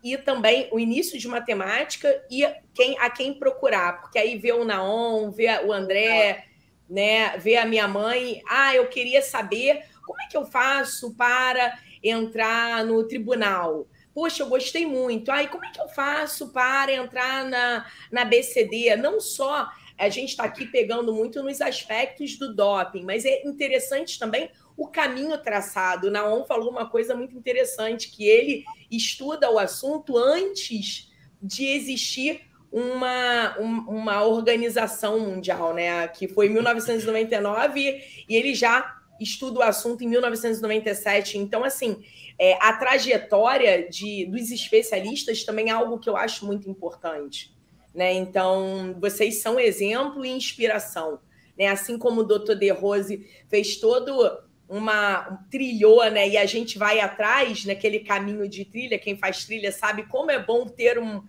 e 0.04 0.18
também 0.18 0.68
o 0.72 0.80
início 0.80 1.18
de 1.18 1.28
matemática 1.28 2.24
e 2.30 2.46
quem, 2.74 2.98
a 3.00 3.10
quem 3.10 3.34
procurar, 3.34 4.02
porque 4.02 4.18
aí 4.18 4.38
vê 4.38 4.52
o 4.52 4.66
Naon, 4.66 5.32
vê 5.32 5.48
o 5.64 5.72
André, 5.72 6.46
né, 6.90 7.38
vê 7.38 7.56
a 7.56 7.66
minha 7.66 7.88
mãe, 7.88 8.42
ah, 8.50 8.76
eu 8.76 8.88
queria 8.88 9.22
saber 9.22 9.86
como 10.06 10.20
é 10.22 10.28
que 10.28 10.36
eu 10.36 10.46
faço 10.46 11.16
para 11.16 11.80
entrar 12.04 12.84
no 12.84 13.08
tribunal. 13.08 13.88
Poxa, 14.14 14.44
eu 14.44 14.48
gostei 14.48 14.86
muito. 14.86 15.32
Ai, 15.32 15.48
como 15.48 15.66
é 15.66 15.72
que 15.72 15.80
eu 15.80 15.88
faço 15.88 16.50
para 16.50 16.94
entrar 16.94 17.46
na, 17.46 17.86
na 18.12 18.26
BCD? 18.26 18.96
Não 18.96 19.20
só 19.20 19.70
a 19.98 20.10
gente 20.10 20.30
está 20.30 20.46
aqui 20.46 20.66
pegando 20.66 21.14
muito 21.14 21.44
nos 21.44 21.62
aspectos 21.62 22.36
do 22.38 22.56
doping, 22.56 23.04
mas 23.04 23.24
é 23.24 23.46
interessante 23.46 24.18
também 24.18 24.50
o 24.76 24.88
caminho 24.88 25.38
traçado. 25.38 26.08
O 26.08 26.12
Naon 26.12 26.44
falou 26.46 26.72
uma 26.72 26.90
coisa 26.90 27.16
muito 27.16 27.38
interessante, 27.38 28.10
que 28.10 28.28
ele 28.28 28.66
estuda 28.90 29.52
o 29.52 29.60
assunto 29.60 30.18
antes 30.18 31.12
de 31.42 31.68
existir 31.68 32.42
uma, 32.72 33.58
uma 33.60 34.24
organização 34.24 35.20
mundial, 35.20 35.74
né? 35.74 36.08
Que 36.08 36.28
foi 36.28 36.48
em 36.48 36.50
1999 36.50 38.26
e 38.28 38.36
ele 38.36 38.56
já 38.56 38.98
estuda 39.20 39.60
o 39.60 39.64
assunto 39.64 40.04
em 40.04 40.08
1997. 40.08 41.38
Então, 41.38 41.64
assim, 41.64 42.04
é, 42.42 42.58
a 42.60 42.74
trajetória 42.74 43.88
de, 43.88 44.26
dos 44.26 44.50
especialistas 44.50 45.44
também 45.44 45.70
é 45.70 45.72
algo 45.72 46.00
que 46.00 46.10
eu 46.10 46.18
acho 46.18 46.44
muito 46.44 46.68
importante. 46.68 47.56
Né? 47.94 48.14
Então, 48.14 48.96
vocês 49.00 49.44
são 49.44 49.60
exemplo 49.60 50.26
e 50.26 50.30
inspiração. 50.32 51.20
Né? 51.56 51.68
Assim 51.68 52.00
como 52.00 52.22
o 52.22 52.24
Dr. 52.24 52.56
De 52.56 52.72
Rose 52.72 53.24
fez 53.48 53.76
todo 53.76 54.40
uma 54.68 55.40
trilhou, 55.52 56.04
né? 56.10 56.30
E 56.30 56.38
a 56.38 56.48
gente 56.48 56.80
vai 56.80 57.00
atrás 57.00 57.64
naquele 57.64 58.00
caminho 58.00 58.50
de 58.50 58.66
trilha. 58.66 58.98
Quem 58.98 59.16
faz 59.16 59.46
trilha 59.46 59.72
sabe 59.72 60.08
como 60.08 60.32
é 60.32 60.40
bom 60.40 60.66
ter 60.66 60.98
um, 60.98 61.22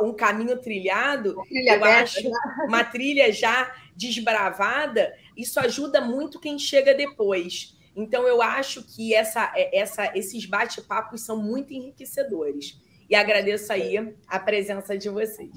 um 0.00 0.12
caminho 0.12 0.56
trilhado. 0.58 1.42
Trilha 1.42 1.74
eu 1.74 1.84
acho 1.84 2.22
né? 2.22 2.30
uma 2.68 2.84
trilha 2.84 3.32
já 3.32 3.74
desbravada. 3.96 5.12
Isso 5.36 5.58
ajuda 5.58 6.00
muito 6.00 6.38
quem 6.38 6.56
chega 6.56 6.94
depois. 6.94 7.74
Então 7.94 8.26
eu 8.26 8.40
acho 8.40 8.82
que 8.82 9.14
essa, 9.14 9.52
essa, 9.54 10.16
esses 10.16 10.46
bate-papos 10.46 11.22
são 11.22 11.36
muito 11.36 11.72
enriquecedores. 11.72 12.80
E 13.08 13.14
agradeço 13.14 13.72
aí 13.72 14.14
a 14.26 14.38
presença 14.38 14.96
de 14.96 15.08
vocês. 15.08 15.50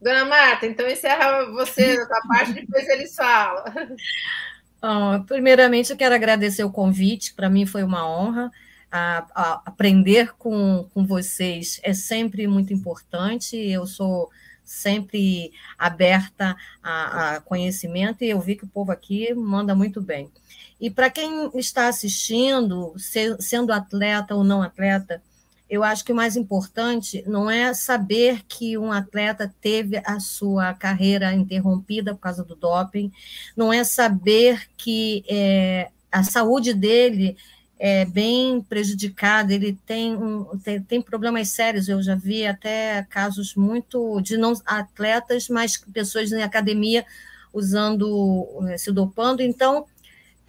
Dona 0.00 0.24
Marta, 0.24 0.66
então 0.66 0.88
encerra 0.88 1.44
você 1.52 1.98
a 2.10 2.28
parte, 2.28 2.54
depois 2.54 2.88
eles 2.88 3.14
falam. 3.14 3.64
Primeiramente, 5.26 5.90
eu 5.90 5.96
quero 5.96 6.14
agradecer 6.14 6.64
o 6.64 6.72
convite, 6.72 7.34
para 7.34 7.50
mim 7.50 7.66
foi 7.66 7.82
uma 7.82 8.08
honra. 8.08 8.50
A, 8.90 9.26
a, 9.34 9.62
aprender 9.66 10.32
com, 10.36 10.88
com 10.92 11.04
vocês 11.04 11.78
é 11.82 11.92
sempre 11.92 12.46
muito 12.46 12.72
importante. 12.72 13.56
Eu 13.56 13.86
sou 13.86 14.30
sempre 14.64 15.52
aberta 15.76 16.56
a, 16.82 17.34
a, 17.36 17.40
conhecimento 17.40 18.24
e 18.24 18.30
eu 18.30 18.40
vi 18.40 18.56
que 18.56 18.64
o 18.64 18.68
povo 18.68 18.90
aqui 18.90 19.34
manda 19.34 19.74
muito 19.74 20.00
bem. 20.00 20.30
E 20.80 20.90
para 20.90 21.10
quem 21.10 21.50
está 21.54 21.88
assistindo, 21.88 22.94
se, 22.96 23.36
sendo 23.38 23.72
atleta 23.72 24.34
ou 24.34 24.42
não 24.42 24.62
atleta, 24.62 25.22
eu 25.68 25.84
acho 25.84 26.04
que 26.04 26.12
o 26.12 26.16
mais 26.16 26.36
importante 26.36 27.22
não 27.28 27.48
é 27.48 27.72
saber 27.72 28.42
que 28.48 28.76
um 28.76 28.90
atleta 28.90 29.54
teve 29.60 30.02
a 30.04 30.18
sua 30.18 30.74
carreira 30.74 31.32
interrompida 31.32 32.12
por 32.12 32.20
causa 32.20 32.42
do 32.42 32.56
doping, 32.56 33.12
não 33.56 33.72
é 33.72 33.84
saber 33.84 34.68
que 34.76 35.22
é, 35.28 35.90
a 36.10 36.24
saúde 36.24 36.74
dele 36.74 37.36
é 37.78 38.04
bem 38.04 38.60
prejudicada, 38.60 39.54
ele 39.54 39.78
tem, 39.86 40.14
um, 40.14 40.58
tem, 40.58 40.82
tem, 40.82 41.00
problemas 41.00 41.48
sérios, 41.48 41.88
eu 41.88 42.02
já 42.02 42.14
vi 42.14 42.46
até 42.46 43.06
casos 43.08 43.54
muito 43.54 44.20
de 44.20 44.36
não 44.36 44.52
atletas, 44.66 45.48
mas 45.48 45.78
pessoas 45.78 46.32
em 46.32 46.42
academia 46.42 47.06
usando, 47.52 48.46
eh, 48.68 48.76
se 48.76 48.92
dopando, 48.92 49.40
então 49.40 49.86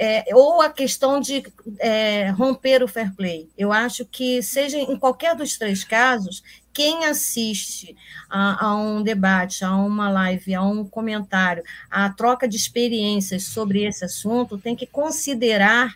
é, 0.03 0.25
ou 0.33 0.63
a 0.63 0.69
questão 0.71 1.19
de 1.19 1.43
é, 1.77 2.31
romper 2.31 2.81
o 2.81 2.87
fair 2.87 3.13
play. 3.15 3.47
Eu 3.55 3.71
acho 3.71 4.03
que, 4.03 4.41
seja 4.41 4.75
em 4.79 4.97
qualquer 4.97 5.35
dos 5.35 5.59
três 5.59 5.83
casos, 5.83 6.41
quem 6.73 7.05
assiste 7.05 7.95
a, 8.27 8.65
a, 8.65 8.75
um 8.75 9.03
debate, 9.03 9.63
a 9.63 9.75
uma 9.75 10.09
live, 10.09 10.55
a 10.55 10.63
um 10.63 10.83
comentário, 10.83 11.61
a 11.87 12.09
troca 12.09 12.47
de 12.47 12.57
experiências 12.57 13.43
sobre 13.43 13.83
esse 13.83 14.03
assunto, 14.03 14.57
tem 14.57 14.75
que 14.75 14.87
considerar 14.87 15.93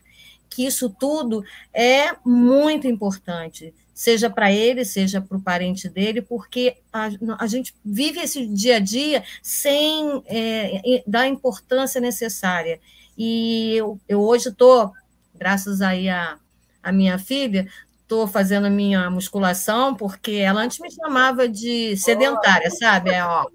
que 0.51 0.67
isso 0.67 0.87
tudo 0.87 1.43
é 1.73 2.15
muito 2.23 2.87
importante, 2.87 3.73
seja 3.91 4.29
para 4.29 4.51
ele, 4.51 4.85
seja 4.85 5.19
para 5.19 5.35
o 5.35 5.41
parente 5.41 5.89
dele, 5.89 6.21
porque 6.21 6.77
a, 6.93 7.09
a, 7.39 7.47
gente 7.47 7.73
vive 7.83 8.19
esse 8.19 8.45
dia 8.45 8.75
a 8.75 8.79
dia 8.79 9.23
sem 9.41 10.21
é, 10.27 11.03
dar 11.07 11.21
a 11.21 11.27
importância 11.27 11.99
necessária. 11.99 12.79
E 13.17 13.75
eu, 13.75 13.99
eu 14.07 14.21
hoje 14.21 14.49
estou, 14.49 14.91
graças 15.33 15.81
aí 15.81 16.09
a, 16.09 16.37
a 16.83 16.91
minha 16.91 17.17
filha, 17.17 17.67
estou 18.01 18.27
fazendo 18.27 18.69
minha 18.69 19.09
musculação, 19.09 19.95
porque 19.95 20.33
ela 20.33 20.61
antes 20.61 20.79
me 20.79 20.91
chamava 20.91 21.47
de 21.47 21.95
sedentária, 21.97 22.69
sabe? 22.71 23.11
É, 23.11 23.23
ó, 23.23 23.47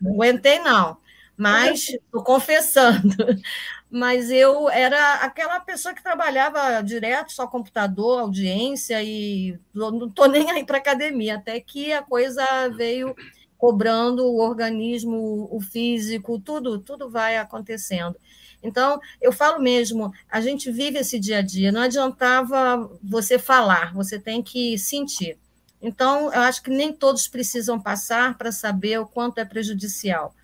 não 0.00 0.14
aguentei, 0.14 0.58
não. 0.58 0.96
Mas 1.36 1.88
estou 1.88 2.22
confessando 2.22 3.16
mas 3.92 4.30
eu 4.30 4.70
era 4.70 5.16
aquela 5.16 5.60
pessoa 5.60 5.94
que 5.94 6.02
trabalhava 6.02 6.80
direto, 6.82 7.30
só 7.30 7.46
computador, 7.46 8.20
audiência, 8.20 9.02
e 9.02 9.58
não 9.74 10.06
estou 10.06 10.26
nem 10.28 10.50
aí 10.50 10.64
para 10.64 10.78
academia, 10.78 11.36
até 11.36 11.60
que 11.60 11.92
a 11.92 12.00
coisa 12.00 12.42
veio 12.70 13.14
cobrando 13.58 14.24
o 14.24 14.40
organismo, 14.40 15.46
o 15.52 15.60
físico, 15.60 16.40
tudo, 16.40 16.78
tudo 16.78 17.10
vai 17.10 17.36
acontecendo. 17.36 18.16
Então, 18.62 19.00
eu 19.20 19.32
falo 19.32 19.60
mesmo, 19.60 20.12
a 20.30 20.40
gente 20.40 20.70
vive 20.70 20.98
esse 20.98 21.18
dia 21.18 21.38
a 21.38 21.42
dia, 21.42 21.72
não 21.72 21.82
adiantava 21.82 22.90
você 23.02 23.38
falar, 23.38 23.92
você 23.92 24.18
tem 24.18 24.42
que 24.42 24.78
sentir. 24.78 25.36
Então, 25.80 26.32
eu 26.32 26.40
acho 26.42 26.62
que 26.62 26.70
nem 26.70 26.92
todos 26.92 27.26
precisam 27.26 27.80
passar 27.80 28.38
para 28.38 28.52
saber 28.52 29.00
o 29.00 29.06
quanto 29.06 29.38
é 29.38 29.44
prejudicial. 29.44 30.34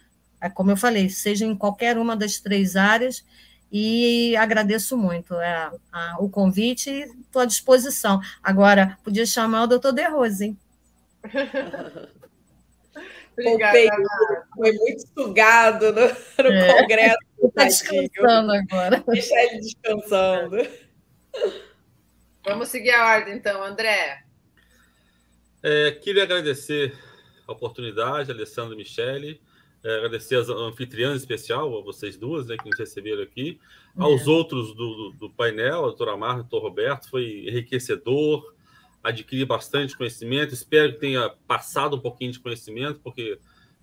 É 0.40 0.48
como 0.48 0.72
eu 0.72 0.76
falei, 0.76 1.08
seja 1.08 1.46
em 1.46 1.54
qualquer 1.54 1.96
uma 1.96 2.16
das 2.16 2.40
três 2.40 2.74
áreas, 2.74 3.24
e 3.70 4.34
agradeço 4.36 4.96
muito 4.96 5.34
é, 5.34 5.70
a, 5.92 6.16
o 6.18 6.28
convite 6.28 6.90
e 6.90 7.02
estou 7.02 7.42
à 7.42 7.44
disposição. 7.44 8.20
Agora, 8.42 8.98
podia 9.04 9.26
chamar 9.26 9.64
o 9.64 9.66
doutor 9.66 9.92
De 9.92 10.08
Rose, 10.08 10.46
hein? 10.46 10.58
Obrigada, 13.38 14.46
foi 14.56 14.72
muito 14.72 15.02
sugado 15.16 15.92
no, 15.92 16.00
no 16.02 16.52
é. 16.52 16.80
congresso. 16.80 17.18
Está 17.42 17.64
descansando 17.64 18.52
agora. 18.52 19.04
Deixar 19.06 19.42
ele 19.44 19.60
descansando. 19.60 20.68
Vamos 22.44 22.68
seguir 22.68 22.90
a 22.90 23.14
ordem, 23.14 23.34
então, 23.34 23.62
André. 23.62 24.24
É, 25.62 25.92
queria 25.92 26.22
agradecer 26.22 26.96
a 27.46 27.52
oportunidade, 27.52 28.30
Alessandro 28.30 28.74
e 28.74 28.78
Michele. 28.78 29.40
É, 29.84 29.96
agradecer 29.96 30.36
as 30.36 30.48
anfitriãs 30.48 31.16
especial, 31.20 31.78
a 31.78 31.82
vocês 31.82 32.16
duas, 32.16 32.46
né, 32.46 32.56
que 32.56 32.68
nos 32.68 32.78
receberam 32.78 33.22
aqui. 33.22 33.60
É. 33.96 34.02
Aos 34.02 34.26
outros 34.26 34.74
do, 34.74 34.94
do, 34.94 35.12
do, 35.12 35.30
painel, 35.30 35.80
a 35.80 35.88
doutora 35.88 36.16
Marta, 36.16 36.40
o 36.40 36.42
doutor 36.42 36.68
Roberto, 36.68 37.08
foi 37.08 37.44
enriquecedor, 37.48 38.54
adquiri 39.02 39.44
bastante 39.44 39.96
conhecimento. 39.96 40.54
Espero 40.54 40.92
que 40.92 41.00
tenha 41.00 41.30
passado 41.46 41.96
um 41.96 42.00
pouquinho 42.00 42.32
de 42.32 42.40
conhecimento, 42.40 43.00
porque 43.00 43.38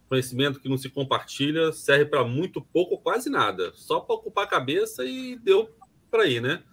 conhecimento 0.07 0.59
que 0.59 0.69
não 0.69 0.77
se 0.77 0.89
compartilha 0.89 1.71
serve 1.71 2.05
para 2.05 2.23
muito 2.23 2.61
pouco 2.61 2.95
ou 2.95 2.99
quase 2.99 3.29
nada. 3.29 3.71
Só 3.73 3.99
para 3.99 4.15
ocupar 4.15 4.45
a 4.45 4.49
cabeça 4.49 5.03
e 5.03 5.35
deu 5.37 5.69
para 6.09 6.25
ir, 6.25 6.41
né? 6.41 6.63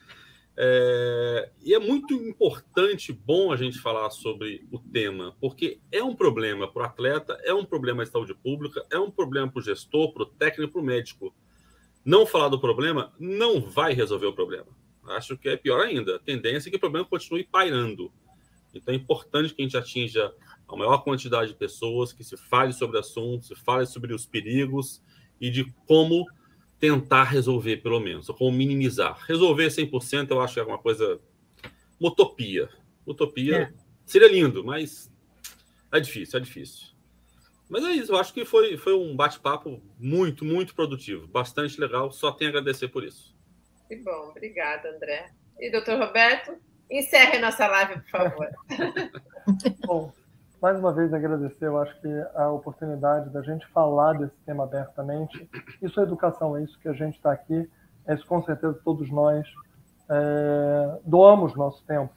É, 0.55 1.51
e 1.65 1.75
é 1.75 1.79
muito 1.79 2.13
importante, 2.15 3.11
bom 3.13 3.51
a 3.51 3.57
gente 3.57 3.79
falar 3.79 4.11
sobre 4.11 4.67
o 4.71 4.79
tema, 4.79 5.35
porque 5.41 5.81
é 5.91 6.03
um 6.03 6.15
problema 6.15 6.71
para 6.71 6.83
o 6.83 6.85
atleta, 6.85 7.39
é 7.43 7.55
um 7.55 7.65
problema 7.65 8.05
de 8.05 8.11
saúde 8.11 8.35
pública, 8.35 8.85
é 8.91 8.99
um 8.99 9.11
problema 9.11 9.51
para 9.51 9.61
o 9.61 9.63
gestor, 9.63 10.13
para 10.13 10.25
o 10.25 10.27
técnico, 10.27 10.75
para 10.75 10.83
o 10.83 10.85
médico. 10.85 11.35
Não 12.05 12.27
falar 12.27 12.49
do 12.49 12.61
problema 12.61 13.15
não 13.19 13.63
vai 13.63 13.95
resolver 13.95 14.27
o 14.27 14.35
problema. 14.35 14.67
Acho 15.05 15.39
que 15.39 15.49
é 15.49 15.57
pior 15.57 15.81
ainda. 15.81 16.17
A 16.17 16.19
tendência 16.19 16.69
é 16.69 16.71
que 16.71 16.77
o 16.77 16.81
problema 16.81 17.07
continue 17.07 17.45
pairando. 17.45 18.13
Então 18.75 18.93
é 18.93 18.97
importante 18.97 19.55
que 19.55 19.63
a 19.63 19.65
gente 19.65 19.77
atinja 19.77 20.33
a 20.69 20.77
maior 20.77 20.99
quantidade 20.99 21.53
de 21.53 21.57
pessoas, 21.57 22.13
que 22.13 22.25
se 22.25 22.37
fale 22.37 22.73
sobre 22.73 22.97
o 22.97 23.01
assunto, 23.01 23.47
se 23.47 23.55
fale 23.55 23.87
sobre 23.87 24.15
os 24.15 24.27
perigos 24.27 25.03
e 25.41 25.51
de 25.51 25.71
como 25.87 26.27
tentar 26.79 27.25
resolver, 27.25 27.77
pelo 27.79 28.01
menos, 28.01 28.29
ou 28.29 28.35
como 28.35 28.57
minimizar. 28.57 29.19
Resolver 29.27 29.69
100% 29.69 30.31
eu 30.31 30.41
acho 30.41 30.55
que 30.55 30.61
é 30.61 30.65
uma 30.65 30.79
coisa. 30.79 31.21
Uma 32.01 32.11
utopia. 32.11 32.69
Utopia 33.07 33.57
é. 33.57 33.73
seria 34.05 34.29
lindo, 34.29 34.65
mas 34.65 35.13
é 35.93 36.01
difícil, 36.01 36.39
é 36.39 36.43
difícil. 36.43 36.89
Mas 37.69 37.85
é 37.85 37.93
isso, 37.93 38.13
eu 38.13 38.17
acho 38.17 38.35
que 38.35 38.45
foi, 38.45 38.77
foi 38.77 38.95
um 38.95 39.15
bate-papo 39.17 39.83
muito, 39.99 40.45
muito 40.45 40.75
produtivo, 40.75 41.27
bastante 41.27 41.81
legal. 41.81 42.11
Só 42.11 42.33
tenho 42.33 42.51
a 42.51 42.59
agradecer 42.59 42.89
por 42.89 43.05
isso. 43.05 43.35
Que 43.89 43.97
bom, 43.97 44.31
obrigada, 44.31 44.91
André. 44.95 45.33
E 45.59 45.71
doutor 45.71 45.99
Roberto, 45.99 46.57
encerre 46.91 47.39
nossa 47.39 47.67
live, 47.67 48.01
por 48.01 48.11
favor. 48.11 48.49
bom, 49.87 50.13
mais 50.61 50.79
uma 50.79 50.93
vez 50.93 51.13
agradecer, 51.13 51.67
eu 51.67 51.79
acho 51.79 52.01
que 52.01 52.09
a 52.35 52.51
oportunidade 52.51 53.31
da 53.31 53.43
gente 53.43 53.67
falar 53.69 54.13
desse 54.15 54.37
tema 54.47 54.65
abertamente. 54.65 55.49
Isso 55.81 55.99
é 55.99 56.03
educação, 56.05 56.57
é 56.57 56.63
isso 56.63 56.79
que 56.79 56.89
a 56.89 56.93
gente 56.93 57.17
está 57.17 57.33
aqui, 57.33 57.69
é 58.07 58.15
isso 58.15 58.27
com 58.27 58.43
certeza 58.43 58.79
todos 58.85 59.11
nós 59.11 59.47
é, 60.09 60.99
doamos 61.05 61.57
nosso 61.57 61.85
tempo. 61.85 62.13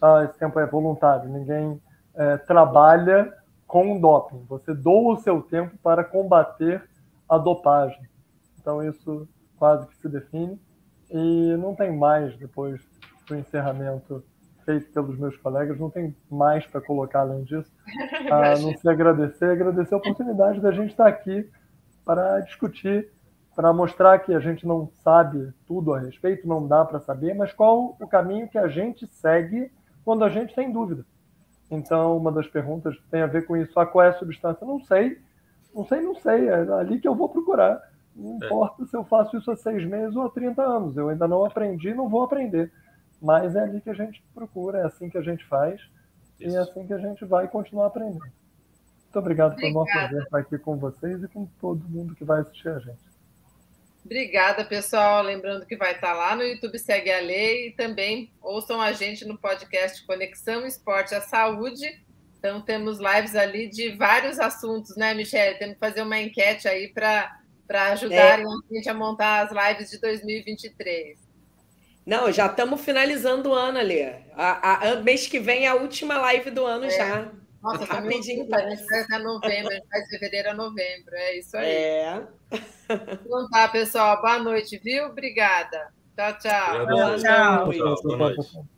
Tá? 0.00 0.24
Esse 0.24 0.38
tempo 0.38 0.58
é 0.60 0.66
voluntário, 0.66 1.28
ninguém 1.28 1.80
é, 2.14 2.36
trabalha 2.36 3.32
com 3.66 3.98
doping. 3.98 4.44
Você 4.48 4.74
doa 4.74 5.14
o 5.14 5.16
seu 5.16 5.42
tempo 5.42 5.76
para 5.82 6.04
combater 6.04 6.82
a 7.28 7.38
dopagem. 7.38 8.06
Então 8.60 8.82
isso 8.82 9.28
quase 9.56 9.86
que 9.88 9.96
se 9.96 10.08
define 10.08 10.60
e 11.10 11.56
não 11.56 11.74
tem 11.74 11.96
mais 11.96 12.36
depois 12.36 12.80
do 13.26 13.36
encerramento 13.36 14.24
feito 14.64 14.92
pelos 14.92 15.16
meus 15.16 15.36
colegas, 15.36 15.78
não 15.78 15.88
tem 15.88 16.14
mais 16.28 16.66
para 16.66 16.80
colocar 16.80 17.20
além 17.20 17.44
disso, 17.44 17.70
a 18.30 18.58
não 18.58 18.76
se 18.76 18.88
agradecer, 18.88 19.44
agradecer 19.50 19.94
a 19.94 19.98
oportunidade 19.98 20.60
da 20.60 20.72
gente 20.72 20.90
estar 20.90 21.06
aqui 21.06 21.48
para 22.04 22.40
discutir, 22.40 23.08
para 23.54 23.72
mostrar 23.72 24.18
que 24.18 24.34
a 24.34 24.40
gente 24.40 24.66
não 24.66 24.90
sabe 25.02 25.52
tudo 25.66 25.94
a 25.94 26.00
respeito, 26.00 26.48
não 26.48 26.66
dá 26.66 26.84
para 26.84 27.00
saber, 27.00 27.34
mas 27.34 27.52
qual 27.52 27.96
o 28.00 28.08
caminho 28.08 28.48
que 28.48 28.58
a 28.58 28.68
gente 28.68 29.06
segue 29.06 29.70
quando 30.04 30.24
a 30.24 30.28
gente 30.28 30.54
tem 30.54 30.72
dúvida. 30.72 31.04
Então, 31.70 32.16
uma 32.16 32.30
das 32.30 32.46
perguntas 32.46 32.96
tem 33.10 33.22
a 33.22 33.26
ver 33.26 33.44
com 33.46 33.56
isso. 33.56 33.78
Ah, 33.78 33.84
qual 33.84 34.04
é 34.04 34.08
a 34.10 34.12
substância? 34.12 34.64
Não 34.64 34.80
sei. 34.80 35.18
Não 35.74 35.84
sei, 35.84 36.00
não 36.00 36.14
sei. 36.14 36.48
É 36.48 36.72
ali 36.74 37.00
que 37.00 37.08
eu 37.08 37.14
vou 37.14 37.28
procurar. 37.28 37.80
Não 38.14 38.38
é. 38.40 38.46
importa 38.46 38.86
se 38.86 38.96
eu 38.96 39.04
faço 39.04 39.36
isso 39.36 39.50
há 39.50 39.56
seis 39.56 39.84
meses 39.84 40.14
ou 40.14 40.22
há 40.22 40.30
30 40.30 40.62
anos. 40.62 40.96
Eu 40.96 41.08
ainda 41.08 41.26
não 41.26 41.44
aprendi, 41.44 41.92
não 41.92 42.08
vou 42.08 42.22
aprender. 42.22 42.72
Mas 43.26 43.56
é 43.56 43.60
ali 43.60 43.80
que 43.80 43.90
a 43.90 43.94
gente 43.94 44.22
procura, 44.32 44.78
é 44.78 44.84
assim 44.84 45.10
que 45.10 45.18
a 45.18 45.22
gente 45.22 45.44
faz 45.46 45.80
Isso. 46.38 46.54
e 46.54 46.56
é 46.56 46.60
assim 46.60 46.86
que 46.86 46.92
a 46.92 46.98
gente 46.98 47.24
vai 47.24 47.48
continuar 47.48 47.86
aprendendo. 47.86 48.20
Muito 48.20 49.18
obrigado, 49.18 49.54
Obrigada. 49.54 49.74
foi 49.74 49.82
um 49.82 49.84
prazer 49.84 50.22
estar 50.22 50.38
aqui 50.38 50.58
com 50.58 50.76
vocês 50.76 51.24
e 51.24 51.28
com 51.28 51.44
todo 51.60 51.88
mundo 51.88 52.14
que 52.14 52.24
vai 52.24 52.40
assistir 52.40 52.68
a 52.68 52.78
gente. 52.78 53.04
Obrigada, 54.04 54.64
pessoal. 54.64 55.24
Lembrando 55.24 55.66
que 55.66 55.76
vai 55.76 55.94
estar 55.94 56.12
lá 56.12 56.36
no 56.36 56.44
YouTube 56.44 56.78
Segue 56.78 57.10
a 57.10 57.18
Lei 57.18 57.68
e 57.68 57.72
também 57.72 58.30
ouçam 58.40 58.80
a 58.80 58.92
gente 58.92 59.24
no 59.24 59.36
podcast 59.36 60.06
Conexão 60.06 60.64
Esporte 60.64 61.12
à 61.12 61.20
Saúde. 61.20 61.84
Então, 62.38 62.60
temos 62.60 63.00
lives 63.00 63.34
ali 63.34 63.68
de 63.68 63.96
vários 63.96 64.38
assuntos, 64.38 64.96
né, 64.96 65.14
Michelle? 65.14 65.58
Temos 65.58 65.74
que 65.74 65.80
fazer 65.80 66.02
uma 66.02 66.20
enquete 66.20 66.68
aí 66.68 66.92
para 66.92 67.28
ajudar 67.90 68.38
é. 68.38 68.44
a 68.44 68.72
gente 68.72 68.88
a 68.88 68.94
montar 68.94 69.48
as 69.48 69.50
lives 69.50 69.90
de 69.90 70.00
2023. 70.00 71.25
Não, 72.06 72.30
já 72.30 72.46
estamos 72.46 72.80
finalizando 72.80 73.50
o 73.50 73.54
ano 73.54 73.78
ali. 73.78 74.00
A, 74.36 74.90
a, 74.90 74.96
mês 74.96 75.26
que 75.26 75.40
vem 75.40 75.66
é 75.66 75.68
a 75.68 75.74
última 75.74 76.16
live 76.18 76.52
do 76.52 76.64
ano 76.64 76.84
é. 76.84 76.90
já. 76.90 77.32
Nossa, 77.60 77.84
tá 77.84 77.94
rapidinho. 77.94 78.46
A 78.54 78.70
gente 78.70 78.86
faz 78.86 79.04
até 79.04 79.18
novembro, 79.18 79.72
a 79.72 79.74
gente 79.74 79.88
faz 79.88 80.08
fevereiro 80.08 80.50
a 80.50 80.54
novembro. 80.54 81.14
É 81.14 81.38
isso 81.38 81.56
aí. 81.56 81.68
É. 81.68 82.22
Então 82.88 83.50
tá, 83.50 83.66
pessoal. 83.66 84.20
Boa 84.20 84.38
noite, 84.38 84.78
viu? 84.78 85.06
Obrigada. 85.06 85.92
Tchau, 86.16 86.38
tchau. 86.38 86.86
Tchau, 86.86 87.18
tchau. 87.18 87.72
tchau. 87.72 88.02
Boa 88.04 88.16
noite. 88.16 88.75